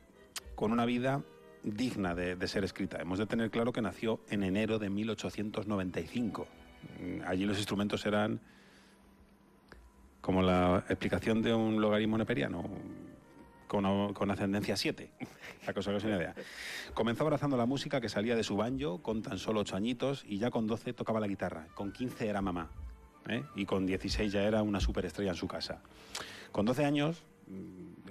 con 0.55 0.73
una 0.73 0.85
vida 0.85 1.23
digna 1.67 2.14
de, 2.14 2.47
ser 2.47 2.64
escrita. 2.64 3.01
Hemos 3.01 3.19
de 3.19 3.27
tener 3.27 3.51
claro 3.51 3.73
que 3.73 3.83
nació 3.83 4.21
en 4.31 4.45
enero 4.45 4.79
de 4.79 4.89
1895. 4.89 6.47
Mm, 7.01 7.23
Allí 7.27 7.45
los 7.45 7.59
instrumentos 7.59 8.07
eran 8.07 8.41
como 10.21 10.43
la 10.43 10.85
explicación 10.89 11.43
de 11.43 11.55
un 11.55 11.81
logaritmo 11.81 12.19
neperiano, 12.19 12.64
con, 13.67 14.12
con 14.12 14.31
ascendencia 14.31 14.77
7, 14.77 15.11
la 15.67 15.73
cosa 15.73 15.91
que 15.97 16.07
una 16.07 16.17
idea. 16.17 16.35
Comenzó 16.95 17.25
abrazando 17.25 17.57
la 17.57 17.67
música 17.67 18.01
que 18.01 18.09
salía 18.09 18.35
de 18.35 18.43
su 18.43 18.57
banjo 18.57 19.03
con 19.03 19.23
tan 19.23 19.39
solo 19.39 19.61
8 19.61 19.77
añitos 19.77 20.25
y 20.27 20.39
ya 20.39 20.51
con 20.51 20.67
12 20.67 20.93
tocaba 20.95 21.21
la 21.21 21.29
guitarra, 21.29 21.69
con 21.75 21.93
15 21.93 22.29
era 22.29 22.43
mamá 22.43 22.71
¿eh? 23.29 23.45
y 23.55 23.67
con 23.67 23.87
16 23.87 24.33
ya 24.33 24.43
era 24.43 24.62
una 24.62 24.81
superestrella 24.81 25.31
en 25.31 25.37
su 25.37 25.47
casa. 25.47 25.81
Con 26.53 26.67
12 26.67 26.85
años 26.85 27.25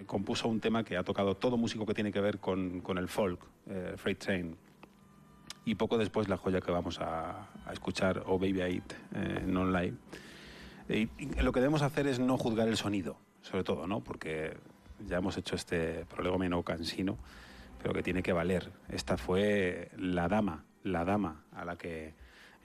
compuso 0.06 0.48
un 0.48 0.60
tema 0.60 0.84
que 0.84 0.98
ha 0.98 1.04
tocado 1.04 1.36
todo 1.36 1.58
músico 1.58 1.86
que 1.86 1.94
tiene 1.94 2.12
que 2.12 2.22
ver 2.22 2.40
con, 2.40 2.82
con 2.82 2.98
el 2.98 3.08
folk, 3.08 3.40
eh, 3.68 3.94
Freight 3.98 4.20
Train. 4.20 4.58
Y 5.66 5.76
poco 5.76 5.98
después 5.98 6.28
la 6.28 6.38
joya 6.38 6.62
que 6.62 6.72
vamos 6.72 7.00
a, 7.00 7.50
escuchar, 7.72 8.24
Oh 8.28 8.38
Baby 8.38 8.62
I 8.62 8.76
Eat, 8.76 8.94
eh, 9.16 9.44
Non 9.46 9.74
y 10.88 11.10
lo 11.42 11.52
que 11.52 11.60
debemos 11.60 11.82
hacer 11.82 12.06
es 12.06 12.20
no 12.20 12.38
juzgar 12.38 12.68
el 12.68 12.78
sonido, 12.78 13.18
sobre 13.42 13.64
todo, 13.64 13.88
¿no? 13.88 14.02
Porque 14.02 14.56
ya 15.08 15.18
hemos 15.18 15.36
hecho 15.38 15.56
este 15.56 16.06
prolegómeno 16.06 16.62
cansino, 16.62 17.18
pero 17.82 17.94
que 17.94 18.04
tiene 18.04 18.22
que 18.22 18.34
valer. 18.34 18.72
Esta 18.90 19.18
fue 19.18 19.90
la 19.98 20.28
dama, 20.28 20.66
la 20.84 21.04
dama 21.04 21.44
a 21.52 21.66
la 21.66 21.76
que 21.76 22.14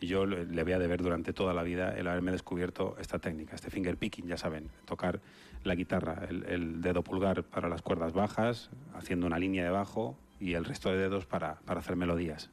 yo 0.01 0.27
le 0.27 0.47
le 0.47 0.63
voy 0.63 0.73
a 0.73 0.79
deber 0.79 1.03
durante 1.03 1.33
toda 1.33 1.55
la 1.55 1.63
vida 1.63 1.97
el 1.97 2.07
haberme 2.09 2.33
descubierto 2.33 2.97
esta 3.01 3.19
técnica, 3.19 3.55
este 3.55 3.71
finger 3.71 3.97
picking, 3.97 4.27
ya 4.27 4.37
saben, 4.37 4.71
tocar 4.85 5.21
la 5.65 5.75
guitarra, 5.75 6.25
el, 6.29 6.45
el 6.45 6.81
dedo 6.81 7.03
pulgar 7.03 7.43
para 7.43 7.69
las 7.69 7.83
cuerdas 7.83 8.13
bajas, 8.13 8.71
haciendo 8.95 9.27
una 9.27 9.39
línea 9.39 9.65
de 9.65 9.71
bajo 9.71 10.17
y 10.39 10.55
el 10.55 10.65
resto 10.65 10.91
de 10.91 10.97
dedos 10.97 11.27
para, 11.27 11.57
para 11.67 11.81
hacer 11.81 11.97
melodías. 11.97 12.51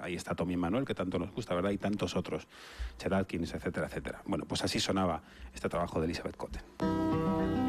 Ahí 0.00 0.14
está 0.14 0.34
Tommy 0.34 0.56
Manuel, 0.56 0.84
que 0.84 0.94
tanto 0.94 1.18
nos 1.18 1.32
gusta, 1.32 1.54
¿verdad? 1.54 1.70
Y 1.70 1.78
tantos 1.78 2.16
otros, 2.16 2.46
Chet 2.98 3.12
Atkins, 3.12 3.52
etcétera, 3.54 3.86
etcétera. 3.86 4.22
Bueno, 4.26 4.44
pues 4.46 4.62
así 4.62 4.80
sonaba 4.80 5.22
este 5.52 5.68
trabajo 5.68 6.00
de 6.00 6.06
Elizabeth 6.06 6.36
Cotten. 6.36 7.67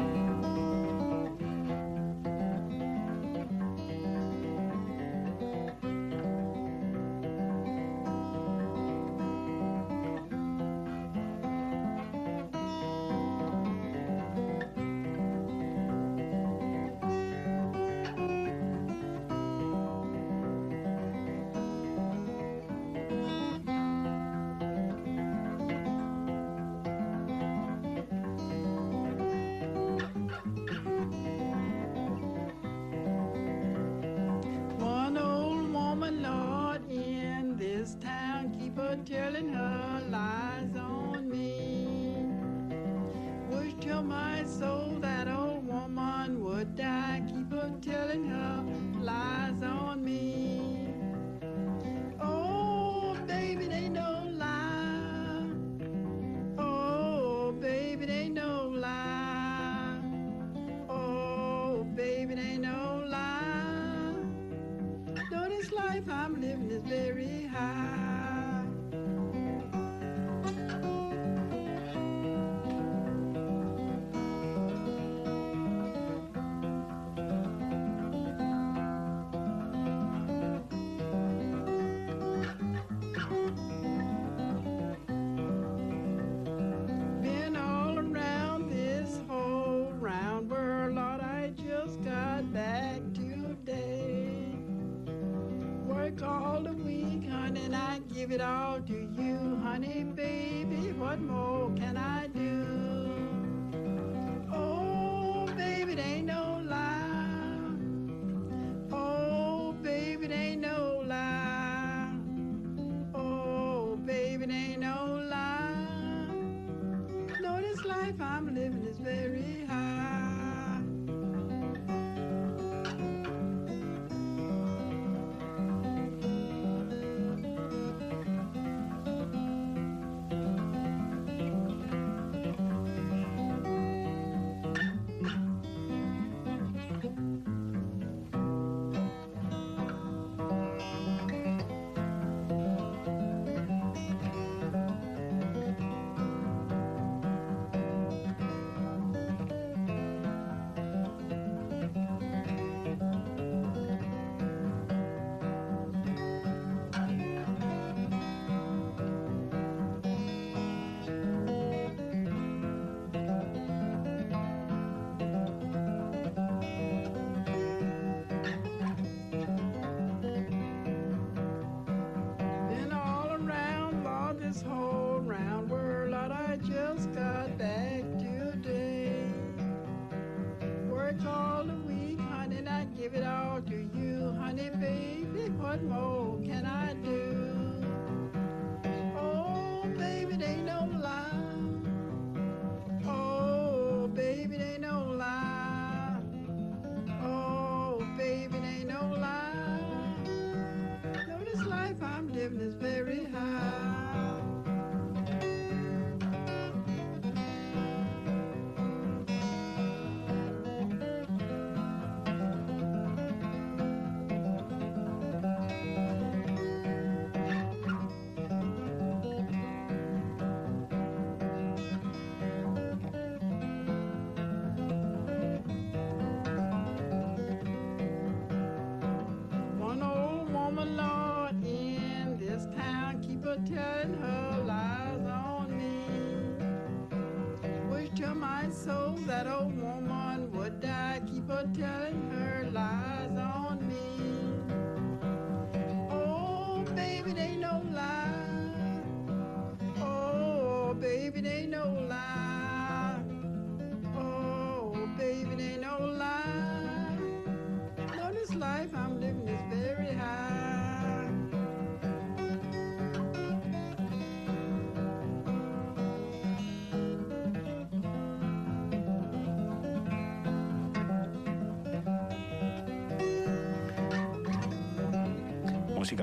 forgiveness 202.30 202.74
very 202.80 203.24
high. 203.24 204.09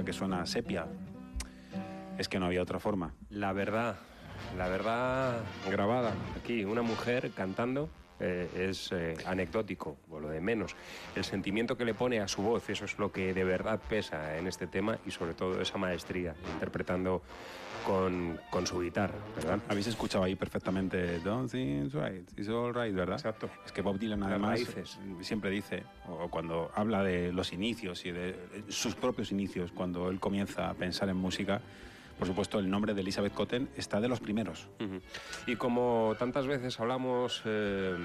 Que 0.06 0.14
suena 0.14 0.46
sepia. 0.46 0.86
Es 2.18 2.30
que 2.30 2.40
no 2.40 2.46
había 2.46 2.62
otra 2.62 2.80
forma. 2.80 3.14
La 3.30 3.52
verdad, 3.52 3.98
la 4.58 4.70
verdad 4.70 5.42
grabada 5.70 6.14
aquí, 6.40 6.64
una 6.64 6.82
mujer 6.82 7.32
cantando. 7.32 7.90
eh, 8.20 8.70
es 8.70 8.92
eh, 8.94 9.16
anecdótico, 9.26 9.98
o 10.10 10.20
lo 10.20 10.30
de 10.30 10.42
menos. 10.42 10.76
El 11.16 11.24
sentimiento 11.24 11.78
que 11.78 11.86
le 11.86 11.94
pone 11.94 12.20
a 12.20 12.28
su 12.28 12.42
voz, 12.42 12.68
eso 12.70 12.86
es 12.86 12.98
lo 12.98 13.12
que 13.12 13.34
de 13.34 13.44
verdad 13.44 13.80
pesa 13.88 14.38
en 14.38 14.48
este 14.48 14.66
tema 14.66 14.98
y 15.06 15.12
sobre 15.12 15.34
todo 15.34 15.62
esa 15.62 15.78
maestría, 15.78 16.34
interpretando 16.54 17.22
con, 17.88 18.38
con 18.50 18.68
su 18.68 18.82
guitarra, 18.82 19.18
¿verdad? 19.38 19.60
Habéis 19.70 19.88
escuchado 19.88 20.26
ahí 20.26 20.36
perfectamente 20.36 21.20
Don't 21.20 21.50
think 21.50 21.86
it's 21.86 21.94
right, 21.94 22.30
it's 22.38 22.50
all 22.50 22.74
right, 22.74 22.94
¿verdad? 22.94 23.16
Exacto. 23.16 23.50
Es 23.66 23.72
que 23.72 23.82
Bob 23.82 23.98
Dylan 23.98 24.22
además 24.24 24.50
raíces. 24.50 25.00
siempre 25.22 25.50
dice, 25.50 25.84
o 26.10 26.28
cuando 26.28 26.70
habla 26.76 27.02
de 27.02 27.32
los 27.32 27.54
inicios 27.54 28.06
y 28.06 28.12
de 28.12 28.36
sus 28.68 28.94
propios 28.96 29.32
inicios, 29.32 29.72
cuando 29.72 30.10
él 30.10 30.20
comienza 30.20 30.70
a 30.70 30.74
pensar 30.74 31.08
en 31.08 31.16
música, 31.16 31.62
por 32.20 32.28
supuesto 32.28 32.60
el 32.60 32.70
nombre 32.70 32.94
de 32.94 33.00
Elizabeth 33.00 33.34
Cotten 33.34 33.70
está 33.78 34.02
de 34.02 34.10
los 34.10 34.20
primeros. 34.20 34.68
Y 35.46 35.56
como 35.56 36.14
tantas 36.20 36.46
veces 36.46 36.78
hablamos, 36.82 37.42
eh, 37.46 37.96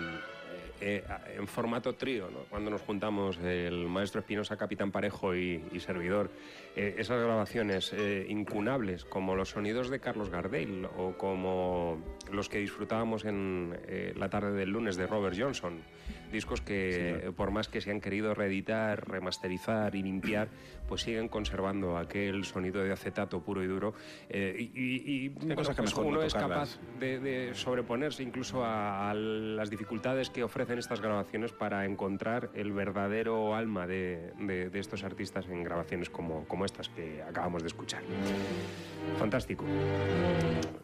eh, 0.84 1.04
en 1.36 1.46
formato 1.46 1.94
trío, 1.94 2.28
¿no? 2.28 2.40
cuando 2.50 2.68
nos 2.68 2.80
juntamos 2.82 3.38
el 3.38 3.86
maestro 3.86 4.20
Espinosa, 4.20 4.56
Capitán 4.56 4.90
Parejo 4.90 5.34
y, 5.36 5.62
servidor. 5.78 6.30
Eh, 6.74 6.96
esas 6.98 7.22
grabaciones 7.22 7.92
eh, 7.92 8.26
incunables, 8.28 9.04
como 9.04 9.36
los 9.36 9.50
sonidos 9.50 9.90
de 9.90 10.00
Carlos 10.00 10.28
Gardel 10.28 10.88
o 10.96 11.12
como 11.16 12.02
los 12.32 12.48
que 12.48 12.58
disfrutábamos 12.58 13.24
en 13.24 13.78
eh, 13.86 14.12
la 14.16 14.28
tarde 14.28 14.52
del 14.52 14.70
lunes 14.70 14.96
de 14.96 15.06
Robert 15.06 15.36
Johnson. 15.38 15.82
Discos 16.32 16.62
que, 16.62 17.26
eh, 17.28 17.32
por 17.36 17.50
más 17.50 17.68
que 17.68 17.80
se 17.82 17.90
han 17.90 18.00
querido 18.00 18.32
reeditar, 18.34 19.06
remasterizar 19.08 19.94
y 19.94 20.02
limpiar, 20.02 20.48
pues 20.88 21.02
siguen 21.02 21.28
conservando 21.28 21.98
aquel 21.98 22.44
sonido 22.44 22.82
de 22.82 22.90
acetato 22.92 23.40
puro 23.42 23.62
y 23.62 23.66
duro. 23.66 23.92
Eh, 24.30 24.56
y 24.58 24.62
y- 24.82 25.24
y, 25.26 25.28
bueno, 25.28 25.54
cosa 25.56 25.72
que 25.74 25.82
pues 25.82 25.90
mejor 25.90 26.04
no 26.04 26.10
uno 26.10 26.22
es 26.22 26.32
tocarlas. 26.32 26.76
capaz 26.78 26.98
de, 26.98 27.20
de 27.20 27.54
sobreponerse 27.54 28.22
incluso 28.22 28.64
a, 28.64 29.10
a 29.10 29.14
las 29.14 29.68
dificultades 29.70 30.30
que 30.30 30.42
ofrecen 30.42 30.78
estas 30.78 31.00
grabaciones 31.02 31.52
para 31.52 31.84
encontrar 31.84 32.50
el 32.54 32.72
verdadero 32.72 33.54
alma 33.54 33.86
de, 33.86 34.32
de- 34.38 34.70
de 34.70 34.78
estos 34.80 35.04
artistas 35.04 35.46
en 35.48 35.62
grabaciones 35.62 36.08
como, 36.08 36.46
como 36.48 36.64
estas 36.64 36.88
que 36.88 37.22
acabamos 37.22 37.62
de 37.62 37.68
escuchar. 37.68 38.02
Fantástico. 39.18 39.64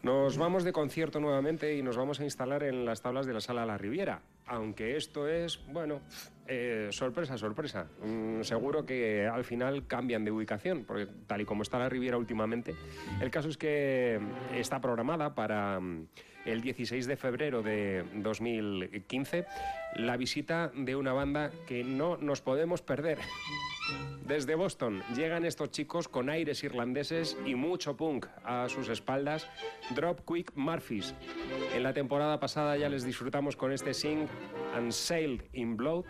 Nos 0.03 0.37
vamos 0.37 0.65
de 0.65 0.73
concierto 0.73 1.21
nuevamente 1.21 1.75
y 1.75 1.83
nos 1.83 1.97
vamos 1.97 2.21
a 2.21 2.25
instalar 2.25 2.63
en 2.63 2.85
las 2.85 3.01
tablas 3.03 3.27
de 3.27 3.33
la 3.33 3.41
Sala 3.41 3.65
La 3.67 3.79
Riviera. 3.79 4.21
Aunque 4.49 4.97
esto 4.97 5.29
es, 5.29 5.61
bueno, 5.67 6.01
eh, 6.47 6.89
sorpresa, 6.91 7.37
sorpresa. 7.37 7.87
Mm, 8.03 8.43
seguro 8.43 8.87
que 8.87 9.27
al 9.27 9.45
final 9.45 9.87
cambian 9.87 10.25
de 10.25 10.31
ubicación, 10.31 10.85
porque 10.85 11.07
tal 11.27 11.43
y 11.43 11.45
como 11.45 11.63
está 11.63 11.79
la 11.79 11.89
Riviera 11.89 12.17
últimamente, 12.17 12.75
el 13.21 13.31
caso 13.31 13.49
es 13.49 13.59
que 13.59 14.19
está 14.55 14.81
programada 14.81 15.35
para 15.35 15.79
mm, 15.79 16.07
el 16.47 16.63
16 16.63 17.07
de 17.07 17.17
febrero 17.17 17.63
de 17.63 18.05
2015 18.15 19.45
la 19.97 20.17
visita 20.17 20.71
de 20.75 20.97
una 20.97 21.13
banda 21.13 21.51
que 21.67 21.85
no 21.85 22.17
nos 22.17 22.41
podemos 22.41 22.83
perder. 22.83 23.19
Desde 24.27 24.55
Boston 24.55 25.03
llegan 25.15 25.47
estos 25.47 25.71
chicos 25.71 26.09
con 26.09 26.29
aires 26.29 26.63
irlandeses 26.63 27.37
y 27.47 27.55
mucho 27.55 27.97
punk 27.97 28.27
a 28.45 28.69
sus 28.69 28.91
espaldas, 28.91 29.49
Drop 29.95 30.21
Quick 30.27 30.53
Murphys. 30.55 31.15
En 31.75 31.83
la 31.83 31.95
temporada 31.95 32.39
pasada 32.39 32.77
ya 32.77 32.91
les 32.91 33.05
disfrutamos 33.05 33.57
con 33.57 33.73
este 33.73 33.95
Sing 33.95 34.27
and 34.75 34.93
Sail 34.93 35.43
in 35.55 35.77
Blood, 35.79 36.05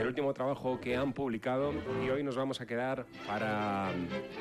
el 0.00 0.06
último 0.06 0.32
trabajo 0.32 0.80
que 0.80 0.96
han 0.96 1.12
publicado 1.12 1.72
y 2.02 2.08
hoy 2.08 2.22
nos 2.22 2.36
vamos 2.36 2.62
a 2.62 2.66
quedar 2.66 3.04
para 3.26 3.90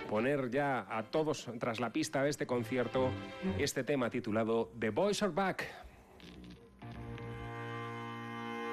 poner 0.09 0.49
ya 0.49 0.87
a 0.89 1.03
todos 1.03 1.49
tras 1.59 1.81
la 1.81 1.91
pista 1.91 2.23
de 2.23 2.29
este 2.29 2.47
concierto 2.47 3.09
este 3.59 3.83
tema 3.83 4.09
titulado 4.09 4.71
The 4.79 4.91
Boys 4.91 5.21
Are 5.21 5.33
Back. 5.33 5.92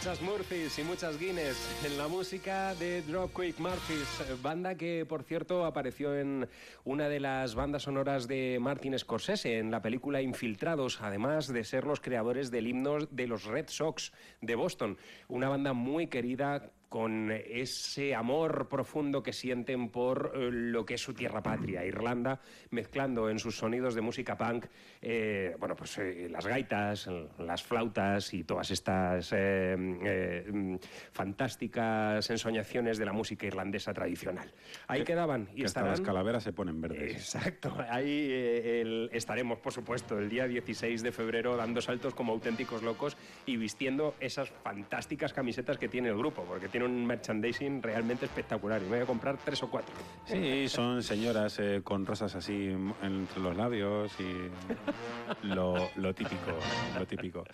Muchas 0.00 0.22
Murphys 0.22 0.78
y 0.78 0.82
muchas 0.82 1.18
Guinness 1.18 1.84
en 1.84 1.98
la 1.98 2.08
música 2.08 2.74
de 2.76 3.02
Drop 3.02 3.38
Quick 3.38 3.58
Murphys, 3.58 4.40
banda 4.42 4.74
que 4.74 5.04
por 5.04 5.24
cierto 5.24 5.66
apareció 5.66 6.16
en 6.16 6.48
una 6.84 7.10
de 7.10 7.20
las 7.20 7.54
bandas 7.54 7.82
sonoras 7.82 8.26
de 8.26 8.56
Martin 8.62 8.98
Scorsese 8.98 9.58
en 9.58 9.70
la 9.70 9.82
película 9.82 10.22
Infiltrados, 10.22 11.02
además 11.02 11.48
de 11.48 11.64
ser 11.64 11.84
los 11.84 12.00
creadores 12.00 12.50
del 12.50 12.68
himno 12.68 13.00
de 13.10 13.26
los 13.26 13.44
Red 13.44 13.68
Sox 13.68 14.10
de 14.40 14.54
Boston, 14.54 14.96
una 15.28 15.50
banda 15.50 15.74
muy 15.74 16.06
querida 16.06 16.70
con 16.90 17.30
ese 17.30 18.14
amor 18.16 18.68
profundo 18.68 19.22
que 19.22 19.32
sienten 19.32 19.88
por 19.90 20.32
eh, 20.34 20.50
lo 20.50 20.84
que 20.84 20.94
es 20.94 21.00
su 21.00 21.14
tierra 21.14 21.40
patria, 21.40 21.84
Irlanda, 21.86 22.40
mezclando 22.70 23.30
en 23.30 23.38
sus 23.38 23.56
sonidos 23.56 23.94
de 23.94 24.00
música 24.00 24.36
punk, 24.36 24.66
eh, 25.00 25.54
bueno, 25.60 25.76
pues 25.76 25.96
eh, 25.98 26.28
las 26.28 26.44
gaitas, 26.46 27.08
las 27.38 27.62
flautas 27.62 28.34
y 28.34 28.42
todas 28.42 28.72
estas 28.72 29.32
eh, 29.32 29.76
eh, 30.04 30.78
fantásticas 31.12 32.28
ensoñaciones 32.28 32.98
de 32.98 33.04
la 33.04 33.12
música 33.12 33.46
irlandesa 33.46 33.94
tradicional. 33.94 34.52
Ahí 34.88 35.00
Que- 35.00 35.06
quedaban 35.06 35.42
y 35.52 35.60
que 35.60 35.66
hasta 35.66 35.80
estarán... 35.80 35.90
las 35.90 36.00
calaveras 36.00 36.42
se 36.42 36.52
ponen 36.52 36.80
verdes. 36.80 37.12
Exacto, 37.14 37.72
ahí 37.88 38.26
eh, 38.30 38.80
el- 38.80 39.10
estaremos, 39.12 39.58
por 39.60 39.72
supuesto, 39.72 40.18
el 40.18 40.28
día 40.28 40.48
16 40.48 41.02
de 41.04 41.12
febrero 41.12 41.56
dando 41.56 41.80
saltos 41.80 42.14
como 42.14 42.32
auténticos 42.32 42.82
locos 42.82 43.16
y 43.46 43.56
vistiendo 43.56 44.16
esas 44.18 44.50
fantásticas 44.50 45.32
camisetas 45.32 45.78
que 45.78 45.88
tiene 45.88 46.08
el 46.08 46.16
grupo, 46.18 46.42
porque 46.44 46.68
tiene 46.68 46.79
un 46.82 47.06
merchandising 47.06 47.82
realmente 47.82 48.26
espectacular 48.26 48.80
y 48.80 48.84
me 48.84 48.90
voy 48.90 49.00
a 49.00 49.06
comprar 49.06 49.36
tres 49.44 49.62
o 49.62 49.70
cuatro. 49.70 49.94
Sí, 50.24 50.68
son 50.68 51.02
señoras 51.02 51.58
eh, 51.58 51.80
con 51.82 52.06
rosas 52.06 52.34
así 52.34 52.74
entre 53.02 53.40
los 53.40 53.56
labios 53.56 54.12
y 54.20 55.46
lo, 55.46 55.90
lo 55.96 56.14
típico, 56.14 56.52
lo 56.98 57.06
típico. 57.06 57.44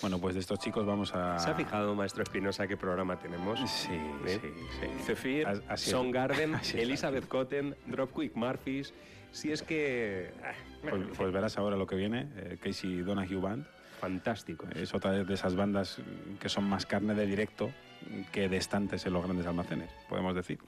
Bueno, 0.00 0.18
pues 0.18 0.34
de 0.34 0.40
estos 0.40 0.58
chicos 0.58 0.86
vamos 0.86 1.14
a... 1.14 1.38
¿Se 1.38 1.50
ha 1.50 1.54
fijado, 1.54 1.94
maestro 1.94 2.22
Espinosa, 2.22 2.66
qué 2.66 2.76
programa 2.76 3.18
tenemos? 3.18 3.58
Sí, 3.70 3.92
¿Eh? 4.26 4.38
sí, 4.40 4.48
sí. 4.80 4.86
Zephyr, 5.04 5.46
Así 5.68 5.90
es. 5.90 6.74
Elizabeth 6.74 7.28
Cotten, 7.28 7.76
Dropkick 7.86 8.34
Murphys. 8.34 8.92
Si 9.30 9.52
es 9.52 9.62
que... 9.62 10.32
ah, 10.42 10.52
Pues, 10.88 11.02
pues 11.16 11.32
verás 11.32 11.58
ahora 11.58 11.76
lo 11.76 11.86
que 11.86 11.96
viene, 11.96 12.28
eh, 12.36 12.58
Casey 12.62 13.02
Donahue 13.02 13.36
Band. 13.36 13.66
Fantástico. 14.00 14.66
Es 14.74 14.94
otra 14.94 15.12
de 15.12 15.34
esas 15.34 15.56
bandas 15.56 15.98
que 16.38 16.48
son 16.48 16.64
más 16.68 16.84
carne 16.84 17.14
de 17.14 17.26
directo 17.26 17.70
que 18.32 18.48
de 18.48 18.56
estantes 18.56 19.04
en 19.06 19.12
los 19.12 19.24
grandes 19.24 19.46
almacenes, 19.46 19.90
podemos 20.08 20.34
decir. 20.34 20.58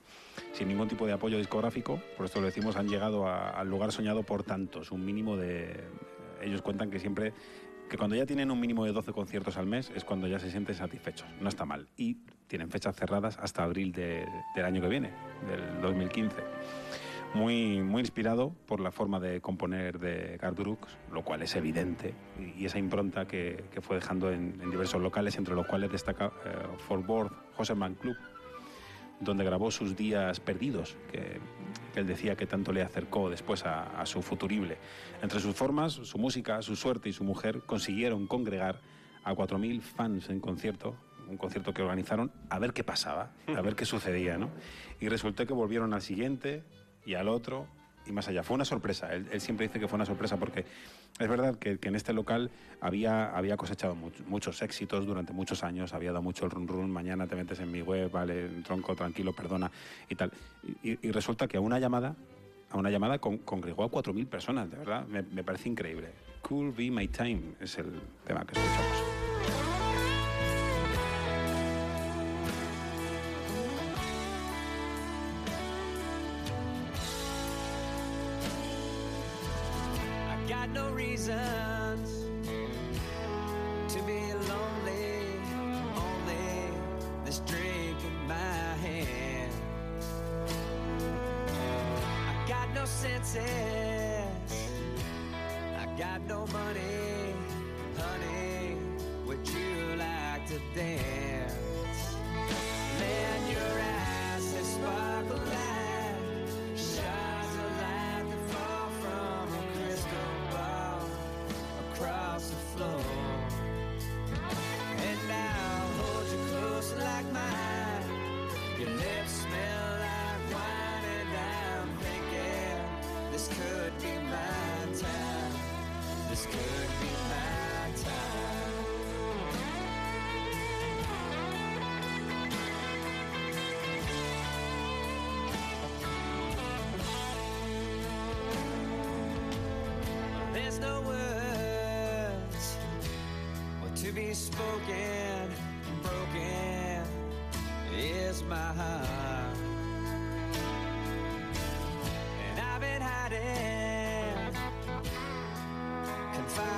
Sin 0.53 0.69
ningún 0.69 0.89
tipo 0.89 1.07
de 1.07 1.13
apoyo 1.13 1.39
discográfico, 1.39 2.01
por 2.17 2.27
esto 2.27 2.41
lo 2.41 2.47
decimos, 2.47 2.77
han 2.77 2.89
llegado 2.89 3.27
a- 3.27 3.51
al 3.51 3.69
lugar 3.69 3.93
soñado 3.93 4.23
por 4.23 4.43
tantos, 4.43 4.91
un 4.93 5.05
mínimo 5.05 5.37
de... 5.37 5.85
Ellos 6.43 6.63
cuentan 6.63 6.91
que 6.91 6.99
siempre, 7.01 7.33
que 7.91 7.97
cuando 7.99 8.15
ya 8.17 8.25
tienen 8.27 8.51
un 8.51 8.61
mínimo 8.61 8.85
de 8.85 8.93
12 8.93 9.13
conciertos 9.13 9.57
al 9.57 9.67
mes 9.67 9.91
es 9.95 10.05
cuando 10.05 10.27
ya 10.29 10.39
se 10.39 10.51
sienten 10.51 10.75
satisfechos, 10.77 11.27
no 11.41 11.49
está 11.49 11.65
mal. 11.65 11.89
Y 11.97 12.19
tienen 12.47 12.71
fechas 12.71 12.95
cerradas 12.97 13.39
hasta 13.39 13.65
abril 13.65 13.93
de- 13.93 14.27
del 14.55 14.65
año 14.65 14.81
que 14.81 14.89
viene, 14.89 15.11
del 15.49 15.81
2015 15.83 16.37
muy, 17.35 17.83
muy 17.83 18.01
inspirado 18.01 18.55
por 18.67 18.81
la 18.81 18.91
forma 18.91 19.21
de 19.21 19.41
componer 19.41 19.99
de 19.99 20.39
Garth 20.39 20.59
Brooks, 20.59 20.97
lo 21.13 21.23
cual 21.23 21.43
es 21.43 21.55
evidente, 21.57 22.15
y, 22.57 22.65
esa 22.65 22.79
impronta 22.79 23.27
que, 23.27 23.65
que 23.71 23.81
fue 23.81 23.97
dejando 23.97 24.31
en, 24.31 24.61
en 24.63 24.71
diversos 24.71 25.01
locales, 25.01 25.37
entre 25.37 25.55
los 25.55 25.67
cuales 25.67 25.91
destaca 25.91 26.33
eh, 26.45 26.51
Fort 26.87 27.09
Worth 27.09 27.33
Joseman 27.57 27.95
Club, 27.95 28.17
donde 29.21 29.45
grabó 29.45 29.71
sus 29.71 29.97
días 29.97 30.41
perdidos, 30.41 30.97
que, 31.11 31.41
que 31.93 32.01
él 32.01 32.07
decía 32.07 32.37
que 32.37 32.47
tanto 32.47 32.73
le 32.73 32.83
acercó 32.83 33.29
después 33.29 33.65
a, 33.67 34.01
a 34.01 34.07
su 34.07 34.23
futurible. 34.23 34.79
Entre 35.23 35.41
sus 35.41 35.55
formas, 35.55 35.93
su 35.93 36.19
música, 36.19 36.63
su 36.63 36.77
suerte 36.77 37.09
y 37.09 37.13
su 37.13 37.25
mujer 37.25 37.63
consiguieron 37.67 38.27
congregar 38.27 38.81
a 39.25 39.35
4.000 39.35 39.81
fans 39.81 40.31
en 40.31 40.41
concierto, 40.41 40.97
un 41.29 41.37
concierto 41.37 41.75
que 41.75 41.83
organizaron 41.83 42.33
a 42.49 42.59
ver 42.59 42.73
qué 42.73 42.85
pasaba, 42.85 43.33
a 43.55 43.61
ver 43.61 43.75
qué 43.75 43.85
sucedía, 43.85 44.39
¿no? 44.39 44.51
Y 45.01 45.09
resultó 45.09 45.47
que 45.47 45.53
volvieron 45.53 45.93
al 45.93 46.01
siguiente 46.01 46.63
y 47.09 47.15
al 47.15 47.29
otro 47.29 47.67
y 48.07 48.13
más 48.13 48.29
allá. 48.29 48.43
Fue 48.43 48.55
una 48.55 48.65
sorpresa, 48.65 49.13
él, 49.15 49.41
siempre 49.41 49.67
dice 49.67 49.81
que 49.81 49.89
fue 49.89 49.97
una 49.97 50.05
sorpresa 50.07 50.37
porque 50.37 50.65
es 51.19 51.29
verdad 51.29 51.57
que, 51.59 51.79
que 51.79 51.89
en 51.89 51.97
este 51.97 52.13
local 52.13 52.51
había, 52.81 53.35
había 53.37 53.57
cosechado 53.57 53.95
much- 53.97 54.25
muchos 54.27 54.61
éxitos 54.63 55.07
durante 55.07 55.33
muchos 55.33 55.65
años, 55.65 55.93
había 55.95 56.11
dado 56.13 56.23
mucho 56.23 56.45
el 56.45 56.51
run 56.51 56.69
run, 56.69 56.91
mañana 56.91 57.27
te 57.27 57.35
metes 57.35 57.61
en 57.61 57.71
mi 57.73 57.81
web, 57.83 58.11
vale, 58.11 58.49
tronco, 58.63 58.95
tranquilo, 58.95 59.33
perdona 59.35 59.71
y 60.09 60.15
tal. 60.15 60.33
Y, 60.83 60.97
resulta 61.11 61.49
que 61.49 61.57
a 61.57 61.61
una 61.61 61.79
llamada, 61.79 62.15
a 62.71 62.77
una 62.77 62.91
llamada 62.91 63.19
con- 63.19 63.39
congregó 63.39 63.85
a 63.85 63.91
4.000 63.91 64.27
personas, 64.27 64.71
de 64.71 64.77
verdad, 64.77 65.07
me, 65.07 65.23
me 65.23 65.43
parece 65.45 65.69
increíble. 65.69 66.09
Cool 66.43 66.73
Be 66.73 66.91
My 66.91 67.09
Time 67.09 67.55
es 67.61 67.77
el 67.79 67.93
tema 68.27 68.45
que 68.47 68.53
escuchamos. 68.59 69.58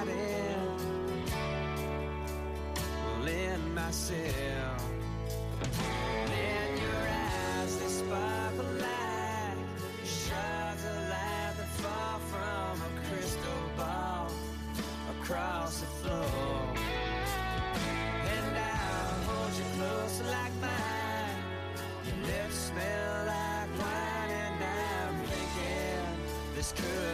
In 0.08 0.70
myself. 3.74 4.84
Your 6.80 7.02
eyes, 7.08 7.72
light 11.10 11.54
that 11.58 12.20
from 12.30 12.72
a 12.80 12.90
crystal 13.06 13.62
ball 13.76 14.30
across 15.20 15.80
the 15.80 15.86
floor. 15.86 16.74
And 18.34 18.56
I'll 18.56 19.20
hold 19.28 19.52
you 19.58 19.66
close 19.76 20.16
like 20.36 20.54
mine. 20.60 21.38
Your 22.06 22.18
lips 22.26 22.58
smell 22.70 23.14
like 23.26 23.70
wine, 23.78 24.30
and 24.30 24.64
I'm 24.64 25.14
thinking 25.26 26.06
this 26.54 26.70
could 26.72 27.09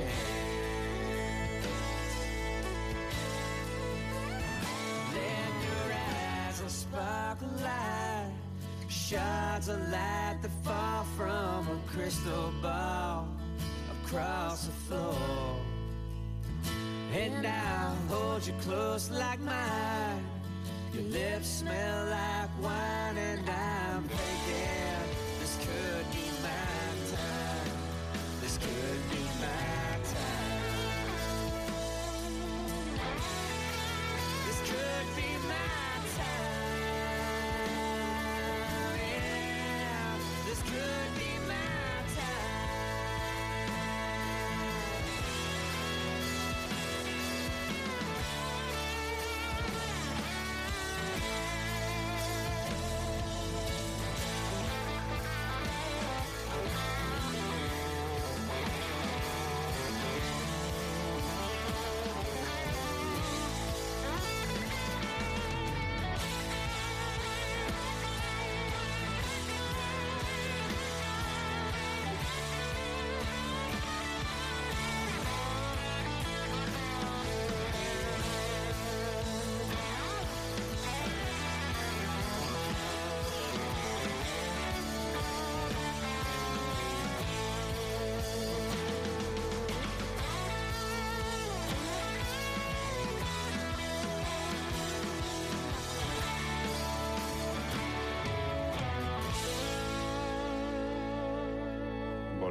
chance. 0.00 1.66
Then 5.14 5.50
your 5.66 5.92
eyes 5.92 6.62
will 6.62 6.68
sparkle 6.68 7.48
light, 7.62 8.32
shards 8.88 9.68
of 9.68 9.80
light 9.90 10.38
that 10.42 10.50
fall 10.64 11.04
from 11.16 11.68
a 11.68 11.78
crystal 11.92 12.52
ball 12.62 13.28
across 14.04 14.66
the 14.66 14.72
floor. 14.72 15.56
And 17.12 17.46
I'll 17.46 17.96
hold 18.08 18.46
you 18.46 18.54
close 18.60 19.10
like 19.10 19.40
mine. 19.40 20.24
Your 20.92 21.04
lips 21.04 21.48
smell 21.48 21.79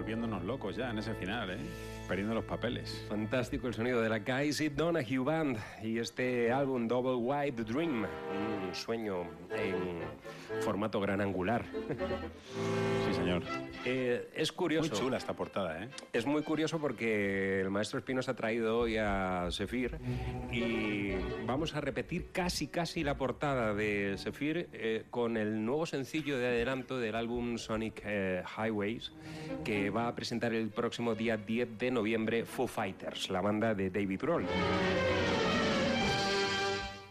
Volviéndonos 0.10 0.44
locos 0.44 0.76
ya 0.76 0.90
en 0.90 0.98
ese 0.98 1.14
final, 1.14 1.52
¿eh? 1.52 1.58
Perdiendo 2.08 2.34
los 2.34 2.44
papeles. 2.44 3.06
Fantástico 3.08 3.68
el 3.68 3.76
sonido 3.76 4.02
de 4.02 4.10
la 4.10 4.24
Casey 4.24 4.70
Donahue 4.70 5.20
Band 5.20 5.60
y 5.84 6.00
este 6.00 6.52
álbum 6.52 6.88
Double 6.88 7.14
White 7.14 7.64
Dream, 7.64 8.06
un 8.06 8.74
sueño 8.74 9.26
en 9.52 10.00
formato 10.62 11.00
gran 11.00 11.22
angular. 11.22 11.64
Sí, 13.08 13.14
señor. 13.14 13.44
Eh, 13.92 14.30
es 14.36 14.52
curioso. 14.52 14.90
Muy 14.90 15.00
chula 15.00 15.18
esta 15.18 15.34
portada, 15.34 15.84
¿eh? 15.84 15.90
Es 16.14 16.28
muy 16.28 16.44
curioso 16.44 16.80
porque 16.80 17.62
el 17.62 17.72
maestro 17.72 17.98
Espino 17.98 18.22
se 18.22 18.30
ha 18.30 18.36
traído 18.36 18.78
hoy 18.78 18.98
a 18.98 19.48
Sefir 19.50 19.98
y 20.52 21.14
vamos 21.48 21.74
a 21.74 21.82
repetir 21.82 22.28
casi 22.32 22.68
casi 22.68 23.04
la 23.04 23.18
portada 23.18 23.74
de 23.74 24.16
Sefir 24.18 24.70
eh, 24.74 25.06
con 25.10 25.38
el 25.38 25.66
nuevo 25.66 25.88
sencillo 25.88 26.38
de 26.38 26.48
adelanto 26.48 27.00
del 27.00 27.16
álbum 27.16 27.58
Sonic 27.58 28.04
eh, 28.06 28.44
Highways 28.58 29.12
que 29.64 29.90
va 29.90 30.08
a 30.08 30.14
presentar 30.14 30.54
el 30.54 30.70
próximo 30.70 31.16
día 31.16 31.38
10 31.38 31.80
de 31.80 31.90
noviembre 31.90 32.46
Foo 32.46 32.68
Fighters, 32.68 33.32
la 33.32 33.42
banda 33.42 33.74
de 33.74 33.90
David 33.90 34.20
Grohl. 34.22 34.46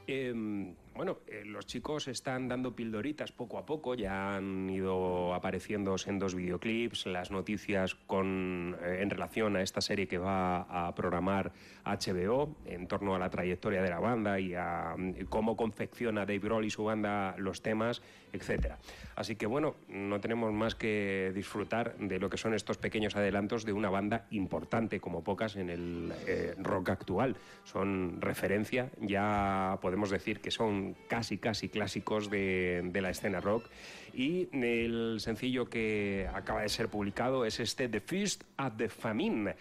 Em, 0.06 0.74
bueno, 0.94 1.18
eh, 1.26 1.44
los 1.44 1.66
chicos 1.66 2.08
están 2.08 2.48
dando 2.48 2.74
pildoritas 2.74 3.30
poco 3.30 3.58
a 3.58 3.66
poco, 3.66 3.94
ya 3.94 4.34
han 4.34 4.70
ido 4.70 5.07
apareciendo 5.48 5.96
en 6.06 6.18
dos 6.18 6.34
videoclips, 6.34 7.06
las 7.06 7.30
noticias 7.30 7.94
con, 7.94 8.76
eh, 8.82 8.98
en 9.00 9.08
relación 9.08 9.56
a 9.56 9.62
esta 9.62 9.80
serie 9.80 10.06
que 10.06 10.18
va 10.18 10.60
a 10.68 10.94
programar 10.94 11.52
HBO 11.86 12.54
en 12.66 12.86
torno 12.86 13.14
a 13.14 13.18
la 13.18 13.30
trayectoria 13.30 13.80
de 13.80 13.88
la 13.88 13.98
banda 13.98 14.38
y 14.38 14.54
a 14.54 14.94
mm, 14.94 15.24
cómo 15.30 15.56
confecciona 15.56 16.26
Dave 16.26 16.40
Grohl 16.40 16.66
y 16.66 16.70
su 16.70 16.84
banda 16.84 17.34
los 17.38 17.62
temas, 17.62 18.02
etcétera. 18.34 18.76
Así 19.16 19.36
que 19.36 19.46
bueno, 19.46 19.76
no 19.88 20.20
tenemos 20.20 20.52
más 20.52 20.74
que 20.74 21.32
disfrutar 21.34 21.96
de 21.96 22.18
lo 22.18 22.28
que 22.28 22.36
son 22.36 22.52
estos 22.52 22.76
pequeños 22.76 23.16
adelantos 23.16 23.64
de 23.64 23.72
una 23.72 23.88
banda 23.88 24.26
importante 24.30 25.00
como 25.00 25.24
pocas 25.24 25.56
en 25.56 25.70
el 25.70 26.12
eh, 26.26 26.54
rock 26.58 26.90
actual. 26.90 27.36
Son 27.64 28.20
referencia, 28.20 28.90
ya 29.00 29.78
podemos 29.80 30.10
decir 30.10 30.42
que 30.42 30.50
son 30.50 30.94
casi 31.08 31.38
casi 31.38 31.70
clásicos 31.70 32.28
de, 32.28 32.82
de 32.84 33.00
la 33.00 33.08
escena 33.08 33.40
rock 33.40 33.64
y 34.12 34.48
el 34.52 35.20
sencillo 35.20 35.37
que 35.68 36.28
acaba 36.34 36.62
de 36.62 36.68
ser 36.68 36.88
publicado 36.88 37.44
es 37.44 37.60
este 37.60 37.88
The 37.88 38.00
Feast 38.00 38.44
at 38.56 38.72
the 38.76 38.88
Famine. 38.88 39.54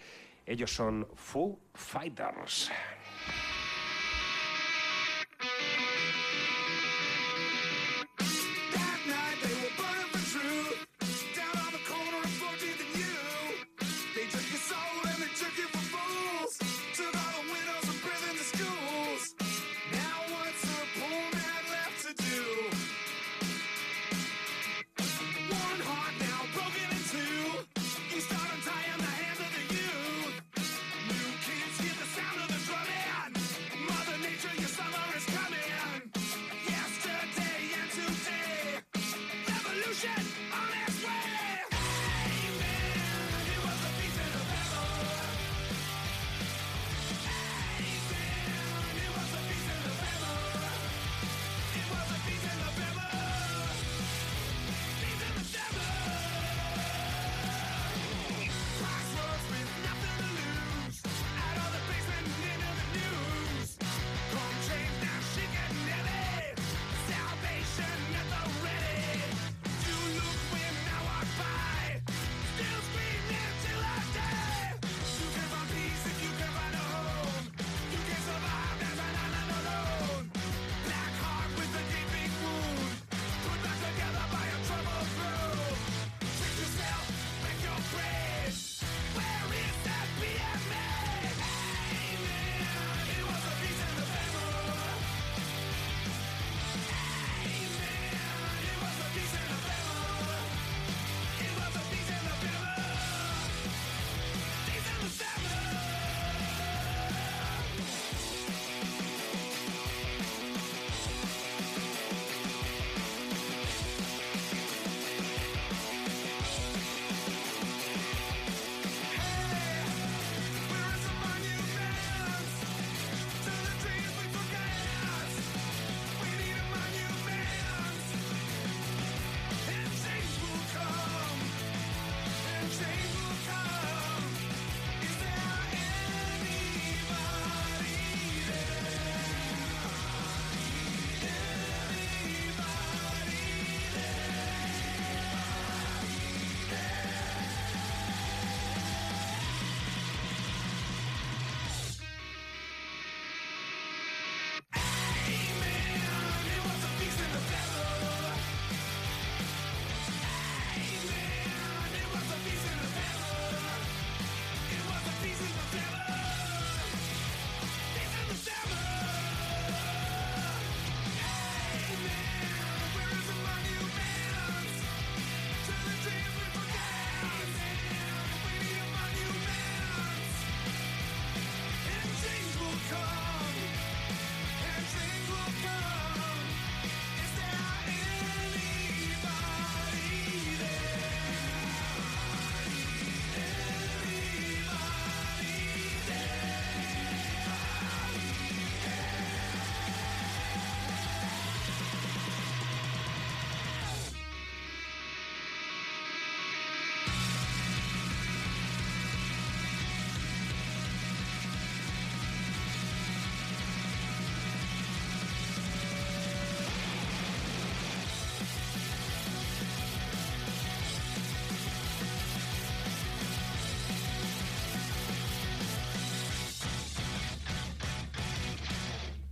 Ellos 0.44 0.72
son 0.72 1.06
Foo 1.14 1.58
Fighters. 1.74 2.70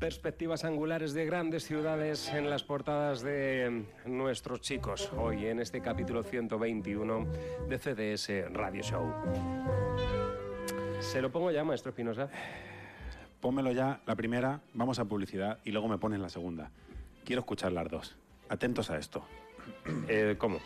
Perspectivas 0.06 0.64
angulares 0.64 1.14
de 1.14 1.26
grandes 1.26 1.64
ciudades 1.64 2.28
en 2.28 2.48
las 2.48 2.62
portadas 2.62 3.22
de 3.22 3.86
nuestros 4.04 4.60
chicos. 4.60 5.10
Hoy 5.16 5.46
en 5.46 5.58
este 5.58 5.80
capítulo 5.80 6.22
121 6.22 7.26
de 7.68 7.76
CDS 7.76 8.52
Radio 8.52 8.84
Show. 8.84 9.12
¿Se 11.00 11.20
lo 11.20 11.32
pongo 11.32 11.50
ya, 11.50 11.64
maestro 11.64 11.90
Espinosa? 11.90 12.28
Pónmelo 13.40 13.72
ya, 13.72 14.00
la 14.06 14.14
primera, 14.14 14.60
vamos 14.74 15.00
a 15.00 15.06
publicidad 15.06 15.58
y 15.64 15.72
luego 15.72 15.88
me 15.88 15.98
pones 15.98 16.20
la 16.20 16.28
segunda. 16.28 16.70
Quiero 17.24 17.40
escuchar 17.40 17.72
las 17.72 17.88
dos. 17.88 18.16
Atentos 18.48 18.88
a 18.90 18.98
esto. 18.98 19.26
Eh, 20.08 20.36
¿Cómo? 20.38 20.60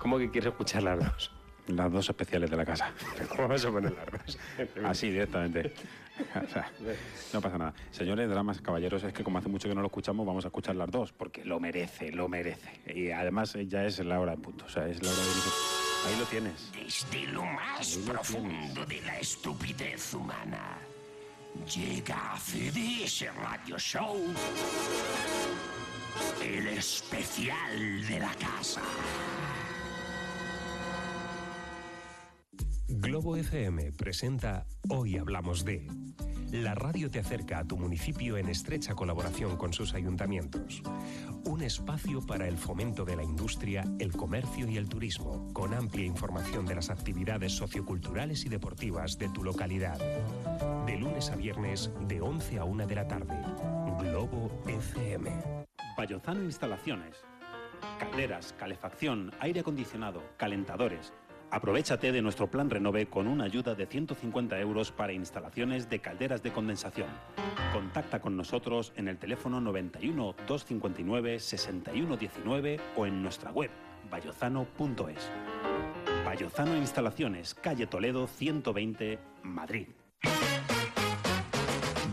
¿Cómo 0.00 0.18
que 0.18 0.28
quieres 0.28 0.50
escuchar 0.50 0.82
las 0.82 0.98
dos? 0.98 1.30
Las 1.68 1.92
dos 1.92 2.08
especiales 2.08 2.50
de 2.50 2.56
la 2.56 2.66
casa. 2.66 2.92
¿Cómo 3.28 3.46
vas 3.46 3.64
a 3.64 3.70
poner 3.70 3.92
las 3.92 4.10
dos? 4.10 4.38
Así, 4.84 5.08
directamente. 5.08 5.72
O 6.44 6.48
sea, 6.50 6.70
no 7.32 7.40
pasa 7.40 7.58
nada. 7.58 7.74
Señores, 7.90 8.28
dramas, 8.28 8.60
caballeros, 8.60 9.02
es 9.04 9.12
que 9.12 9.24
como 9.24 9.38
hace 9.38 9.48
mucho 9.48 9.68
que 9.68 9.74
no 9.74 9.80
lo 9.80 9.88
escuchamos, 9.88 10.26
vamos 10.26 10.44
a 10.44 10.48
escuchar 10.48 10.76
las 10.76 10.90
dos, 10.90 11.12
porque 11.12 11.44
lo 11.44 11.60
merece, 11.60 12.10
lo 12.12 12.28
merece. 12.28 12.70
Y 12.94 13.10
además 13.10 13.54
eh, 13.56 13.66
ya 13.66 13.84
es 13.84 13.98
la 14.00 14.20
hora 14.20 14.32
en 14.32 14.42
punto. 14.42 14.64
O 14.64 14.68
sea, 14.68 14.86
es 14.88 15.02
la 15.02 15.10
hora 15.10 15.18
de... 15.18 16.08
Ahí 16.08 16.18
lo 16.18 16.24
tienes. 16.26 16.72
Desde 16.72 17.26
lo 17.32 17.44
más 17.44 17.96
lo 17.96 18.12
profundo 18.12 18.86
de 18.86 19.00
la 19.02 19.18
estupidez 19.18 20.14
humana, 20.14 20.78
llega 21.66 22.34
a 22.34 22.38
CDS 22.38 23.26
Radio 23.34 23.78
Show 23.78 24.16
el 26.42 26.66
especial 26.68 28.06
de 28.06 28.20
la 28.20 28.32
casa. 28.34 28.82
Globo 32.90 33.36
FM 33.36 33.92
presenta 33.92 34.64
Hoy 34.88 35.18
Hablamos 35.18 35.62
de. 35.62 35.86
La 36.52 36.74
radio 36.74 37.10
te 37.10 37.18
acerca 37.18 37.58
a 37.58 37.64
tu 37.64 37.76
municipio 37.76 38.38
en 38.38 38.48
estrecha 38.48 38.94
colaboración 38.94 39.58
con 39.58 39.74
sus 39.74 39.92
ayuntamientos. 39.92 40.82
Un 41.44 41.62
espacio 41.62 42.24
para 42.24 42.48
el 42.48 42.56
fomento 42.56 43.04
de 43.04 43.14
la 43.14 43.22
industria, 43.22 43.84
el 43.98 44.12
comercio 44.12 44.66
y 44.66 44.78
el 44.78 44.88
turismo, 44.88 45.52
con 45.52 45.74
amplia 45.74 46.06
información 46.06 46.64
de 46.64 46.76
las 46.76 46.88
actividades 46.88 47.52
socioculturales 47.52 48.46
y 48.46 48.48
deportivas 48.48 49.18
de 49.18 49.28
tu 49.28 49.44
localidad. 49.44 49.98
De 50.86 50.96
lunes 50.96 51.30
a 51.30 51.36
viernes, 51.36 51.90
de 52.06 52.22
11 52.22 52.58
a 52.58 52.64
1 52.64 52.86
de 52.86 52.94
la 52.94 53.06
tarde. 53.06 53.36
Globo 54.00 54.50
FM. 54.66 55.30
Payozano 55.94 56.42
Instalaciones. 56.42 57.16
Calderas, 57.98 58.54
calefacción, 58.58 59.30
aire 59.40 59.60
acondicionado, 59.60 60.22
calentadores. 60.38 61.12
Aprovechate 61.50 62.12
de 62.12 62.20
nuestro 62.20 62.50
plan 62.50 62.68
Renove 62.68 63.06
con 63.06 63.26
una 63.26 63.44
ayuda 63.44 63.74
de 63.74 63.86
150 63.86 64.60
euros 64.60 64.92
para 64.92 65.14
instalaciones 65.14 65.88
de 65.88 66.00
calderas 66.00 66.42
de 66.42 66.52
condensación. 66.52 67.08
Contacta 67.72 68.20
con 68.20 68.36
nosotros 68.36 68.92
en 68.96 69.08
el 69.08 69.18
teléfono 69.18 69.60
91 69.60 70.34
259 70.46 71.40
6119 71.40 72.80
o 72.96 73.06
en 73.06 73.22
nuestra 73.22 73.50
web 73.50 73.70
bayozano.es. 74.10 75.30
Bayozano 76.24 76.76
Instalaciones, 76.76 77.54
calle 77.54 77.86
Toledo 77.86 78.26
120, 78.26 79.18
Madrid. 79.42 79.88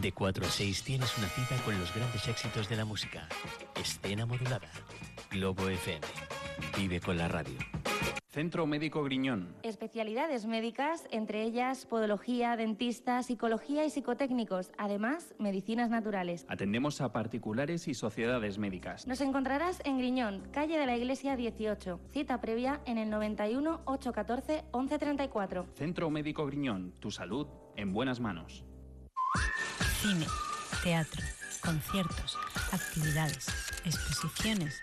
De 0.01 0.11
4 0.11 0.45
a 0.45 0.49
6 0.49 0.83
tienes 0.83 1.17
una 1.17 1.27
cita 1.27 1.61
con 1.63 1.77
los 1.79 1.93
grandes 1.93 2.27
éxitos 2.27 2.69
de 2.69 2.75
la 2.75 2.85
música. 2.85 3.27
Escena 3.75 4.25
modulada. 4.25 4.69
Globo 5.31 5.67
FM. 5.67 6.05
Vive 6.77 7.01
con 7.01 7.17
la 7.17 7.27
radio. 7.27 7.57
Centro 8.35 8.67
Médico 8.67 9.01
Griñón. 9.01 9.55
Especialidades 9.63 10.45
médicas, 10.45 11.07
entre 11.09 11.43
ellas 11.43 11.85
podología, 11.85 12.57
dentista, 12.57 13.23
psicología 13.23 13.85
y 13.85 13.89
psicotécnicos, 13.89 14.71
además 14.77 15.33
medicinas 15.39 15.89
naturales. 15.89 16.45
Atendemos 16.49 16.99
a 16.99 17.13
particulares 17.13 17.87
y 17.87 17.93
sociedades 17.93 18.57
médicas. 18.57 19.07
Nos 19.07 19.21
encontrarás 19.21 19.81
en 19.85 19.99
Griñón, 19.99 20.49
calle 20.51 20.77
de 20.77 20.85
la 20.85 20.97
Iglesia 20.97 21.37
18. 21.37 22.01
Cita 22.11 22.41
previa 22.41 22.81
en 22.85 22.97
el 22.97 23.09
91 23.09 23.83
814 23.85 24.65
1134. 24.73 25.67
Centro 25.73 26.09
Médico 26.09 26.45
Griñón. 26.45 26.91
Tu 26.99 27.11
salud 27.11 27.47
en 27.77 27.93
buenas 27.93 28.19
manos. 28.19 28.65
Cine, 30.01 30.25
teatro, 30.83 31.23
conciertos, 31.63 32.37
actividades, 32.73 33.47
exposiciones, 33.85 34.81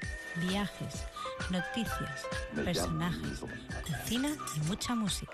viajes, 0.49 1.07
noticias, 1.51 2.27
personajes, 2.55 3.41
cocina 3.87 4.31
y 4.57 4.61
mucha 4.67 4.95
música. 4.95 5.33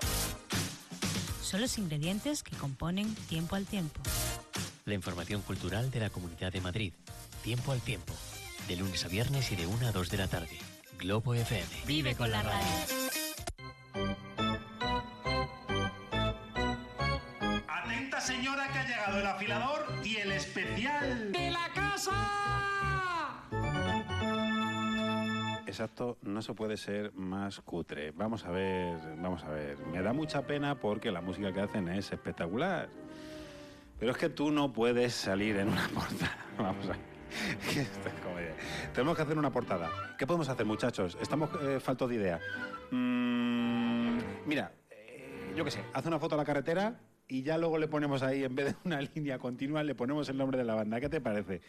Son 1.42 1.60
los 1.60 1.78
ingredientes 1.78 2.42
que 2.42 2.56
componen 2.56 3.14
Tiempo 3.28 3.56
al 3.56 3.64
Tiempo. 3.64 4.00
La 4.84 4.94
información 4.94 5.42
cultural 5.42 5.90
de 5.90 6.00
la 6.00 6.10
Comunidad 6.10 6.52
de 6.52 6.60
Madrid. 6.60 6.92
Tiempo 7.42 7.72
al 7.72 7.80
tiempo. 7.80 8.12
De 8.66 8.76
lunes 8.76 9.04
a 9.04 9.08
viernes 9.08 9.50
y 9.52 9.56
de 9.56 9.66
1 9.66 9.86
a 9.86 9.92
2 9.92 10.10
de 10.10 10.16
la 10.18 10.28
tarde. 10.28 10.58
Globo 10.98 11.34
FM. 11.34 11.66
Vive 11.86 12.14
con 12.16 12.30
la 12.30 12.42
radio. 12.42 12.66
Atenta 17.66 18.20
señora 18.20 18.68
que 18.72 18.78
ha 18.78 18.86
llegado 18.86 19.18
el 19.20 19.26
afilador 19.26 19.86
y 20.04 20.16
el 20.16 20.32
especial 20.32 21.32
de 21.32 21.50
la 21.50 21.70
casa. 21.74 23.17
Exacto, 25.78 26.18
no 26.22 26.42
se 26.42 26.54
puede 26.54 26.76
ser 26.76 27.12
más 27.14 27.60
cutre. 27.60 28.10
Vamos 28.10 28.44
a 28.44 28.50
ver, 28.50 28.98
vamos 29.22 29.44
a 29.44 29.50
ver. 29.50 29.78
Me 29.92 30.02
da 30.02 30.12
mucha 30.12 30.42
pena 30.42 30.74
porque 30.74 31.12
la 31.12 31.20
música 31.20 31.52
que 31.52 31.60
hacen 31.60 31.86
es 31.86 32.10
espectacular. 32.10 32.88
Pero 34.00 34.10
es 34.10 34.18
que 34.18 34.28
tú 34.28 34.50
no 34.50 34.72
puedes 34.72 35.14
salir 35.14 35.56
en 35.56 35.68
una 35.68 35.86
portada. 35.94 36.36
Vamos 36.58 36.84
a 36.86 36.88
ver. 36.88 36.98
Tenemos 38.92 39.16
que 39.16 39.22
hacer 39.22 39.38
una 39.38 39.52
portada. 39.52 39.88
¿Qué 40.18 40.26
podemos 40.26 40.48
hacer, 40.48 40.66
muchachos? 40.66 41.16
Estamos 41.20 41.48
eh, 41.62 41.78
faltos 41.78 42.10
de 42.10 42.16
idea. 42.16 42.40
Mm, 42.90 44.18
mira, 44.46 44.72
eh, 44.90 45.54
yo 45.56 45.64
qué 45.64 45.70
sé, 45.70 45.84
haz 45.92 46.04
una 46.06 46.18
foto 46.18 46.34
a 46.34 46.38
la 46.38 46.44
carretera 46.44 46.98
y 47.28 47.44
ya 47.44 47.56
luego 47.56 47.78
le 47.78 47.86
ponemos 47.86 48.24
ahí, 48.24 48.42
en 48.42 48.56
vez 48.56 48.66
de 48.66 48.76
una 48.84 49.00
línea 49.14 49.38
continua, 49.38 49.84
le 49.84 49.94
ponemos 49.94 50.28
el 50.28 50.38
nombre 50.38 50.58
de 50.58 50.64
la 50.64 50.74
banda. 50.74 50.98
¿Qué 50.98 51.08
te 51.08 51.20
parece? 51.20 51.60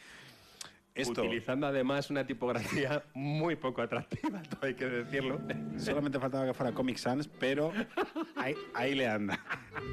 Esto, 1.02 1.22
Utilizando 1.22 1.68
además 1.68 2.10
una 2.10 2.26
tipografía 2.26 3.04
muy 3.14 3.56
poco 3.56 3.82
atractiva, 3.82 4.42
todo 4.44 4.60
hay 4.68 4.74
que 4.76 4.86
decirlo. 4.86 5.40
Solamente 5.78 6.20
faltaba 6.20 6.46
que 6.46 6.54
fuera 6.54 6.72
Comic 6.74 6.98
Sans, 6.98 7.28
pero 7.28 7.72
ahí, 8.36 8.56
ahí 8.74 8.96
le 8.96 9.08
anda. 9.08 9.40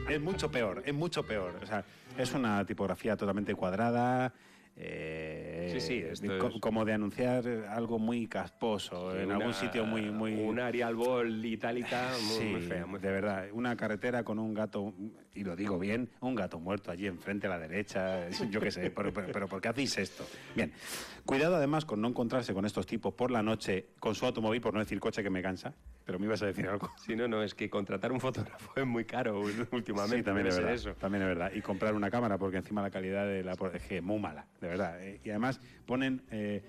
Es 0.09 0.21
mucho 0.21 0.51
peor, 0.51 0.83
es 0.85 0.95
mucho 0.95 1.23
peor. 1.25 1.55
O 1.63 1.67
sea, 1.67 1.85
es 2.19 2.33
una 2.35 2.65
tipografía 2.65 3.17
totalmente 3.17 3.55
cuadrada. 3.55 4.33
eh, 4.79 5.71
Sí, 5.73 5.81
sí, 5.81 5.99
esto 6.07 6.39
co- 6.39 6.49
es- 6.49 6.61
como 6.61 6.85
de 6.85 6.93
anunciar 6.93 7.47
algo 7.71 7.99
muy 7.99 8.27
casposo, 8.27 9.17
en 9.19 9.27
Una- 9.27 9.37
algún 9.37 9.55
sitio 9.55 9.85
muy... 9.87 10.11
muy 10.11 10.35
Un 10.35 10.61
Arial 10.61 10.95
Ball 10.95 11.45
itálica 11.45 12.11
muy, 12.23 12.37
Sí, 12.39 12.45
muy 12.45 12.61
fea. 12.63 12.87
muy 12.87 13.01
de 13.01 13.11
verdad. 13.11 13.47
Una 13.53 13.77
carretera 13.77 14.23
con 14.23 14.39
un 14.39 14.53
gato, 14.55 14.93
y 15.37 15.45
lo 15.45 15.55
digo 15.57 15.79
bien, 15.79 16.09
un 16.21 16.35
gato 16.35 16.59
muerto 16.59 16.91
allí 16.91 17.07
enfrente 17.07 17.47
a 17.47 17.51
la 17.51 17.59
derecha, 17.59 18.29
yo 18.51 18.61
qué 18.61 18.71
sé, 18.71 18.91
pero, 18.91 19.13
pero, 19.13 19.29
pero 19.33 19.49
¿por 19.49 19.61
qué 19.61 19.69
hacéis 19.69 19.97
esto? 19.99 20.27
Bien, 20.55 20.73
cuidado 21.25 21.57
además 21.57 21.85
con 21.85 22.01
no 22.01 22.09
encontrarse 22.09 22.55
con 22.55 22.65
estos 22.65 22.87
tipos 22.87 23.15
por 23.15 23.31
la 23.31 23.43
noche 23.43 23.87
con 24.01 24.15
su 24.15 24.27
automóvil, 24.27 24.61
por 24.61 24.75
no 24.75 24.81
decir 24.81 24.99
coche 25.01 25.23
que 25.23 25.31
me 25.31 25.43
cansa, 25.43 25.75
pero 26.05 26.19
me 26.19 26.27
ibas 26.27 26.43
a 26.43 26.47
decir 26.47 26.67
algo. 26.69 26.91
Sí, 27.05 27.17
no, 27.17 27.29
no, 27.29 27.43
es 27.43 27.55
que 27.55 27.69
contratar 27.69 28.13
un 28.13 28.21
fotógrafo 28.21 28.73
es 28.77 28.87
muy 28.87 29.05
caro 29.05 29.41
últimamente. 29.73 30.19
Sí, 30.19 30.23
también 30.23 30.47
es 30.47 30.57
verdad. 30.57 30.73
eso. 30.73 30.95
También 30.95 31.23
es 31.23 31.29
verdad. 31.29 31.53
Y 31.55 31.61
comprar 31.61 31.95
una 31.95 32.11
cámara, 32.11 32.39
porque 32.39 32.59
encima 32.59 32.81
la 32.83 32.91
calidad 32.91 33.27
de 33.27 33.43
la 33.43 33.53
es 33.75 33.83
que 33.83 33.99
es 33.99 34.03
muy 34.03 34.19
mala, 34.19 34.47
de 34.61 34.69
verdad. 34.69 35.03
Eh, 35.03 35.21
Y 35.25 35.31
además 35.31 35.61
ponen 35.85 36.23
eh, 36.31 36.63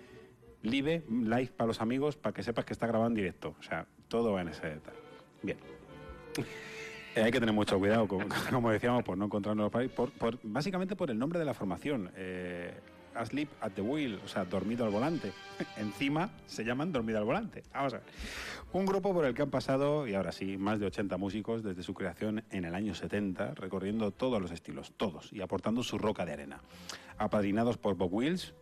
live, 0.63 1.03
live 1.09 1.51
para 1.55 1.67
los 1.67 1.81
amigos, 1.81 2.17
para 2.17 2.33
que 2.33 2.43
sepas 2.43 2.65
que 2.65 2.73
está 2.73 2.87
grabado 2.87 3.09
en 3.09 3.15
directo. 3.15 3.55
O 3.59 3.63
sea, 3.63 3.85
todo 4.07 4.33
va 4.33 4.41
en 4.41 4.49
ese 4.49 4.61
tal. 4.77 4.93
Bien. 5.43 5.57
Eh, 7.17 7.23
hay 7.23 7.31
que 7.31 7.39
tener 7.39 7.53
mucho 7.55 7.77
cuidado, 7.79 8.07
con- 8.07 8.27
como 8.51 8.69
decíamos, 8.71 9.03
por 9.03 9.17
no 9.17 9.25
encontrarnos 9.25 9.71
por 9.95 10.11
por- 10.11 10.39
básicamente 10.43 10.95
por 10.95 11.09
el 11.11 11.17
nombre 11.17 11.39
de 11.39 11.45
la 11.45 11.53
formación. 11.53 12.11
Eh, 12.15 12.73
Asleep 13.15 13.49
at 13.61 13.71
the 13.71 13.81
wheel, 13.81 14.19
o 14.23 14.27
sea, 14.27 14.45
dormido 14.45 14.85
al 14.85 14.91
volante. 14.91 15.31
Encima 15.77 16.29
se 16.45 16.63
llaman 16.63 16.91
dormido 16.91 17.17
al 17.17 17.25
volante. 17.25 17.63
Vamos 17.73 17.93
a 17.95 17.97
ver. 17.97 18.05
Un 18.73 18.85
grupo 18.85 19.11
por 19.13 19.25
el 19.25 19.33
que 19.33 19.41
han 19.41 19.49
pasado, 19.49 20.07
y 20.07 20.13
ahora 20.13 20.31
sí, 20.31 20.57
más 20.57 20.79
de 20.79 20.85
80 20.85 21.17
músicos 21.17 21.63
desde 21.63 21.81
su 21.81 21.95
creación 21.95 22.43
en 22.51 22.65
el 22.65 22.75
año 22.75 22.93
70, 22.93 23.55
recorriendo 23.55 24.11
todos 24.11 24.39
los 24.39 24.51
estilos, 24.51 24.93
todos, 24.97 25.33
y 25.33 25.41
aportando 25.41 25.81
su 25.81 25.97
roca 25.97 26.25
de 26.25 26.33
arena. 26.33 26.61
Apadrinados 27.17 27.77
por 27.77 27.95
Bob 27.95 28.13
Wills, 28.13 28.53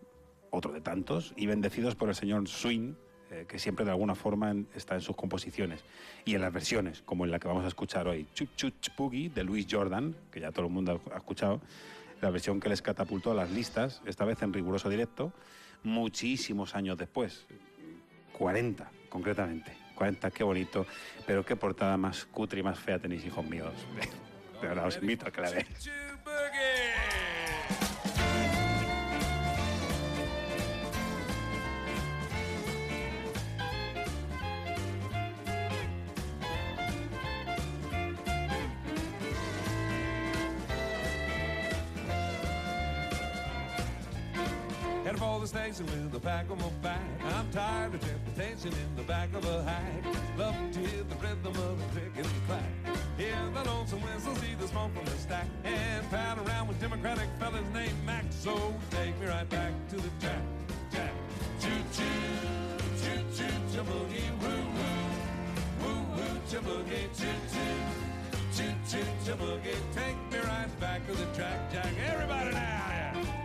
otro 0.52 0.72
de 0.72 0.80
tantos, 0.80 1.34
y 1.36 1.48
bendecidos 1.48 1.96
por 1.96 2.08
el 2.08 2.16
señor 2.16 2.48
Swing, 2.48 2.94
eh, 3.36 3.46
que 3.48 3.60
siempre 3.60 3.84
de 3.86 3.92
alguna 3.92 4.16
forma 4.16 4.52
en- 4.52 4.68
está 4.76 4.96
en 4.96 5.02
sus 5.02 5.16
composiciones 5.16 5.84
y 6.24 6.36
en 6.36 6.42
las 6.42 6.54
versiones, 6.54 7.02
como 7.02 7.26
en 7.26 7.32
la 7.32 7.40
que 7.40 7.48
vamos 7.48 7.66
a 7.66 7.68
escuchar 7.68 8.08
hoy, 8.08 8.28
Chup 8.34 8.50
Chup 8.56 8.72
Boogie 8.98 9.30
de 9.30 9.44
Louis 9.44 9.68
Jordan, 9.70 10.16
que 10.32 10.40
ya 10.40 10.52
todo 10.52 10.66
el 10.68 10.72
mundo 10.72 11.02
ha 11.12 11.16
ha 11.16 11.18
escuchado, 11.18 11.62
la 12.22 12.30
versión 12.30 12.60
que 12.62 12.70
les 12.70 12.82
catapultó 12.82 13.32
a 13.32 13.36
las 13.36 13.52
listas, 13.52 14.02
esta 14.06 14.24
vez 14.26 14.42
en 14.42 14.54
riguroso 14.54 14.90
directo, 14.90 15.34
muchísimos 15.84 16.74
años 16.76 16.98
después, 16.98 17.46
40 18.32 18.90
concretamente, 19.10 19.72
40, 19.96 20.32
qué 20.32 20.44
bonito, 20.44 20.86
pero 21.28 21.46
qué 21.46 21.56
portada 21.56 21.98
más 21.98 22.26
cutre 22.26 22.60
y 22.62 22.64
más 22.64 22.80
fea 22.80 23.00
tenéis, 23.00 23.26
hijos 23.26 23.46
míos. 23.46 23.74
De 24.62 24.68
verdad, 24.70 24.88
os 24.88 24.98
invito 24.98 25.28
a 25.28 25.32
que 25.32 25.42
la 25.42 25.50
veáis. 25.52 25.90
The 45.78 45.84
station 45.84 46.04
with 46.04 46.16
a 46.16 46.20
pack 46.20 46.50
on 46.50 46.58
my 46.58 46.70
back. 46.82 47.02
I'm 47.24 47.50
tired 47.52 47.94
of 47.94 48.02
temptation 48.02 48.72
in 48.72 48.96
the 48.96 49.04
back 49.04 49.34
of 49.34 49.46
a 49.46 49.64
hack. 49.64 50.06
Love 50.38 50.56
to 50.72 50.80
hear 50.80 51.04
the 51.04 51.16
rhythm 51.16 51.48
of 51.48 51.80
the 51.80 52.00
click 52.00 52.12
and 52.16 52.26
the 52.26 52.42
clack. 52.48 52.98
Hear 53.18 53.36
the 53.54 53.70
lonesome 53.70 54.02
whistle, 54.02 54.36
see 54.36 54.56
the 54.56 54.68
smoke 54.68 54.94
from 54.94 55.06
the 55.06 55.12
stack. 55.12 55.48
And 55.64 56.10
pal 56.10 56.40
around 56.46 56.68
with 56.68 56.80
Democratic 56.80 57.28
fellas 57.40 57.66
named 57.74 58.06
Max. 58.06 58.36
So 58.36 58.74
take 58.92 59.20
me 59.20 59.28
right 59.28 59.50
back 59.50 59.74
to 59.90 59.96
the 59.96 60.10
jack, 60.20 60.42
jack. 60.92 61.12
Choo 61.60 61.70
choo, 61.94 62.04
choo 63.02 63.24
choo, 63.36 63.56
choo-boogie, 63.74 64.30
woo 64.42 64.64
woo. 64.78 65.02
Woo 65.82 66.00
woo, 66.16 66.40
choo-boogie, 66.50 67.08
choo 67.18 67.38
choo. 67.52 67.76
Choo 68.56 68.74
choo, 68.90 69.06
choo-boogie, 69.26 69.76
take 69.94 70.18
me 70.32 70.40
right 70.40 70.80
back 70.80 71.06
to 71.08 71.14
the 71.14 71.26
track, 71.36 71.72
jack. 71.72 71.92
Everybody 72.08 72.52
now, 72.52 72.60
yeah. 72.90 73.45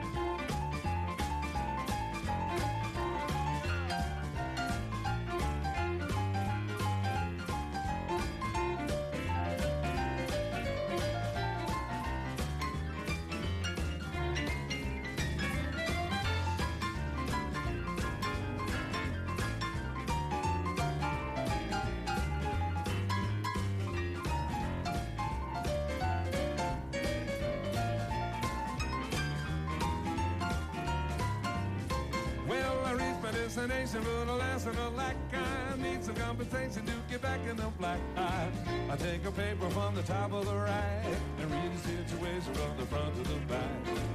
Destination, 33.55 34.01
but 34.05 34.32
alas, 34.32 34.64
and 34.64 34.78
alack, 34.78 35.16
I 35.35 35.77
need 35.77 36.05
some 36.05 36.14
compensation 36.14 36.86
to 36.86 36.93
get 37.10 37.20
back 37.20 37.40
in 37.51 37.56
the 37.56 37.66
black. 37.81 37.98
I, 38.16 38.47
I 38.89 38.97
take 38.97 39.24
a 39.24 39.32
paper 39.32 39.68
from 39.70 39.97
the 39.97 40.02
top 40.02 40.32
of 40.32 40.47
the 40.47 40.55
rack 40.55 41.05
and 41.40 41.51
read 41.51 41.72
the 41.74 41.78
situation 41.78 42.55
from 42.55 42.77
the 42.77 42.86
front 42.86 43.12
to 43.16 43.22
the 43.28 43.35
back. 43.48 43.68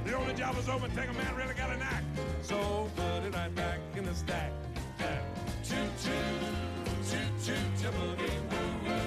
The 0.06 0.14
only 0.14 0.32
job 0.32 0.56
is 0.56 0.70
open, 0.70 0.90
take 0.96 1.10
a 1.10 1.12
man 1.12 1.36
really 1.36 1.52
got 1.52 1.70
a 1.70 1.76
knack. 1.76 2.02
So 2.40 2.90
put 2.96 3.26
it 3.26 3.34
right 3.34 3.54
back 3.54 3.80
in 3.94 4.06
the 4.06 4.14
stack. 4.14 4.52
Choo 5.62 5.76
choo, 6.00 6.10
choo 7.04 7.18
choo, 7.44 7.88
boogie, 7.90 8.32
woo 8.50 8.88
woo, 8.88 9.04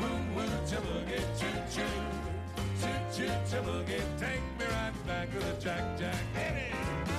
woo 0.00 0.34
woo, 0.34 0.46
boogie, 0.66 1.22
choo 1.38 1.46
choo, 1.70 1.82
choo 3.12 3.30
choo, 3.48 3.62
boogie. 3.62 4.02
Take 4.18 4.42
me 4.58 4.66
right 4.72 5.06
back 5.06 5.30
to 5.30 5.38
the 5.38 5.52
jack, 5.60 5.96
jack. 5.96 6.16
Hit 6.34 6.72
it. 6.72 7.15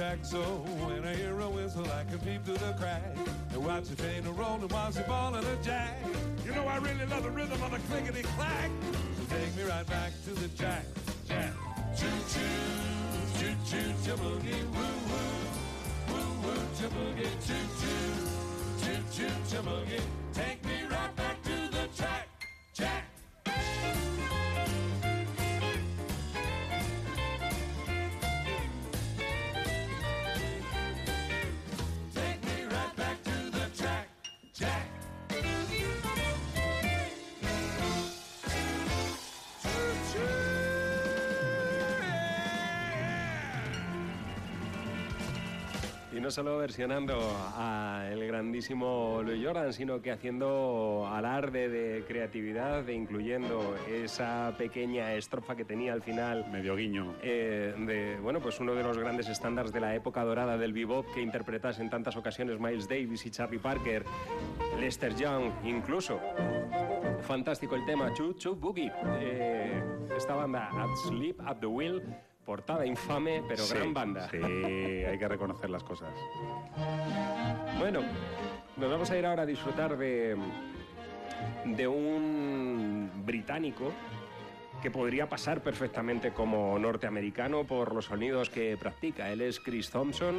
Beaten. 0.00 0.24
So 0.24 0.40
when 0.40 1.04
I 1.04 1.14
hear 1.14 1.38
a 1.38 1.48
whistle, 1.48 1.86
I 1.90 2.04
can 2.04 2.18
peep 2.20 2.44
through 2.44 2.58
the 2.58 2.72
crack 2.78 3.02
and 3.52 3.64
watch 3.64 3.84
the 3.84 3.96
train 3.96 4.26
a 4.26 4.32
rolling 4.32 4.68
while 4.68 4.92
she 4.92 5.02
falling 5.02 5.44
a 5.44 5.56
jack. 5.62 5.96
You 6.44 6.52
know 6.54 6.66
I 6.66 6.78
really 6.78 7.06
love 7.06 7.22
the 7.22 7.30
rhythm 7.30 7.62
of 7.62 7.70
the 7.70 7.78
clickety 7.88 8.22
clack. 8.22 8.70
So 9.16 9.36
take 9.36 9.54
me 9.56 9.62
right 9.64 9.86
back 9.86 10.12
to 10.24 10.30
the 10.30 10.48
jack, 10.48 10.84
jack. 11.28 11.52
Choo 11.96 12.06
choo, 12.32 12.40
choo 13.38 13.54
choo, 13.68 13.92
choo 14.04 14.16
woo 14.22 14.38
woo, 14.38 14.96
woo 16.08 16.28
woo, 16.44 16.62
choo 16.78 16.88
boogie, 16.88 17.32
choo 17.46 17.64
choo, 17.80 19.02
choo 19.12 19.28
choo, 19.50 19.62
choo 19.62 20.19
Y 46.20 46.22
no 46.22 46.30
solo 46.30 46.58
versionando 46.58 47.18
al 47.56 48.22
grandísimo 48.26 49.22
Louis 49.24 49.42
Jordan, 49.42 49.72
sino 49.72 50.02
que 50.02 50.10
haciendo 50.10 51.08
alarde 51.10 51.70
de 51.70 52.04
creatividad, 52.04 52.82
de 52.82 52.92
incluyendo 52.92 53.74
esa 53.88 54.54
pequeña 54.58 55.14
estrofa 55.14 55.56
que 55.56 55.64
tenía 55.64 55.94
al 55.94 56.02
final. 56.02 56.44
Medio 56.52 56.76
guiño. 56.76 57.14
Eh, 57.22 57.74
de, 57.86 58.18
bueno, 58.20 58.38
pues 58.40 58.60
uno 58.60 58.74
de 58.74 58.82
los 58.82 58.98
grandes 58.98 59.30
estándares 59.30 59.72
de 59.72 59.80
la 59.80 59.94
época 59.94 60.22
dorada 60.22 60.58
del 60.58 60.74
bebop 60.74 61.06
que 61.14 61.22
interpretas 61.22 61.78
en 61.78 61.88
tantas 61.88 62.14
ocasiones 62.18 62.60
Miles 62.60 62.86
Davis 62.86 63.24
y 63.24 63.30
Charlie 63.30 63.58
Parker, 63.58 64.04
Lester 64.78 65.16
Young 65.16 65.50
incluso. 65.64 66.20
Fantástico 67.22 67.76
el 67.76 67.86
tema, 67.86 68.12
Choo 68.12 68.34
Choo 68.34 68.56
Boogie. 68.56 68.92
Eh, 69.20 69.82
esta 70.14 70.34
banda, 70.34 70.68
At 70.68 70.94
Sleep, 71.08 71.40
At 71.40 71.60
the 71.60 71.66
Wheel 71.66 72.02
Portada 72.44 72.86
infame, 72.86 73.42
pero 73.46 73.64
gran 73.68 73.94
banda. 73.94 74.28
Sí, 74.30 74.38
hay 74.38 75.18
que 75.18 75.28
reconocer 75.28 75.70
las 75.70 75.82
cosas. 75.84 76.08
Bueno, 77.78 78.00
nos 78.76 78.90
vamos 78.90 79.10
a 79.10 79.18
ir 79.18 79.26
ahora 79.26 79.42
a 79.42 79.46
disfrutar 79.46 79.96
de, 79.96 80.36
de 81.64 81.86
un 81.88 83.10
británico 83.24 83.92
que 84.80 84.90
podría 84.90 85.28
pasar 85.28 85.62
perfectamente 85.62 86.32
como 86.32 86.78
norteamericano 86.78 87.64
por 87.64 87.94
los 87.94 88.06
sonidos 88.06 88.48
que 88.48 88.76
practica. 88.78 89.30
Él 89.30 89.42
es 89.42 89.60
Chris 89.60 89.90
Thompson, 89.90 90.36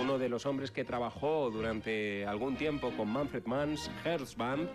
uno 0.00 0.18
de 0.18 0.28
los 0.28 0.46
hombres 0.46 0.70
que 0.70 0.84
trabajó 0.84 1.50
durante 1.50 2.24
algún 2.26 2.56
tiempo 2.56 2.92
con 2.96 3.08
Manfred 3.08 3.44
Mann's 3.46 3.90
Hertz 4.04 4.36
Band. 4.36 4.68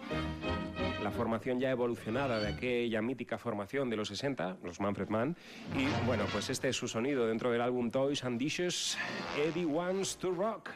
La 1.02 1.12
formación 1.12 1.60
ya 1.60 1.72
evolucionada 1.72 2.40
de 2.40 2.50
aquella 2.50 3.02
mítica 3.02 3.38
formación 3.38 3.90
de 3.90 3.96
los 3.96 4.10
60, 4.10 4.58
los 4.64 4.82
Manfred 4.82 5.08
Mann. 5.08 5.38
Y 5.78 5.86
bueno, 6.06 6.26
pues 6.32 6.50
este 6.50 6.70
es 6.70 6.76
su 6.76 6.88
sonido 6.88 7.26
dentro 7.28 7.52
del 7.52 7.62
álbum 7.62 7.90
Toys 7.90 8.24
and 8.26 8.38
Dishes, 8.38 8.98
Eddie 9.38 9.66
Wants 9.66 10.18
to 10.18 10.32
Rock, 10.32 10.70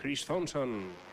Chris 0.00 0.24
Thompson. 0.26 1.11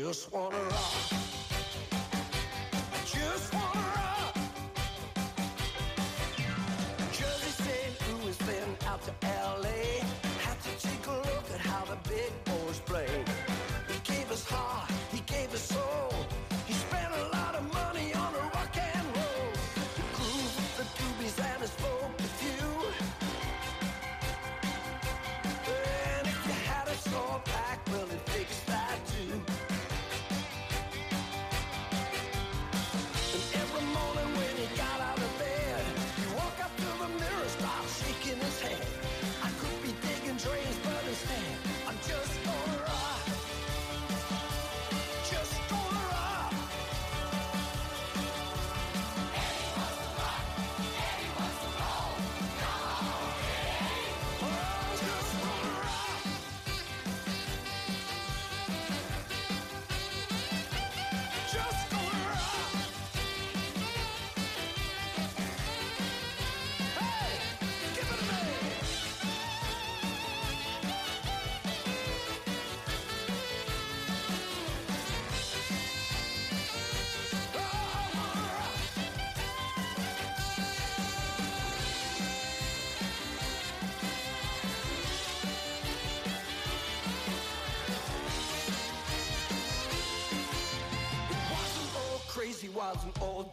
just 0.00 0.32
wanna 0.32 0.56
rock. 0.56 1.23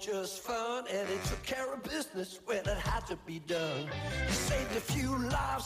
just 0.01 0.39
fun, 0.39 0.85
and 0.91 1.07
it 1.09 1.23
took 1.25 1.43
care 1.43 1.71
of 1.71 1.83
business 1.83 2.39
when 2.45 2.57
it 2.57 2.67
had 2.67 3.05
to 3.05 3.15
be 3.27 3.39
done. 3.39 3.85
You 4.25 4.33
saved 4.33 4.75
a 4.75 4.81
few 4.81 5.15
lives. 5.29 5.60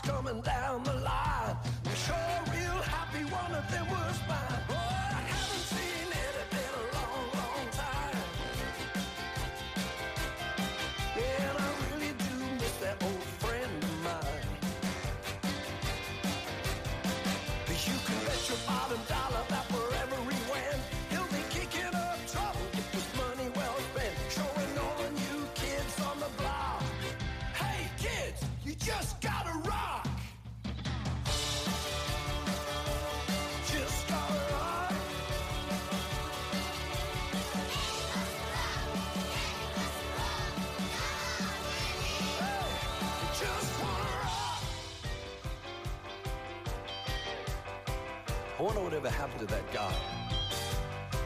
I 48.65 48.67
wonder 48.67 48.81
whatever 48.81 49.11
happened 49.11 49.41
to 49.41 49.45
that 49.53 49.71
guy. 49.71 49.93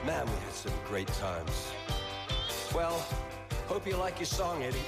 Man, 0.06 0.26
we 0.26 0.34
had 0.44 0.54
some 0.54 0.74
great 0.86 1.08
times. 1.08 1.72
Well, 2.76 3.02
hope 3.66 3.88
you 3.88 3.96
like 3.96 4.20
your 4.20 4.26
song, 4.26 4.62
Eddie. 4.62 4.80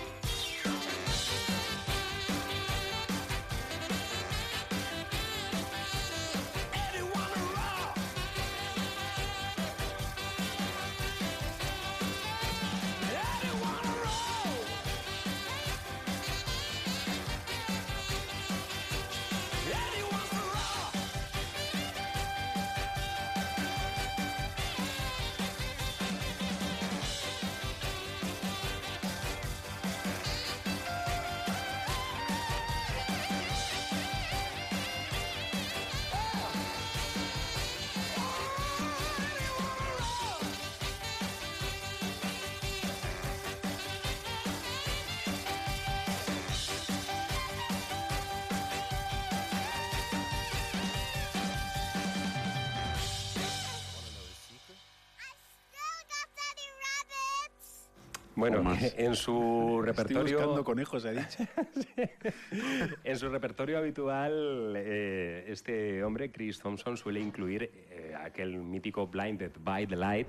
en 58.97 59.15
su 59.15 59.81
repertorio... 59.83 60.21
Estoy 60.21 60.33
buscando 60.35 60.63
conejos, 60.63 61.05
he 61.05 61.11
dicho. 61.11 61.43
En 63.03 63.17
su 63.17 63.29
repertorio 63.29 63.77
habitual, 63.77 64.73
eh, 64.77 65.45
este 65.47 66.03
hombre, 66.03 66.31
Chris 66.31 66.59
Thompson, 66.59 66.97
suele 66.97 67.19
incluir 67.19 67.71
eh, 67.89 68.13
aquel 68.19 68.57
mítico 68.57 69.07
Blinded 69.07 69.51
by 69.59 69.87
the 69.87 69.95
Light 69.95 70.27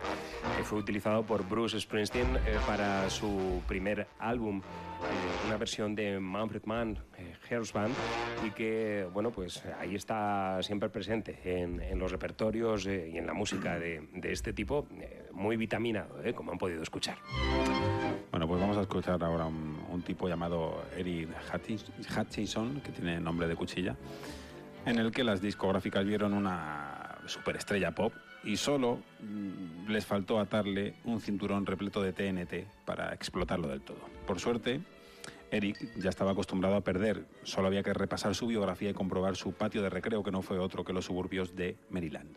que 0.56 0.64
fue 0.64 0.78
utilizado 0.78 1.24
por 1.24 1.46
Bruce 1.48 1.78
Springsteen 1.80 2.36
eh, 2.36 2.58
para 2.66 3.08
su 3.10 3.62
primer 3.66 4.06
álbum, 4.18 4.58
eh, 4.58 5.46
una 5.46 5.56
versión 5.56 5.94
de 5.94 6.20
Manfred 6.20 6.62
Mann, 6.64 6.98
eh, 7.18 7.34
Hair's 7.48 7.72
Band, 7.72 7.94
y 8.46 8.50
que, 8.50 9.06
bueno, 9.12 9.30
pues 9.30 9.62
ahí 9.80 9.94
está 9.94 10.62
siempre 10.62 10.88
presente 10.88 11.38
en, 11.44 11.80
en 11.80 11.98
los 11.98 12.10
repertorios 12.10 12.86
eh, 12.86 13.10
y 13.12 13.18
en 13.18 13.26
la 13.26 13.34
música 13.34 13.78
de, 13.78 14.08
de 14.14 14.32
este 14.32 14.52
tipo, 14.52 14.86
muy 15.32 15.56
vitaminado, 15.56 16.16
como 16.34 16.52
han 16.52 16.58
podido 16.58 16.82
escuchar. 16.82 17.16
Bueno, 18.32 18.48
pues 18.48 18.60
vamos 18.60 18.78
a 18.78 18.80
escuchar 18.80 19.22
ahora 19.22 19.44
un, 19.44 19.78
un 19.90 20.02
tipo 20.02 20.26
llamado 20.26 20.82
Eric 20.96 21.28
Hutchins- 21.52 21.84
Hutchinson, 22.18 22.80
que 22.80 22.90
tiene 22.90 23.20
nombre 23.20 23.46
de 23.46 23.54
cuchilla, 23.54 23.94
en 24.86 24.98
el 24.98 25.12
que 25.12 25.22
las 25.22 25.42
discográficas 25.42 26.04
vieron 26.04 26.32
una 26.32 27.18
superestrella 27.26 27.92
pop 27.94 28.12
y 28.42 28.56
solo 28.56 28.98
mm, 29.20 29.90
les 29.90 30.06
faltó 30.06 30.40
atarle 30.40 30.94
un 31.04 31.20
cinturón 31.20 31.66
repleto 31.66 32.02
de 32.02 32.14
TNT 32.14 32.66
para 32.86 33.12
explotarlo 33.12 33.68
del 33.68 33.82
todo. 33.82 34.00
Por 34.26 34.40
suerte, 34.40 34.80
Eric 35.50 35.94
ya 35.98 36.08
estaba 36.08 36.30
acostumbrado 36.32 36.76
a 36.76 36.80
perder, 36.80 37.26
solo 37.42 37.66
había 37.66 37.82
que 37.82 37.92
repasar 37.92 38.34
su 38.34 38.46
biografía 38.46 38.88
y 38.90 38.94
comprobar 38.94 39.36
su 39.36 39.52
patio 39.52 39.82
de 39.82 39.90
recreo, 39.90 40.22
que 40.22 40.30
no 40.32 40.40
fue 40.40 40.58
otro 40.58 40.84
que 40.84 40.94
los 40.94 41.04
suburbios 41.04 41.54
de 41.54 41.76
Maryland. 41.90 42.34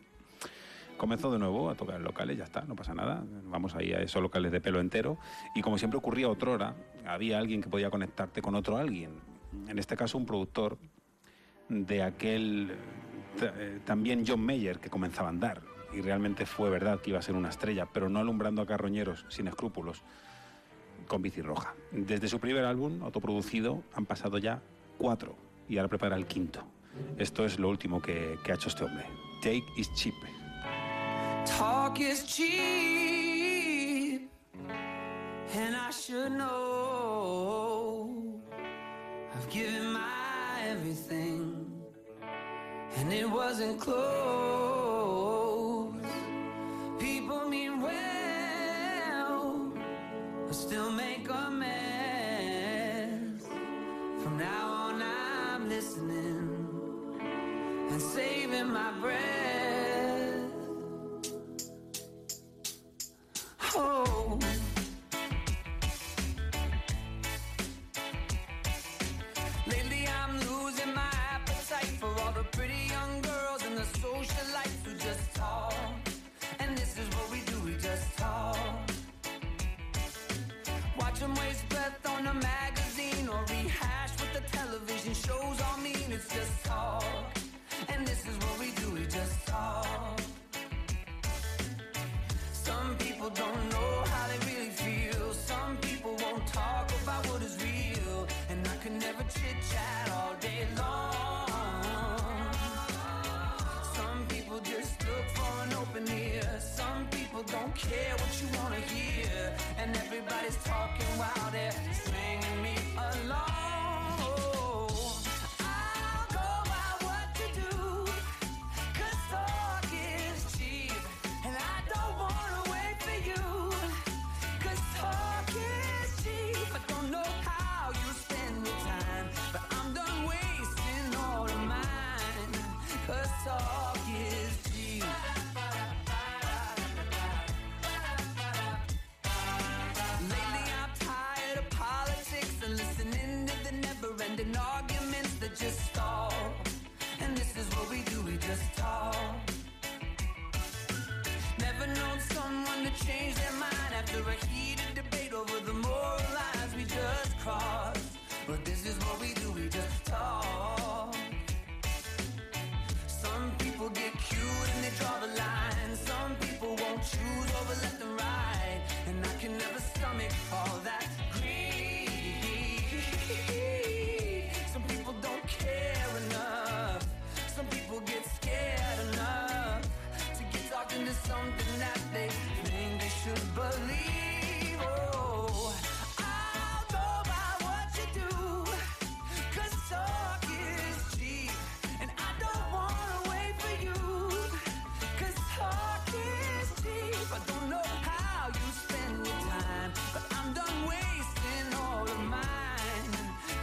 Comenzó 0.98 1.32
de 1.32 1.40
nuevo 1.40 1.70
a 1.70 1.76
tocar 1.76 2.00
locales, 2.00 2.38
ya 2.38 2.46
está, 2.46 2.62
no 2.62 2.76
pasa 2.76 2.94
nada. 2.94 3.24
Vamos 3.46 3.76
ahí 3.76 3.94
a 3.94 4.00
esos 4.00 4.22
locales 4.22 4.52
de 4.52 4.62
pelo 4.62 4.80
entero. 4.80 5.18
Y 5.54 5.62
como 5.62 5.78
siempre 5.78 5.98
ocurría 5.98 6.30
otrora, 6.30 6.76
había 7.06 7.38
alguien 7.38 7.62
que 7.62 7.70
podía 7.70 7.90
conectarte 7.90 8.42
con 8.42 8.56
otro 8.56 8.78
alguien. 8.78 9.20
En 9.68 9.78
este 9.78 9.98
caso, 9.98 10.18
un 10.18 10.26
productor 10.26 10.78
de 11.70 12.04
aquel 12.04 12.78
eh, 13.42 13.80
también 13.86 14.24
John 14.26 14.40
Mayer 14.42 14.80
que 14.80 14.90
comenzaba 14.90 15.28
a 15.28 15.32
andar. 15.32 15.62
Y 15.94 16.02
realmente 16.02 16.46
fue 16.46 16.70
verdad 16.70 17.00
que 17.00 17.12
iba 17.12 17.20
a 17.20 17.22
ser 17.22 17.36
una 17.36 17.50
estrella, 17.50 17.88
pero 17.92 18.10
no 18.10 18.20
alumbrando 18.20 18.62
a 18.62 18.66
carroñeros 18.66 19.26
sin 19.30 19.48
escrúpulos, 19.48 20.02
con 21.08 21.22
bici 21.22 21.42
roja. 21.42 21.74
Desde 21.92 22.28
su 22.28 22.40
primer 22.40 22.66
álbum, 22.66 23.02
autoproducido, 23.04 23.84
han 23.94 24.06
pasado 24.06 24.38
ya 24.38 24.62
cuatro 24.98 25.36
y 25.70 25.78
ahora 25.78 25.90
prepara 25.90 26.16
el 26.16 26.26
quinto. 26.26 26.64
Esto 27.18 27.46
es 27.46 27.60
lo 27.60 27.70
último 27.70 28.02
que, 28.02 28.38
que 28.44 28.52
ha 28.52 28.56
hecho 28.56 28.70
este 28.70 28.84
hombre. 28.84 29.06
Take 29.42 29.66
is 29.78 29.94
cheap. 29.94 30.16
Talk 31.46 32.02
is 32.02 32.24
cheap, 32.24 32.48
and 35.54 35.76
I 35.76 35.92
should 35.92 36.32
know. 36.32 38.10
I've 39.34 39.50
given 39.50 39.94
my 39.94 40.64
everything, 40.68 41.72
and 42.98 43.14
it 43.14 43.30
wasn't 43.30 43.80
close. 43.80 44.06
People 47.00 47.48
mean 47.48 47.80
well, 47.82 49.72
but 50.48 50.56
still 50.56 50.92
make 50.92 51.30
a 51.30 51.50
mess. 51.52 53.46
From 54.22 54.38
now 54.40 54.68
on, 54.68 55.02
I'm 55.02 55.70
listening 55.70 56.50
and 57.92 58.02
saving 58.02 58.72
my 58.74 58.92
breath. 59.00 59.35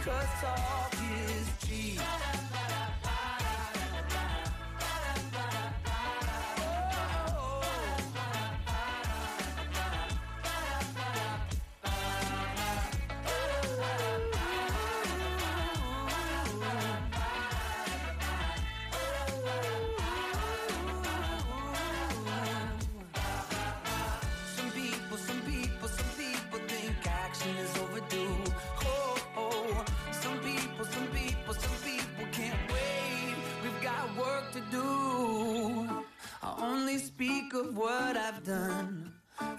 'Cause 0.05 0.43
all. 0.43 0.82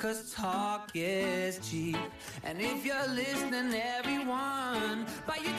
Cause 0.05 0.35
talk 0.35 0.91
is 0.95 1.59
cheap. 1.67 1.97
And 2.45 2.61
if 2.61 2.85
you're 2.85 3.09
listening, 3.09 3.81
everyone, 3.99 5.07
by 5.27 5.37
your 5.43 5.57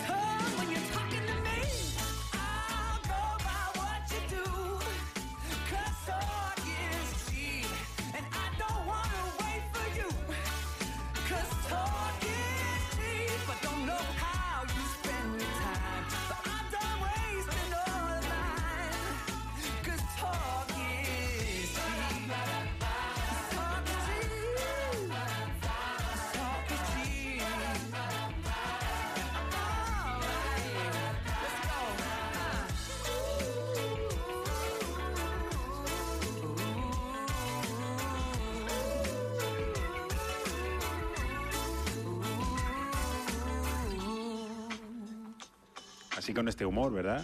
Así 46.25 46.33
con 46.33 46.47
este 46.47 46.65
humor, 46.65 46.91
¿verdad? 46.91 47.23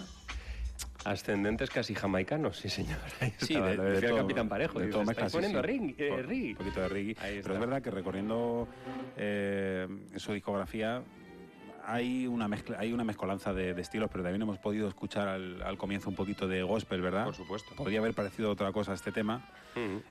Ascendentes 1.05 1.71
casi 1.71 1.95
jamaicanos, 1.95 2.57
sí 2.57 2.69
señor. 2.69 2.99
Ahí 3.19 3.33
Sí, 3.39 3.53
estaba, 3.55 3.69
de, 3.71 3.75
lo 3.77 3.83
de 3.85 3.97
el 3.97 4.05
todo, 4.05 4.17
Capitán 4.17 4.47
Parejo. 4.47 4.77
de 4.79 4.87
todo 4.89 5.01
"Estáis 5.09 5.31
poniendo 5.31 5.59
sí. 5.59 5.67
ring- 5.67 5.95
eh, 5.97 6.11
Un 6.11 6.23
reggae". 6.27 6.55
poquito 6.55 6.81
de 6.81 6.87
reggae. 6.87 7.15
Pero 7.41 7.53
es 7.55 7.59
verdad 7.59 7.81
que 7.81 7.89
recorriendo 7.89 8.67
eh, 9.17 9.87
su 10.17 10.33
discografía 10.33 11.01
hay 11.91 12.25
una 12.27 12.47
mezcla, 12.47 12.77
hay 12.79 12.93
una 12.93 13.03
mezcolanza 13.03 13.53
de, 13.53 13.73
de 13.73 13.81
estilos, 13.81 14.09
pero 14.11 14.23
también 14.23 14.41
hemos 14.41 14.57
podido 14.57 14.87
escuchar 14.87 15.27
al, 15.27 15.61
al 15.61 15.77
comienzo 15.77 16.09
un 16.09 16.15
poquito 16.15 16.47
de 16.47 16.63
gospel, 16.63 17.01
¿verdad? 17.01 17.25
Por 17.25 17.35
supuesto. 17.35 17.75
Podría 17.75 17.99
haber 17.99 18.13
parecido 18.13 18.49
otra 18.49 18.71
cosa 18.71 18.93
este 18.93 19.11
tema. 19.11 19.45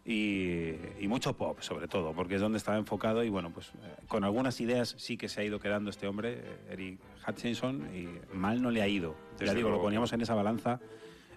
y, 0.05 0.73
y 1.01 1.09
mucho 1.09 1.35
pop, 1.37 1.61
sobre 1.61 1.89
todo, 1.89 2.13
porque 2.13 2.35
es 2.35 2.41
donde 2.41 2.59
estaba 2.59 2.77
enfocado 2.79 3.25
y 3.25 3.29
bueno, 3.31 3.51
pues 3.51 3.69
eh, 3.69 3.97
con 4.09 4.25
algunas 4.25 4.61
ideas 4.61 4.95
sí 4.99 5.17
que 5.17 5.29
se 5.29 5.41
ha 5.41 5.45
ido 5.45 5.59
quedando 5.59 5.91
este 5.91 6.07
hombre, 6.07 6.41
eh, 6.43 6.59
Eric 6.73 6.99
Hutchinson, 7.27 7.89
y 7.95 8.09
mal 8.35 8.61
no 8.61 8.71
le 8.71 8.83
ha 8.83 8.89
ido. 8.89 9.15
Desde 9.33 9.47
ya 9.47 9.55
digo, 9.55 9.69
luego. 9.69 9.83
lo 9.83 9.87
poníamos 9.87 10.13
en 10.13 10.21
esa 10.21 10.35
balanza 10.35 10.81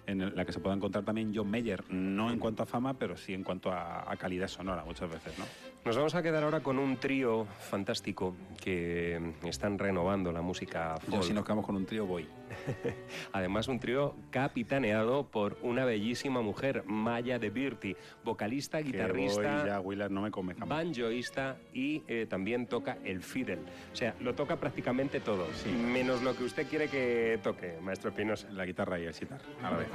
en 0.06 0.36
la 0.36 0.44
que 0.44 0.52
se 0.52 0.60
pueda 0.60 0.76
encontrar 0.76 1.04
también 1.04 1.32
John 1.34 1.50
Mayer, 1.50 1.82
no 1.90 2.30
en 2.30 2.38
cuanto 2.38 2.62
a 2.62 2.66
fama, 2.66 2.94
pero 2.98 3.16
sí 3.16 3.32
en 3.32 3.42
cuanto 3.42 3.72
a, 3.72 4.10
a 4.10 4.16
calidad 4.16 4.48
sonora 4.48 4.84
muchas 4.84 5.10
veces, 5.10 5.38
¿no? 5.38 5.46
Nos 5.84 5.96
vamos 5.96 6.14
a 6.14 6.22
quedar 6.22 6.42
ahora 6.42 6.60
con 6.60 6.78
un 6.78 6.96
trío 6.96 7.44
fantástico 7.44 8.34
que 8.58 9.34
están 9.44 9.78
renovando 9.78 10.32
la 10.32 10.40
música 10.40 10.94
Yo 11.04 11.12
folk. 11.12 11.24
si 11.24 11.34
nos 11.34 11.44
quedamos 11.44 11.66
con 11.66 11.76
un 11.76 11.84
trío 11.84 12.06
voy. 12.06 12.26
Además, 13.32 13.68
un 13.68 13.80
trío 13.80 14.14
capitaneado 14.30 15.26
por 15.30 15.58
una 15.62 15.84
bellísima 15.84 16.42
mujer, 16.42 16.84
Maya 16.86 17.38
de 17.38 17.50
Birti, 17.50 17.96
vocalista, 18.24 18.78
guitarrista, 18.78 19.60
voy 19.60 19.68
ya, 19.68 19.80
Willard, 19.80 20.10
no 20.10 20.22
me 20.22 20.30
come 20.30 20.54
jamás. 20.54 20.68
banjoísta 20.68 21.56
y 21.72 22.02
eh, 22.08 22.26
también 22.28 22.66
toca 22.66 22.98
el 23.04 23.22
fiddle. 23.22 23.60
O 23.92 23.96
sea, 23.96 24.14
lo 24.20 24.34
toca 24.34 24.56
prácticamente 24.56 25.20
todo, 25.20 25.46
menos 25.92 26.22
lo 26.22 26.36
que 26.36 26.44
usted 26.44 26.66
quiere 26.66 26.88
que 26.88 27.38
toque, 27.42 27.78
maestro 27.80 28.10
Espinosa. 28.10 28.48
La 28.50 28.64
guitarra 28.64 28.98
y 28.98 29.04
el 29.04 29.14
sitar, 29.14 29.40
a 29.62 29.70
la 29.70 29.76
vez. 29.78 29.88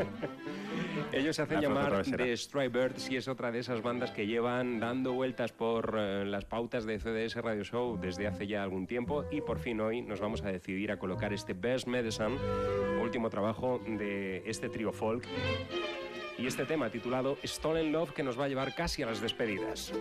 Ellos 1.12 1.36
se 1.36 1.42
hacen 1.42 1.58
La 1.58 1.62
llamar. 1.62 2.04
The 2.04 2.36
Stray 2.36 2.68
Birds 2.68 3.10
y 3.10 3.18
es 3.18 3.28
otra 3.28 3.52
de 3.52 3.60
esas 3.60 3.82
bandas 3.82 4.12
que 4.12 4.28
llevan 4.28 4.80
dando 4.80 5.14
vueltas 5.14 5.52
por 5.52 5.96
eh, 5.98 6.26
las 6.26 6.46
pautas 6.46 6.86
de 6.86 7.00
CDS 7.00 7.36
Radio 7.38 7.64
Show 7.64 7.98
desde 8.00 8.28
hace 8.28 8.48
ya 8.48 8.64
algún 8.64 8.88
tiempo 8.88 9.26
y 9.32 9.42
por 9.42 9.60
fin 9.60 9.80
hoy 9.82 10.02
nos 10.02 10.20
vamos 10.20 10.44
a 10.44 10.52
decidir 10.52 10.92
a 10.92 11.00
colocar 11.00 11.34
este 11.34 11.54
Best 11.54 11.88
Medicine, 11.88 12.38
último 13.02 13.30
trabajo 13.30 13.82
de 13.86 14.44
este 14.46 14.70
trío 14.70 14.92
folk 14.92 15.26
y 16.38 16.48
este 16.48 16.66
tema 16.66 16.90
titulado 16.90 17.38
Stolen 17.44 17.92
Love 17.92 18.14
que 18.14 18.24
nos 18.24 18.40
va 18.40 18.46
a 18.46 18.48
llevar 18.48 18.76
casi 18.76 19.04
a 19.04 19.08
las 19.08 19.20
despedidas. 19.20 19.92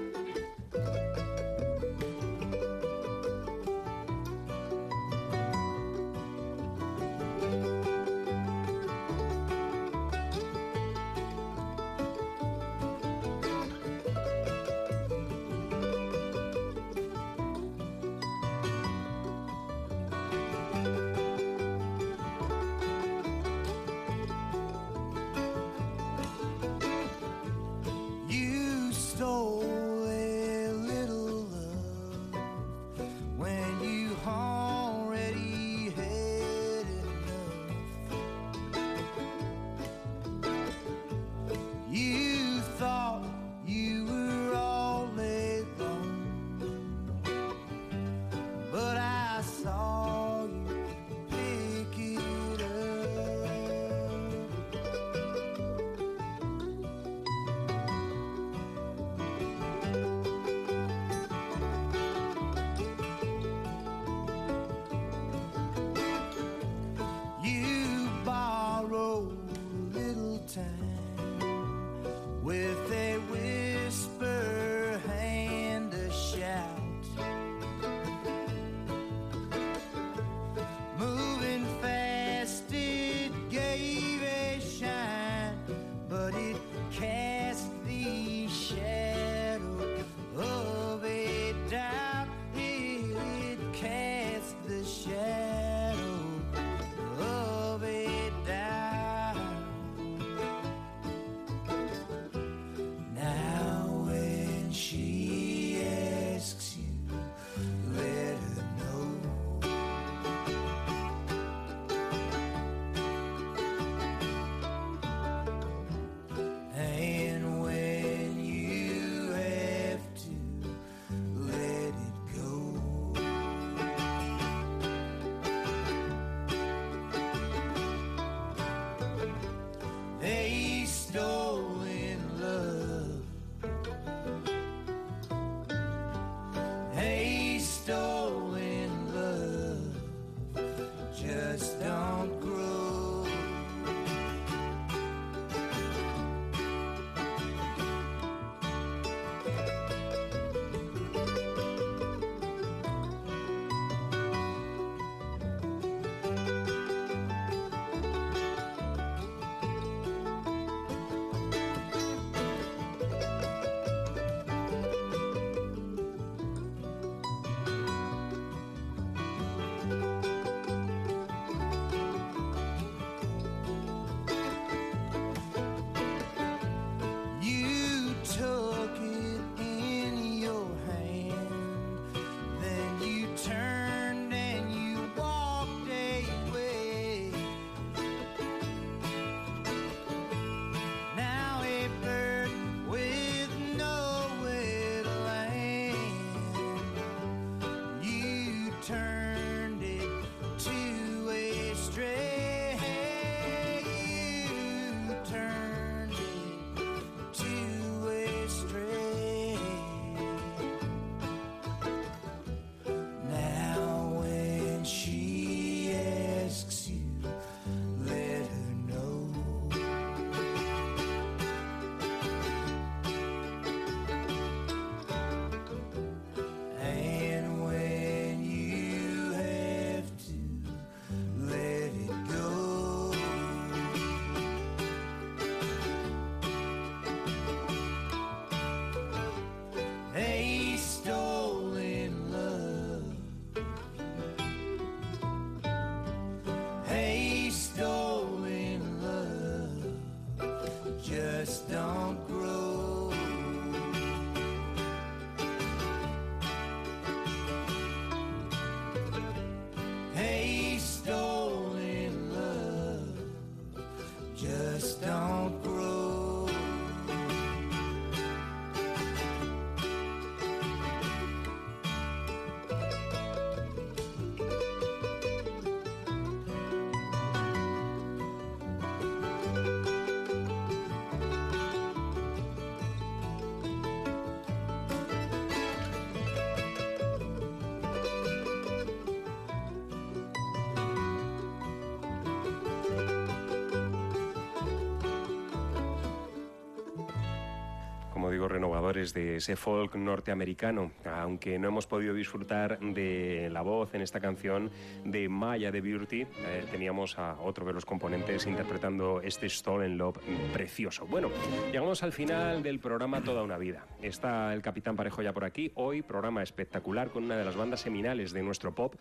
Digo, 298.89 298.99
renovadores 298.99 299.15
de 299.15 299.37
ese 299.37 299.57
folk 299.57 299.97
norteamericano, 299.97 300.93
aunque 301.05 301.59
no 301.59 301.69
hemos 301.69 301.87
podido 301.87 302.15
disfrutar 302.15 302.79
de 302.81 303.49
la 303.51 303.63
voz 303.63 303.95
en 303.95 304.03
esta 304.03 304.21
canción 304.21 304.71
de 305.05 305.29
Maya 305.29 305.71
de 305.71 305.81
Beauty, 305.81 306.23
eh, 306.23 306.67
teníamos 306.71 307.19
a 307.19 307.37
otro 307.41 307.67
de 307.67 307.73
los 307.73 307.85
componentes 307.85 308.47
interpretando 308.47 309.21
este 309.23 309.49
Stolen 309.49 309.99
Love 309.99 310.19
precioso. 310.53 311.07
Bueno, 311.07 311.31
llegamos 311.71 312.03
al 312.03 312.13
final 312.13 312.63
del 312.63 312.79
programa 312.79 313.23
Toda 313.23 313.43
una 313.43 313.59
vida. 313.59 313.87
Está 314.03 314.53
el 314.55 314.63
Capitán 314.63 314.97
Parejo 314.97 315.23
ya 315.23 315.33
por 315.33 315.45
aquí, 315.45 315.71
hoy 315.75 316.03
programa 316.03 316.43
espectacular 316.43 317.11
con 317.11 317.25
una 317.25 317.37
de 317.37 317.45
las 317.45 317.57
bandas 317.57 317.81
seminales 317.81 318.33
de 318.33 318.43
nuestro 318.43 318.75
pop, 318.75 318.95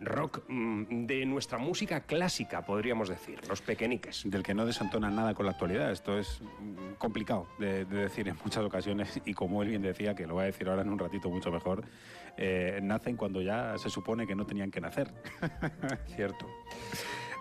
rock 0.00 0.42
mm, 0.48 1.06
de 1.06 1.26
nuestra 1.26 1.58
música 1.58 2.00
clásica, 2.00 2.64
podríamos 2.64 3.08
decir, 3.08 3.40
los 3.48 3.60
pequeñiques. 3.62 4.22
Del 4.26 4.42
que 4.42 4.54
no 4.54 4.66
desentona 4.66 5.10
nada 5.10 5.34
con 5.34 5.46
la 5.46 5.52
actualidad. 5.52 5.90
Esto 5.90 6.18
es 6.18 6.40
mm, 6.40 6.94
complicado 6.98 7.46
de, 7.58 7.84
de 7.84 8.02
decir 8.02 8.28
en 8.28 8.36
muchas 8.44 8.64
ocasiones 8.64 9.20
y 9.24 9.34
como 9.34 9.62
él 9.62 9.68
bien 9.68 9.82
decía, 9.82 10.14
que 10.14 10.26
lo 10.26 10.34
voy 10.34 10.44
a 10.44 10.46
decir 10.46 10.68
ahora 10.68 10.82
en 10.82 10.90
un 10.90 10.98
ratito 10.98 11.28
mucho 11.28 11.50
mejor, 11.50 11.84
eh, 12.36 12.80
nacen 12.82 13.16
cuando 13.16 13.40
ya 13.40 13.78
se 13.78 13.90
supone 13.90 14.26
que 14.26 14.34
no 14.34 14.46
tenían 14.46 14.70
que 14.70 14.80
nacer. 14.80 15.12
Cierto. 16.14 16.46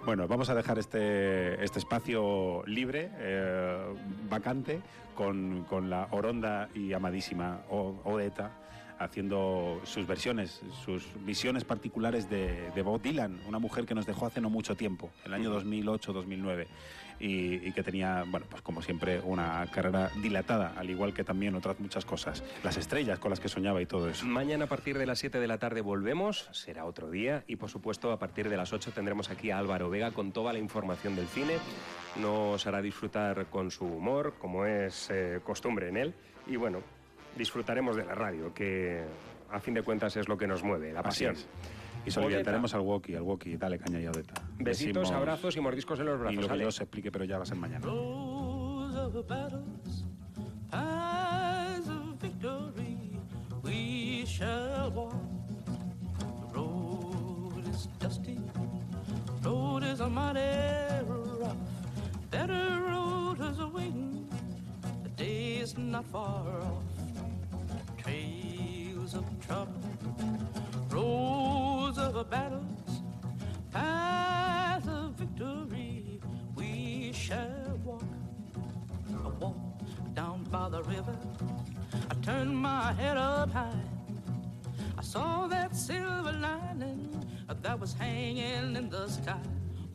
Bueno, 0.05 0.27
vamos 0.27 0.49
a 0.49 0.55
dejar 0.55 0.77
este, 0.77 1.63
este 1.63 1.79
espacio 1.79 2.63
libre, 2.67 3.09
eh, 3.17 3.93
vacante, 4.29 4.81
con, 5.15 5.65
con 5.67 5.89
la 5.89 6.07
oronda 6.11 6.69
y 6.75 6.93
amadísima 6.93 7.61
Odeta 7.69 8.64
haciendo 8.99 9.81
sus 9.83 10.07
versiones, 10.07 10.61
sus 10.83 11.05
visiones 11.25 11.63
particulares 11.63 12.29
de, 12.29 12.71
de 12.71 12.81
Bob 12.81 13.01
Dylan, 13.01 13.39
una 13.47 13.59
mujer 13.59 13.85
que 13.85 13.95
nos 13.95 14.05
dejó 14.05 14.25
hace 14.25 14.41
no 14.41 14.49
mucho 14.49 14.75
tiempo, 14.75 15.09
el 15.25 15.33
año 15.33 15.53
2008-2009, 15.61 16.67
y, 17.19 17.67
y 17.67 17.71
que 17.71 17.83
tenía, 17.83 18.25
bueno, 18.27 18.45
pues 18.49 18.61
como 18.61 18.81
siempre, 18.81 19.19
una 19.21 19.65
carrera 19.71 20.11
dilatada, 20.21 20.73
al 20.75 20.89
igual 20.89 21.13
que 21.13 21.23
también 21.23 21.55
otras 21.55 21.79
muchas 21.79 22.05
cosas, 22.05 22.43
las 22.63 22.77
estrellas 22.77 23.19
con 23.19 23.29
las 23.29 23.39
que 23.39 23.49
soñaba 23.49 23.81
y 23.81 23.85
todo 23.85 24.09
eso. 24.09 24.25
Mañana 24.25 24.65
a 24.65 24.67
partir 24.67 24.97
de 24.97 25.05
las 25.05 25.19
7 25.19 25.39
de 25.39 25.47
la 25.47 25.57
tarde 25.57 25.81
volvemos, 25.81 26.49
será 26.51 26.85
otro 26.85 27.09
día 27.09 27.43
y 27.47 27.55
por 27.55 27.69
supuesto 27.69 28.11
a 28.11 28.19
partir 28.19 28.49
de 28.49 28.57
las 28.57 28.73
8 28.73 28.91
tendremos 28.91 29.29
aquí 29.29 29.51
a 29.51 29.57
Álvaro 29.57 29.89
Vega 29.89 30.11
con 30.11 30.31
toda 30.31 30.53
la 30.53 30.59
información 30.59 31.15
del 31.15 31.27
cine. 31.27 31.57
Nos 32.21 32.65
hará 32.67 32.81
disfrutar 32.81 33.47
con 33.47 33.71
su 33.71 33.85
humor, 33.85 34.35
como 34.39 34.65
es 34.65 35.09
eh, 35.09 35.39
costumbre 35.43 35.89
en 35.89 35.97
él, 35.97 36.15
y 36.47 36.57
bueno, 36.57 36.81
disfrutaremos 37.35 37.95
de 37.95 38.05
la 38.05 38.15
radio, 38.15 38.53
que 38.53 39.03
a 39.51 39.59
fin 39.59 39.73
de 39.73 39.83
cuentas 39.83 40.15
es 40.17 40.27
lo 40.27 40.37
que 40.37 40.47
nos 40.47 40.63
mueve, 40.63 40.91
la 40.93 41.03
pasión. 41.03 41.35
Y 42.05 42.11
solicitaremos 42.11 42.73
al 42.75 42.81
walkie, 42.81 43.15
al 43.15 43.23
walkie, 43.23 43.57
dale 43.57 43.79
caña 43.79 43.99
y 43.99 44.07
Odeta. 44.07 44.33
Besitos, 44.59 45.03
Decimos- 45.03 45.11
abrazos 45.11 45.55
y 45.57 45.59
mordiscos 45.61 45.99
en 45.99 46.05
los 46.05 46.19
brazos. 46.19 46.33
Y 46.37 46.41
lo 46.41 46.47
que 46.53 46.59
yo 46.59 46.67
os 46.67 46.79
explique, 46.81 47.11
pero 47.11 47.25
ya 47.25 47.37
va 47.37 47.43
a 47.43 47.45
ser 47.47 47.57
mañana. 47.57 47.85
Rose 47.85 48.97
of 48.97 49.27
battles, 49.27 50.05
pies 50.69 51.87
of 51.87 52.21
victory, 52.21 53.17
we 53.63 54.23
shall 54.27 54.91
walk. 54.91 55.13
The 56.19 56.53
road 56.53 57.67
is 57.73 57.89
dusty, 57.99 58.39
road 59.43 59.83
is 59.83 59.99
a 59.99 60.07
mighty 60.07 61.03
rough. 61.07 61.55
Better 62.29 62.81
road 62.81 63.39
is 63.51 63.59
awaiting, 63.59 64.27
the 65.03 65.09
day 65.23 65.61
is 65.61 65.75
not 65.77 66.05
far 66.05 66.61
off. 66.61 66.83
Trails 68.05 69.15
of 69.15 69.25
trouble, 69.47 69.81
roads 70.91 71.97
of 71.97 72.29
battles, 72.29 73.01
paths 73.71 74.87
of 74.87 75.13
victory, 75.13 76.21
we 76.55 77.11
shall 77.13 77.79
walk. 77.83 78.03
I 79.09 79.27
walked 79.39 80.13
down 80.13 80.43
by 80.51 80.69
the 80.69 80.83
river. 80.83 81.17
I 82.11 82.13
turned 82.21 82.55
my 82.55 82.93
head 82.93 83.17
up 83.17 83.51
high. 83.51 83.73
I 84.99 85.01
saw 85.01 85.47
that 85.47 85.75
silver 85.75 86.31
lining 86.31 87.09
that 87.63 87.79
was 87.79 87.93
hanging 87.93 88.75
in 88.75 88.87
the 88.87 89.07
sky. 89.07 89.41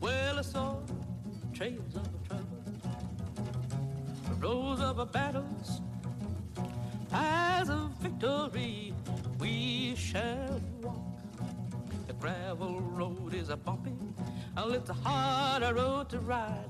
Well, 0.01 0.41
I 0.41 0.43
saw 0.43 0.79
trails 1.55 1.95
of 1.95 2.09
trouble, 2.27 2.65
rows 4.41 4.81
of 4.81 5.13
battles, 5.13 5.81
paths 7.11 7.71
of 7.71 7.91
victory. 8.01 8.95
We 9.39 9.95
shall 9.97 10.61
walk. 10.83 10.97
The 12.07 12.13
gravel 12.15 12.81
road 12.81 13.35
is 13.35 13.49
a 13.49 13.57
bumpy, 13.57 13.93
well, 14.57 14.73
it's 14.73 14.91
a 14.91 14.95
harder 14.95 15.75
road 15.75 16.09
to 16.11 16.19
ride. 16.21 16.65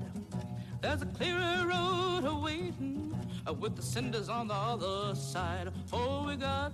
There's 0.81 1.01
a 1.01 1.05
clearer 1.05 1.67
road 1.67 2.23
awaiting 2.25 3.13
uh, 3.47 3.53
with 3.53 3.75
the 3.75 3.81
cinders 3.81 4.29
on 4.29 4.47
the 4.47 4.53
other 4.53 5.13
side. 5.15 5.71
Oh, 5.91 6.25
we 6.25 6.35
got 6.35 6.73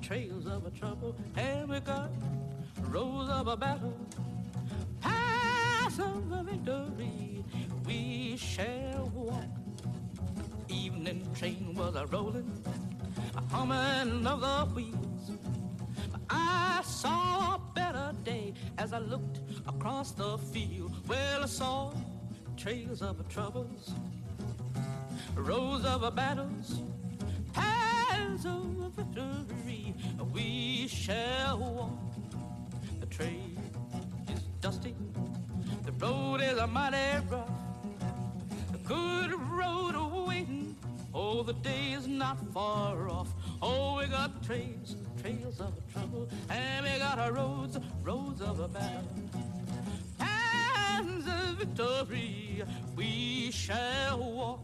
trails 0.00 0.46
of 0.46 0.66
a 0.66 0.70
trouble, 0.70 1.16
and 1.36 1.68
we 1.68 1.80
got 1.80 2.10
rows 2.88 3.28
of 3.30 3.48
a 3.48 3.56
battle, 3.56 3.96
paths 5.00 5.98
of 5.98 6.30
a 6.32 6.42
victory. 6.42 7.44
We 7.86 8.36
shall 8.36 9.10
walk. 9.14 9.44
Evening 10.68 11.26
train 11.34 11.74
was 11.74 11.94
a 11.96 12.06
rolling, 12.06 12.50
a 13.36 13.40
humming 13.54 14.26
of 14.26 14.40
the 14.40 14.74
wheels. 14.74 15.30
I 16.28 16.82
saw 16.84 17.56
a 17.56 17.60
better 17.74 18.12
day 18.24 18.54
as 18.78 18.92
I 18.92 18.98
looked 18.98 19.40
across 19.66 20.12
the 20.12 20.38
field. 20.38 20.92
Well, 21.08 21.42
I 21.42 21.46
saw 21.46 21.92
trails 22.56 23.02
of 23.02 23.26
troubles, 23.28 23.92
rows 25.34 25.84
of 25.84 26.14
battles, 26.14 26.80
paths 27.52 28.44
of 28.44 28.92
victory. 28.96 29.94
We 30.32 30.88
shall 30.88 31.58
walk. 31.58 31.90
The 33.00 33.06
trail 33.06 33.56
is 34.32 34.40
dusty, 34.60 34.94
the 35.84 35.92
road 35.92 36.40
is 36.40 36.58
a 36.58 36.66
mighty 36.66 37.26
rough. 37.30 37.48
A 38.74 38.78
good 38.86 39.32
road 39.32 39.94
awaiting. 39.94 40.71
Oh, 41.14 41.42
the 41.42 41.52
day 41.52 41.92
is 41.92 42.06
not 42.06 42.38
far 42.52 43.08
off. 43.08 43.28
Oh, 43.60 43.98
we 43.98 44.06
got 44.06 44.42
trails, 44.42 44.96
trails 45.20 45.60
of 45.60 45.72
trouble, 45.92 46.28
and 46.48 46.84
we 46.86 46.98
got 46.98 47.18
our 47.18 47.32
roads, 47.32 47.78
roads 48.02 48.40
of 48.40 48.60
a 48.60 48.68
battle. 48.68 49.04
Hands 50.18 51.26
of 51.26 51.56
victory, 51.58 52.62
we 52.96 53.50
shall 53.50 54.60